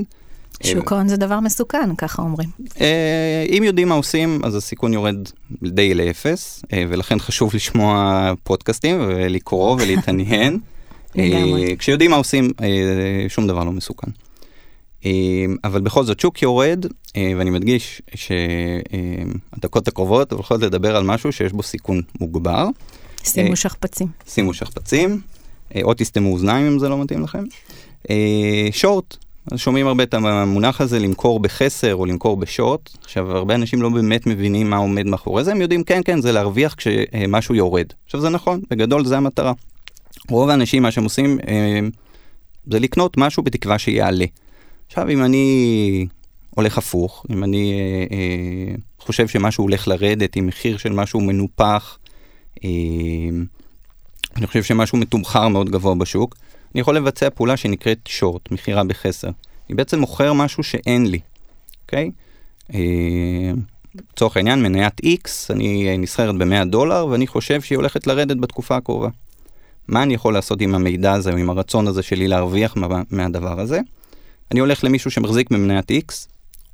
שוק 0.63 0.93
ההון 0.93 1.09
זה 1.09 1.17
דבר 1.17 1.41
מסוכן, 1.41 1.95
ככה 1.99 2.23
אומרים. 2.23 2.49
אם 3.49 3.63
יודעים 3.65 3.89
מה 3.89 3.95
עושים, 3.95 4.41
אז 4.45 4.55
הסיכון 4.55 4.93
יורד 4.93 5.17
די 5.63 5.95
לאפס, 5.95 6.63
ולכן 6.89 7.19
חשוב 7.19 7.51
לשמוע 7.55 8.33
פודקאסטים 8.43 8.97
ולקרוא 9.01 9.77
ולהתעניין. 9.81 10.59
כשיודעים 11.79 12.11
מה 12.11 12.17
עושים, 12.17 12.51
שום 13.29 13.47
דבר 13.47 13.65
לא 13.65 13.73
מסוכן. 13.73 14.11
אה, 15.07 15.11
אבל 15.65 15.81
בכל 15.81 16.05
זאת, 16.05 16.21
שוק 16.21 16.43
יורד, 16.43 16.87
אה, 17.17 17.33
ואני 17.37 17.51
מדגיש 17.51 18.03
שהדקות 18.15 19.89
הקרובות 19.89 20.33
הולכות 20.33 20.61
לדבר 20.61 20.97
על 20.97 21.05
משהו 21.05 21.33
שיש 21.33 21.53
בו 21.53 21.63
סיכון 21.63 22.03
מוגבר. 22.21 22.67
שימו 23.25 23.51
אה, 23.51 23.57
שכפ"צים. 23.57 24.07
שימו 24.29 24.55
שכפ"צים, 24.55 25.21
אה, 25.75 25.81
או 25.83 25.95
תסתמו 25.95 26.33
אוזניים 26.33 26.67
אם 26.67 26.79
זה 26.79 26.89
לא 26.89 26.99
מתאים 26.99 27.23
לכם. 27.23 27.45
אה, 28.11 28.69
שורט, 28.73 29.17
אז 29.53 29.59
שומעים 29.59 29.87
הרבה 29.87 30.03
את 30.03 30.15
המונח 30.15 30.81
הזה 30.81 30.99
למכור 30.99 31.41
בחסר 31.41 31.95
או 31.95 32.07
למכור 32.07 32.37
בשורט. 32.37 32.91
עכשיו, 33.05 33.37
הרבה 33.37 33.55
אנשים 33.55 33.83
לא 33.83 33.89
באמת 33.89 34.27
מבינים 34.27 34.71
מה 34.71 34.77
עומד 34.77 35.07
מאחורי 35.07 35.45
זה, 35.45 35.53
הם 35.53 35.61
יודעים, 35.61 35.85
כן, 35.85 36.01
כן, 36.05 36.21
זה 36.21 36.33
להרוויח 36.33 36.75
כשמשהו 36.75 37.55
יורד. 37.55 37.87
עכשיו, 38.05 38.21
זה 38.21 38.29
נכון, 38.29 38.61
בגדול 38.71 39.05
זה 39.05 39.17
המטרה. 39.17 39.53
רוב 40.29 40.51
האנשים, 40.51 40.83
מה 40.83 40.91
שהם 40.91 41.05
עושים, 41.05 41.39
אה, 41.49 41.81
זה 42.71 42.79
לקנות 42.79 43.17
משהו 43.17 43.43
בתקווה 43.43 43.79
שיעלה. 43.79 44.25
עכשיו, 44.91 45.09
אם 45.09 45.25
אני 45.25 46.07
הולך 46.51 46.79
הפוך, 46.79 47.27
אם 47.31 47.45
אני 47.45 47.73
אה, 47.73 48.17
אה, 48.17 48.75
חושב 48.99 49.29
שמשהו 49.29 49.65
הולך 49.65 49.89
לרדת 49.89 50.37
עם 50.37 50.47
מחיר 50.47 50.77
של 50.77 50.93
משהו 50.93 51.21
מנופח, 51.21 51.99
אה, 52.65 52.69
אני 54.37 54.47
חושב 54.47 54.63
שמשהו 54.63 54.99
מתומחר 54.99 55.49
מאוד 55.49 55.71
גבוה 55.71 55.95
בשוק, 55.95 56.37
אני 56.75 56.81
יכול 56.81 56.97
לבצע 56.97 57.31
פעולה 57.31 57.57
שנקראת 57.57 57.99
שורט, 58.09 58.51
מכירה 58.51 58.85
בחסר. 58.85 59.31
אני 59.69 59.77
בעצם 59.77 59.99
מוכר 60.01 60.33
משהו 60.33 60.63
שאין 60.63 61.07
לי, 61.07 61.21
אוקיי? 61.85 62.11
אה, 62.75 63.53
לצורך 63.95 64.37
העניין, 64.37 64.63
מניית 64.63 65.01
X, 65.01 65.29
אני 65.51 65.89
אה, 65.89 65.97
נסחרת 65.97 66.39
ב-100 66.39 66.65
דולר, 66.65 67.07
ואני 67.07 67.27
חושב 67.27 67.61
שהיא 67.61 67.77
הולכת 67.77 68.07
לרדת 68.07 68.37
בתקופה 68.37 68.77
הקרובה. 68.77 69.09
מה 69.89 70.03
אני 70.03 70.15
יכול 70.15 70.35
לעשות 70.35 70.61
עם 70.61 70.75
המידע 70.75 71.13
הזה, 71.13 71.33
או 71.33 71.37
עם 71.37 71.51
הרצון 71.51 71.89
הזה 71.89 72.03
שלי 72.03 72.29
להרוויח 72.29 72.77
מה, 72.77 73.03
מהדבר 73.11 73.61
הזה? 73.61 73.81
אני 74.51 74.61
הולך 74.61 74.85
למישהו 74.85 75.11
שמחזיק 75.11 75.51
במניית 75.51 75.91
X, 75.91 76.15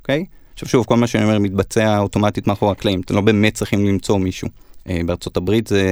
אוקיי? 0.01 0.25
עכשיו 0.55 0.69
שוב, 0.69 0.85
כל 0.87 0.97
מה 0.97 1.07
שאני 1.07 1.25
אומר 1.25 1.39
מתבצע 1.39 1.99
אוטומטית 1.99 2.47
מאחורי 2.47 2.73
הקלעים, 2.73 3.01
אתם 3.01 3.15
לא 3.15 3.21
באמת 3.21 3.55
צריכים 3.55 3.87
למצוא 3.87 4.19
מישהו. 4.19 4.49
אה, 4.89 5.01
בארצות 5.07 5.37
הברית 5.37 5.67
זה 5.67 5.83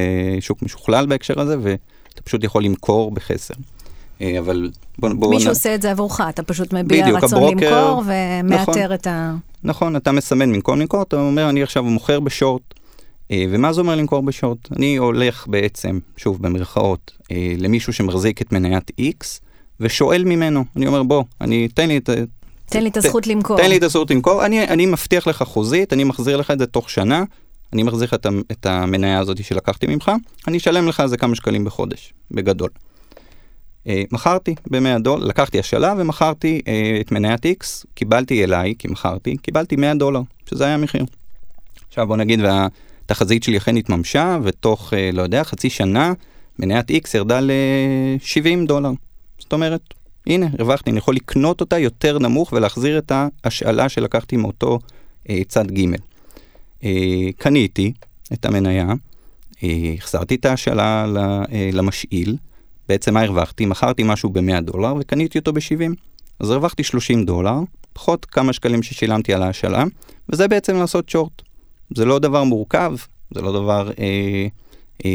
שוק 0.41 0.63
משוכלל 0.63 1.07
בהקשר 1.07 1.41
הזה, 1.41 1.57
ואתה 1.63 2.23
פשוט 2.25 2.45
יכול 2.45 2.65
למכור 2.65 3.11
בחסר. 3.11 3.55
אה, 4.21 4.39
אבל 4.39 4.71
בוא, 4.99 5.09
בוא 5.13 5.31
מישהו 5.31 5.47
נ... 5.47 5.51
עושה 5.51 5.75
את 5.75 5.83
זה 5.83 5.91
עבורך, 5.91 6.21
אתה 6.29 6.43
פשוט 6.43 6.73
מביע 6.73 7.03
בדיוק, 7.03 7.25
רצון 7.25 7.39
הברוקר- 7.39 7.71
למכור 7.71 8.03
ומאתר 8.07 8.63
נכון. 8.63 8.93
את 8.95 9.07
ה... 9.07 9.35
נכון, 9.65 9.97
אתה 9.97 10.13
מסמן 10.13 10.53
במקום 10.53 10.81
למכור, 10.81 11.03
אתה 11.03 11.17
אומר, 11.17 11.49
אני 11.49 11.63
עכשיו 11.63 11.83
מוכר 11.85 12.21
בשורט. 12.21 12.63
אה, 13.31 13.45
ומה 13.51 13.73
זה 13.73 13.81
אומר 13.81 13.95
למכור 13.95 14.23
בשורט? 14.23 14.73
אני 14.77 14.97
הולך 14.97 15.47
בעצם, 15.49 15.99
שוב 16.17 16.43
במרכאות, 16.43 17.13
למישהו 17.59 17.93
שמחזיק 17.93 18.43
את 18.43 18.53
מניית 18.53 18.91
X, 19.01 19.41
ושואל 19.81 20.25
ממנו, 20.25 20.65
אני 20.77 20.87
אומר, 20.87 21.03
בוא, 21.03 21.25
אני, 21.41 21.69
תן 21.69 21.89
לי 21.89 21.97
את, 21.97 22.11
תן 22.67 22.83
לי 22.83 22.89
את 22.89 22.97
הזכות 22.97 23.27
למכור. 23.27 23.57
תן 23.57 23.69
לי 23.69 23.77
את 23.77 23.83
הזכות 23.83 24.11
למכור, 24.11 24.47
אני, 24.47 24.65
אני 24.65 24.87
מבטיח 24.87 25.27
לך 25.27 25.43
חוזית, 25.43 25.93
אני 25.93 26.05
מחזיר 26.05 26.37
לך 26.37 26.51
את 26.51 26.59
זה 26.59 26.67
תוך 26.67 26.91
שנה, 26.91 27.25
אני 27.73 27.83
מחזיר 27.83 28.05
לך 28.09 28.15
את, 28.15 28.27
את 28.53 28.67
המניה 28.67 29.19
הזאת 29.19 29.45
שלקחתי 29.45 29.87
ממך, 29.87 30.13
אני 30.49 30.57
אשלם 30.57 30.89
לך 30.89 31.01
על 31.01 31.09
זה 31.09 31.17
כמה 31.17 31.35
שקלים 31.35 31.65
בחודש, 31.65 32.13
בגדול. 32.31 32.71
אה, 33.89 34.03
מכרתי 34.13 34.55
ב-100 34.71 34.99
דולר, 34.99 35.25
לקחתי 35.25 35.59
השאלה 35.59 35.95
ומכרתי 35.99 36.61
אה, 36.69 36.99
את 37.01 37.13
מניית 37.13 37.47
X, 37.47 37.85
קיבלתי 37.95 38.45
אליי, 38.45 38.75
כי 38.79 38.89
מכרתי, 38.89 39.37
קיבלתי 39.37 39.77
100 39.77 39.95
דולר, 39.95 40.21
שזה 40.51 40.65
היה 40.65 40.75
המחיר. 40.75 41.05
עכשיו 41.89 42.07
בוא 42.07 42.17
נגיד 42.17 42.41
והתחזית 42.41 43.43
שלי 43.43 43.57
אכן 43.57 43.77
התממשה, 43.77 44.39
ותוך, 44.43 44.95
אה, 44.95 45.11
לא 45.13 45.23
יודע, 45.23 45.45
חצי 45.45 45.71
שנה, 45.71 46.13
מניית 46.59 46.91
X 46.91 47.09
ירדה 47.15 47.41
ל-70 47.41 48.67
דולר. 48.67 48.91
זאת 49.45 49.53
אומרת, 49.53 49.81
הנה, 50.27 50.47
הרווחתי, 50.59 50.91
אני 50.91 50.99
יכול 50.99 51.15
לקנות 51.15 51.61
אותה 51.61 51.79
יותר 51.79 52.19
נמוך 52.19 52.53
ולהחזיר 52.53 52.99
את 52.99 53.13
ההשאלה 53.45 53.89
שלקחתי 53.89 54.37
מאותו 54.37 54.79
אה, 55.31 55.41
צד 55.49 55.71
ג'. 55.71 55.85
אה, 56.85 56.91
קניתי 57.39 57.93
את 58.33 58.45
המניה, 58.45 58.87
אה, 59.63 59.95
החזרתי 59.99 60.35
את 60.35 60.45
ההשאלה 60.45 61.07
ל- 61.07 61.19
אה, 61.53 61.71
למשאיל, 61.73 62.37
בעצם 62.89 63.15
מה 63.15 63.23
הרווחתי? 63.23 63.67
מכרתי 63.67 64.03
משהו 64.07 64.31
ב-100 64.31 64.61
דולר 64.61 64.95
וקניתי 65.01 65.39
אותו 65.39 65.53
ב-70. 65.53 65.93
אז 66.41 66.51
הרווחתי 66.51 66.83
30 66.85 67.25
דולר, 67.25 67.59
פחות 67.93 68.25
כמה 68.25 68.53
שקלים 68.53 68.83
ששילמתי 68.83 69.35
על 69.35 69.43
ההשאלה, 69.43 69.85
וזה 70.29 70.49
בעצם 70.49 70.77
לעשות 70.77 71.09
שורט. 71.09 71.43
זה 71.97 72.05
לא 72.05 72.19
דבר 72.19 72.45
מורכב, 72.45 72.93
זה 73.35 73.43
לא 73.43 73.53
דבר 73.53 73.91
אה, 73.99 74.47
אה, 75.05 75.11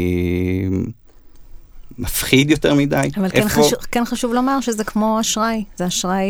מפחיד 1.98 2.50
יותר 2.50 2.74
מדי. 2.74 3.08
אבל 3.16 3.28
כן, 3.30 3.36
איפה- 3.42 3.48
חשוב, 3.48 3.78
כן 3.92 4.04
חשוב 4.04 4.34
לומר 4.34 4.60
שזה 4.60 4.84
כמו 4.84 5.20
אשראי, 5.20 5.64
זה 5.76 5.86
אשראי 5.86 6.24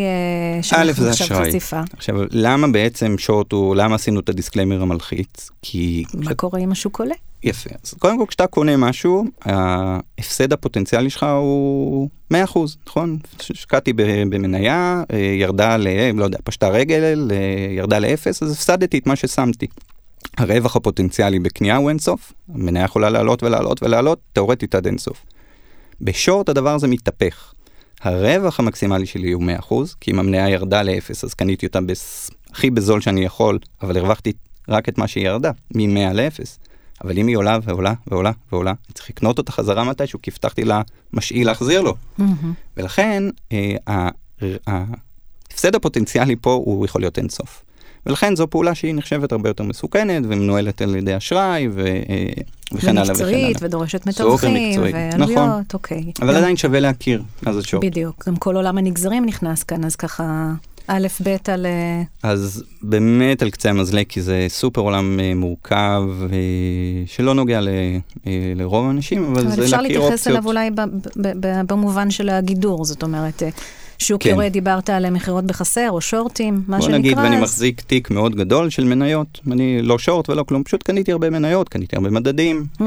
אה, 0.56 0.62
שאנחנו 0.62 1.06
עכשיו 1.08 1.26
אשראי. 1.26 1.48
חשיפה. 1.48 1.80
עכשיו, 1.96 2.16
למה 2.30 2.68
בעצם 2.68 3.18
שורט 3.18 3.52
הוא, 3.52 3.76
למה 3.76 3.94
עשינו 3.94 4.20
את 4.20 4.28
ה 4.28 4.33
disclaimer 4.33 4.82
המלחיץ? 4.82 5.50
כי... 5.62 6.04
מה 6.14 6.34
קורה 6.34 6.60
אם 6.60 6.72
השוק 6.72 7.00
עולה? 7.00 7.14
יפה. 7.42 7.70
אז 7.84 7.94
קודם 7.98 8.18
כל, 8.18 8.24
כשאתה 8.28 8.46
קונה 8.46 8.76
משהו, 8.76 9.24
ההפסד 9.44 10.52
הפוטנציאלי 10.52 11.10
שלך 11.10 11.26
הוא 11.38 12.08
100%, 12.34 12.36
נכון? 12.86 13.18
השקעתי 13.50 13.92
במניה, 14.30 15.02
אה, 15.12 15.18
ירדה 15.18 15.76
ל... 15.76 15.86
לא 16.14 16.24
יודע, 16.24 16.38
פשטה 16.44 16.68
רגל, 16.68 17.30
ירדה 17.76 17.98
לאפס, 17.98 18.42
אז 18.42 18.52
הפסדתי 18.52 18.98
את 18.98 19.06
מה 19.06 19.16
ששמתי. 19.16 19.66
הרווח 20.38 20.76
הפוטנציאלי 20.76 21.38
בקנייה 21.38 21.76
הוא 21.76 21.88
אינסוף, 21.88 22.32
המניה 22.54 22.84
יכולה 22.84 23.10
לעלות 23.10 23.42
ולעלות 23.42 23.82
ולעלות, 23.82 24.18
תאורטית 24.32 24.74
עד 24.74 24.86
אינסוף. 24.86 25.22
בשורט 26.00 26.48
הדבר 26.48 26.74
הזה 26.74 26.88
מתהפך. 26.88 27.52
הרווח 28.02 28.60
המקסימלי 28.60 29.06
שלי 29.06 29.32
הוא 29.32 29.42
100%, 29.70 29.74
כי 30.00 30.10
אם 30.10 30.18
המניה 30.18 30.48
ירדה 30.48 30.82
לאפס, 30.82 31.24
אז 31.24 31.34
קניתי 31.34 31.66
אותה 31.66 31.80
בס... 31.80 32.30
הכי 32.52 32.70
בזול 32.70 33.00
שאני 33.00 33.24
יכול, 33.24 33.58
אבל 33.82 33.96
הרווחתי 33.96 34.32
רק 34.68 34.88
את 34.88 34.98
מה 34.98 35.08
שהיא 35.08 35.26
ירדה, 35.26 35.50
מ-100 35.74 36.12
ל-0. 36.12 36.44
אבל 37.04 37.18
אם 37.18 37.26
היא 37.26 37.36
עולה 37.36 37.58
ועולה 37.62 37.94
ועולה 38.06 38.32
ועולה, 38.52 38.70
אני 38.70 38.94
צריך 38.94 39.10
לקנות 39.10 39.38
אותה 39.38 39.52
חזרה 39.52 39.84
מתישהו, 39.84 40.22
כי 40.22 40.30
הבטחתי 40.30 40.62
למשאיל 40.64 41.46
להחזיר 41.46 41.80
לו. 41.80 41.94
מהמם. 42.18 42.52
ולכן 42.76 43.22
אה, 43.52 44.08
ההפסד 44.66 45.74
הפוטנציאלי 45.74 46.36
פה 46.40 46.52
הוא 46.52 46.84
יכול 46.84 47.00
להיות 47.00 47.18
אינסוף. 47.18 47.62
ולכן 48.06 48.36
זו 48.36 48.46
פעולה 48.50 48.74
שהיא 48.74 48.94
נחשבת 48.94 49.32
הרבה 49.32 49.48
יותר 49.50 49.64
מסוכנת 49.64 50.22
ומנוהלת 50.28 50.82
על 50.82 50.96
ידי 50.96 51.16
אשראי 51.16 51.68
ו, 51.72 51.80
אה, 51.86 51.92
וכן 52.74 52.98
הלאה 52.98 53.12
וכן 53.14 53.24
הלאה. 53.24 53.30
ומקצועית, 53.36 53.56
ודורשת 53.62 54.06
מתווכים, 54.06 54.80
ועלויות, 54.82 55.30
נכון. 55.30 55.62
אוקיי. 55.74 56.04
אבל 56.22 56.30
גם- 56.30 56.36
עדיין 56.36 56.56
שווה 56.56 56.80
להכיר 56.80 57.22
מה 57.42 57.52
זה 57.52 57.62
שורט. 57.62 57.84
בדיוק, 57.84 58.24
גם 58.28 58.36
כל 58.36 58.56
עולם 58.56 58.78
הנגזרים 58.78 59.26
נכנס 59.26 59.62
כאן, 59.62 59.84
אז 59.84 59.96
ככה, 59.96 60.52
א', 60.86 61.06
ב', 61.22 61.36
על... 61.48 61.66
אה, 61.66 62.02
אז 62.30 62.62
באמת 62.82 63.42
על 63.42 63.50
קצה 63.50 63.70
המזלג, 63.70 64.04
כי 64.08 64.22
זה 64.22 64.46
סופר 64.48 64.80
עולם 64.80 65.20
אה, 65.20 65.32
מורכב, 65.34 66.02
אה, 66.22 66.36
שלא 67.06 67.34
נוגע 67.34 67.60
ל, 67.60 67.68
אה, 68.26 68.32
לרוב 68.56 68.86
האנשים, 68.86 69.24
אבל, 69.24 69.40
אבל 69.46 69.50
זה 69.56 69.62
אפשר 69.64 69.80
להכיר 69.80 69.98
להתייחס 69.98 70.12
אופציות. 70.12 70.36
אליו 70.36 70.46
אולי 70.46 70.70
ב- 70.70 70.80
ב- 71.16 71.46
ב- 71.46 71.66
במובן 71.66 72.10
של 72.10 72.28
הגידור, 72.28 72.84
זאת 72.84 73.02
אומרת, 73.02 73.42
אה, 73.42 73.48
שוק 74.00 74.22
כן. 74.22 74.30
יורד, 74.30 74.52
דיברת 74.52 74.90
על 74.90 75.10
מכירות 75.10 75.44
בחסר, 75.44 75.90
או 75.90 76.00
שורטים, 76.00 76.62
מה 76.68 76.76
בוא 76.76 76.84
שנקרא. 76.86 76.98
נגיד, 76.98 77.18
ואני 77.18 77.36
אז- 77.36 77.42
מחזיק 77.42 77.80
תיק 77.80 78.10
מאוד 78.10 78.34
גדול 78.34 78.70
של 78.70 78.84
מניות, 78.84 79.40
אני 79.52 79.82
לא 79.82 79.98
שורט 79.98 80.30
ולא 80.30 80.42
כלום, 80.42 80.64
פשוט 80.64 80.82
קניתי 80.82 81.12
הרבה 81.12 81.30
מניות, 81.30 81.68
קניתי 81.68 81.96
הרבה 81.96 82.10
מדדים. 82.10 82.66
אה, 82.80 82.86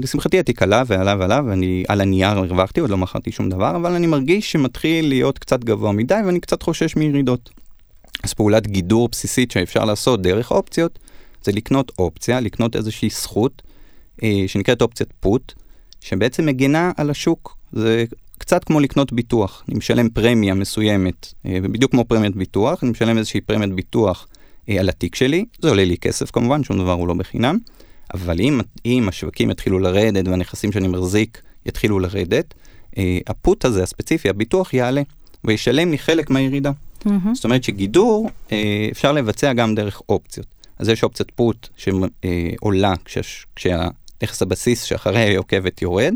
ולשמחתי 0.00 0.38
התיק 0.38 0.62
עלה 0.62 0.82
ועלה 0.86 1.14
ועלה, 1.18 1.40
ואני 1.46 1.84
על 1.88 2.00
הנייר 2.00 2.38
הרווחתי, 2.38 2.80
עוד 2.80 2.90
לא 2.90 2.96
מכרתי 2.98 3.32
שום 3.32 3.48
דבר, 3.48 3.76
אבל 3.76 3.92
אני 3.92 4.06
מרגיש 4.06 4.52
שמתחיל 4.52 5.08
להיות 5.08 5.38
קצת 5.38 5.64
גבוה 5.64 5.92
מדי, 5.92 6.14
ואני 6.26 6.40
קצת 6.40 6.62
חושש 6.62 6.96
מירידות. 6.96 7.50
אז 8.22 8.32
פעולת 8.34 8.66
גידור 8.66 9.08
בסיסית 9.12 9.50
שאפשר 9.50 9.84
לעשות 9.84 10.22
דרך 10.22 10.50
אופציות, 10.50 10.98
זה 11.44 11.52
לקנות 11.52 11.92
אופציה, 11.98 12.40
לקנות 12.40 12.76
איזושהי 12.76 13.08
זכות, 13.10 13.62
אה, 14.22 14.44
שנקראת 14.46 14.82
אופציית 14.82 15.10
פוט, 15.20 15.52
שבעצם 16.00 16.46
מגינה 16.46 16.92
על 16.96 17.10
השוק. 17.10 17.59
זה 17.72 18.04
קצת 18.38 18.64
כמו 18.64 18.80
לקנות 18.80 19.12
ביטוח. 19.12 19.64
אני 19.68 19.78
משלם 19.78 20.08
פרמיה 20.08 20.54
מסוימת, 20.54 21.34
אה, 21.46 21.58
ובדיוק 21.62 21.90
כמו 21.90 22.04
פרמיית 22.04 22.36
ביטוח, 22.36 22.82
אני 22.82 22.90
משלם 22.90 23.18
איזושהי 23.18 23.40
פרמיית 23.40 23.72
ביטוח 23.72 24.26
אה, 24.68 24.80
על 24.80 24.88
התיק 24.88 25.14
שלי, 25.14 25.44
זה 25.62 25.68
עולה 25.68 25.84
לי 25.84 25.96
כסף 25.98 26.30
כמובן, 26.30 26.64
שום 26.64 26.78
דבר 26.78 26.92
הוא 26.92 27.08
לא 27.08 27.14
בחינם, 27.14 27.58
אבל 28.14 28.40
אם, 28.40 28.60
אם 28.86 29.08
השווקים 29.08 29.50
יתחילו 29.50 29.78
לרדת 29.78 30.28
והנכסים 30.28 30.72
שאני 30.72 30.88
מחזיק 30.88 31.42
יתחילו 31.66 31.98
לרדת, 31.98 32.54
אה, 32.98 33.18
הפוט 33.26 33.64
הזה 33.64 33.82
הספציפי, 33.82 34.28
הביטוח 34.28 34.74
יעלה, 34.74 35.02
וישלם 35.44 35.90
לי 35.90 35.98
חלק 35.98 36.30
מהירידה. 36.30 36.70
Mm-hmm. 36.70 37.10
זאת 37.34 37.44
אומרת 37.44 37.64
שגידור 37.64 38.30
אה, 38.52 38.88
אפשר 38.92 39.12
לבצע 39.12 39.52
גם 39.52 39.74
דרך 39.74 40.02
אופציות. 40.08 40.46
אז 40.78 40.88
יש 40.88 41.02
אופציית 41.02 41.30
פוט 41.30 41.68
שעולה 41.76 42.94
כשה, 43.04 43.20
כשהנכס 43.56 44.42
הבסיס 44.42 44.82
שאחריה 44.82 45.24
היא 45.28 45.38
עוקבת 45.38 45.82
יורד, 45.82 46.14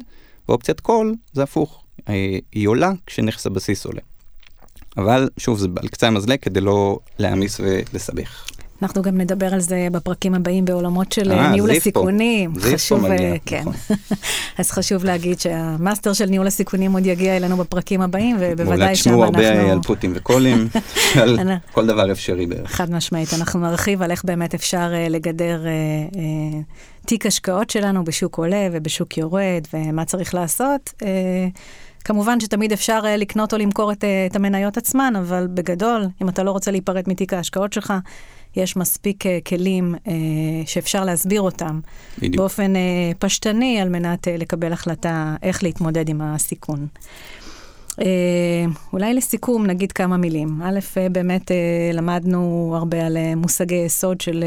ואופציית 0.49 0.81
קול 0.81 1.15
זה 1.33 1.43
הפוך, 1.43 1.85
היא 2.53 2.69
עולה 2.69 2.93
כשנכס 3.07 3.47
הבסיס 3.47 3.85
עולה. 3.85 4.01
אבל 4.97 5.29
שוב, 5.39 5.59
זה 5.59 5.69
על 5.77 5.89
קצה 5.89 6.07
המזלג 6.07 6.39
כדי 6.39 6.61
לא 6.61 6.99
להעמיס 7.19 7.61
ולסבך. 7.61 8.47
אנחנו 8.83 9.03
גם 9.03 9.19
נדבר 9.19 9.55
על 9.55 9.61
זה 9.61 9.89
בפרקים 9.93 10.35
הבאים 10.35 10.65
בעולמות 10.65 11.13
של 11.13 11.33
אה, 11.33 11.35
אה, 11.35 11.53
ניהול 11.53 11.71
הסיכונים. 11.71 12.53
זה 12.59 12.75
חשוב, 12.75 13.01
פה 13.01 13.09
מגיע, 13.09 13.35
כן. 13.47 13.61
נכון. 13.61 13.97
אז 14.59 14.71
חשוב 14.71 15.05
להגיד 15.05 15.41
שהמאסטר 15.41 16.13
של 16.13 16.27
ניהול 16.27 16.47
הסיכונים 16.47 16.93
עוד 16.93 17.07
יגיע 17.07 17.37
אלינו 17.37 17.57
בפרקים 17.57 18.01
הבאים, 18.01 18.37
ובוודאי 18.41 18.97
שם 18.97 19.11
אנחנו... 19.11 19.27
אולי 19.27 19.33
תשמעו 19.43 19.65
הרבה 19.65 19.73
על 19.73 19.83
פוטים 19.83 20.13
וקולים, 20.15 20.69
על 21.23 21.39
כל 21.73 21.87
דבר 21.87 22.13
אפשרי 22.13 22.47
בערך. 22.47 22.71
חד 22.71 22.91
משמעית, 22.91 23.35
אנחנו 23.35 23.61
נרחיב 23.61 24.03
על 24.03 24.11
איך 24.11 24.25
באמת 24.25 24.55
אפשר 24.55 24.93
לגדר 25.11 25.61
uh, 25.65 26.15
uh, 26.15 26.19
תיק 27.07 27.27
השקעות 27.27 27.71
שלנו 27.71 28.05
בשוק 28.05 28.39
עולה 28.39 28.69
ובשוק 28.73 29.19
יורד, 29.19 29.63
ומה 29.75 30.05
צריך 30.05 30.35
לעשות. 30.35 30.93
Uh, 31.01 31.05
כמובן 32.05 32.41
שתמיד 32.41 32.73
אפשר 32.73 33.01
uh, 33.05 33.07
לקנות 33.07 33.53
או 33.53 33.59
למכור 33.59 33.93
את, 33.93 34.05
uh, 34.05 34.07
את 34.31 34.37
המניות 34.37 34.77
עצמן, 34.77 35.13
אבל 35.17 35.47
בגדול, 35.55 36.07
אם 36.23 36.29
אתה 36.29 36.43
לא 36.43 36.51
רוצה 36.51 36.71
להיפרד 36.71 37.03
מתיק 37.07 37.33
ההשקעות 37.33 37.73
שלך, 37.73 37.93
יש 38.57 38.77
מספיק 38.77 39.25
כלים 39.47 39.95
שאפשר 40.67 41.05
להסביר 41.05 41.41
אותם 41.41 41.81
בדיוק. 42.19 42.37
באופן 42.37 42.73
פשטני 43.19 43.81
על 43.81 43.89
מנת 43.89 44.29
לקבל 44.39 44.73
החלטה 44.73 45.37
איך 45.43 45.63
להתמודד 45.63 46.09
עם 46.09 46.21
הסיכון. 46.21 46.87
אולי 48.93 49.15
לסיכום 49.15 49.67
נגיד 49.67 49.93
כמה 49.93 50.17
מילים. 50.17 50.63
א', 50.65 50.79
באמת 51.13 51.51
למדנו 51.93 52.73
הרבה 52.77 53.07
על 53.07 53.17
מושגי 53.37 53.75
יסוד 53.75 54.21
של 54.21 54.45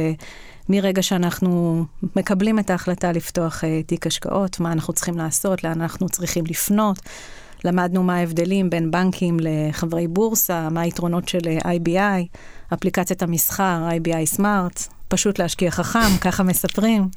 מרגע 0.70 1.02
שאנחנו 1.04 1.84
מקבלים 2.16 2.60
את 2.60 2.70
ההחלטה 2.70 3.12
לפתוח 3.12 3.64
uh, 3.64 3.68
תיק 3.86 4.08
השקעות, 4.08 4.60
מה 4.60 4.72
אנחנו 4.72 4.94
צריכים 4.94 5.18
לעשות, 5.18 5.64
לאן 5.64 5.82
אנחנו 5.82 6.10
צריכים 6.10 6.46
לפנות. 6.46 7.00
למדנו 7.64 8.04
מה 8.04 8.16
ההבדלים 8.16 8.70
בין 8.70 8.92
בנקים 8.92 9.38
לחברי 9.42 10.08
בורסה, 10.08 10.70
מה 10.70 10.82
היתרונות 10.82 11.28
של 11.28 11.40
IBI, 11.64 12.38
אפליקציית 12.74 13.24
המסחר, 13.24 13.90
IBI 13.90 14.26
סמארט, 14.26 14.88
פשוט 15.08 15.40
להשקיע 15.40 15.72
חכם, 15.72 16.18
ככה 16.26 16.44
מספרים. 16.44 17.08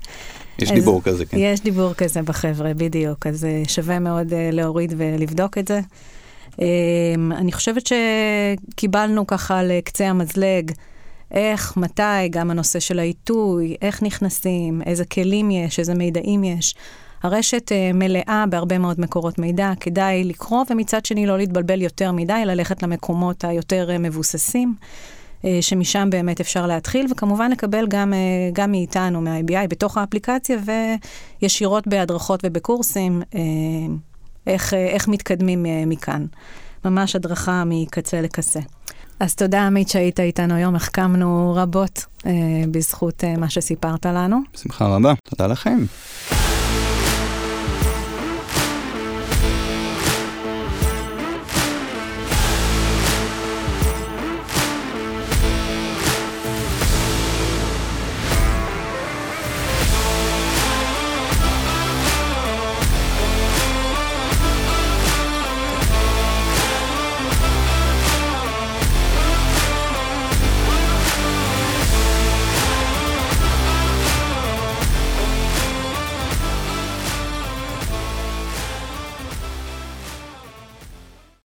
יש 0.58 0.70
אז 0.70 0.74
דיבור 0.74 1.02
כזה, 1.02 1.26
כן. 1.26 1.36
יש 1.40 1.60
דיבור 1.60 1.94
כזה 1.94 2.22
בחבר'ה, 2.22 2.74
בדיוק, 2.74 3.26
אז 3.26 3.44
אה, 3.44 3.62
שווה 3.68 3.98
מאוד 3.98 4.32
אה, 4.32 4.50
להוריד 4.52 4.94
ולבדוק 4.96 5.58
את 5.58 5.68
זה. 5.68 5.80
אני 7.32 7.52
חושבת 7.52 7.82
שקיבלנו 7.86 9.26
ככה 9.26 9.62
לקצה 9.62 10.08
המזלג, 10.08 10.72
איך, 11.30 11.76
מתי, 11.76 12.28
גם 12.30 12.50
הנושא 12.50 12.80
של 12.80 12.98
העיתוי, 12.98 13.76
איך 13.82 14.02
נכנסים, 14.02 14.82
איזה 14.86 15.04
כלים 15.04 15.50
יש, 15.50 15.78
איזה 15.78 15.94
מידעים 15.94 16.44
יש. 16.44 16.74
הרשת 17.22 17.72
uh, 17.72 17.96
מלאה 17.96 18.44
בהרבה 18.50 18.78
מאוד 18.78 19.00
מקורות 19.00 19.38
מידע, 19.38 19.72
כדאי 19.80 20.24
לקרוא, 20.24 20.64
ומצד 20.70 21.04
שני 21.04 21.26
לא 21.26 21.38
להתבלבל 21.38 21.82
יותר 21.82 22.12
מדי, 22.12 22.42
ללכת 22.46 22.82
למקומות 22.82 23.44
היותר 23.44 23.88
uh, 23.94 23.98
מבוססים. 23.98 24.74
uh, 25.42 25.44
שמשם 25.60 26.08
באמת 26.10 26.40
אפשר 26.40 26.66
להתחיל, 26.66 27.06
וכמובן 27.10 27.50
לקבל 27.50 27.86
גם, 27.88 28.12
גם 28.52 28.70
מאיתנו, 28.70 29.20
מה-IBI, 29.20 29.66
בתוך 29.68 29.98
האפליקציה, 29.98 30.58
וישירות 31.42 31.86
בהדרכות 31.86 32.40
ובקורסים, 32.44 33.22
איך, 34.46 34.74
איך 34.74 35.08
מתקדמים 35.08 35.66
מכאן. 35.86 36.26
ממש 36.84 37.16
הדרכה 37.16 37.62
מקצה 37.66 38.20
לקצה. 38.20 38.60
אז 39.20 39.34
תודה 39.34 39.66
עמית 39.66 39.88
שהיית 39.88 40.20
איתנו 40.20 40.54
היום, 40.54 40.76
החכמנו 40.76 41.52
רבות 41.56 42.04
uh, 42.18 42.26
בזכות 42.70 43.24
uh, 43.24 43.40
מה 43.40 43.50
שסיפרת 43.50 44.06
לנו. 44.06 44.40
בשמחה 44.54 44.86
רבה, 44.86 45.12
תודה 45.30 45.46
לכם. 45.46 45.78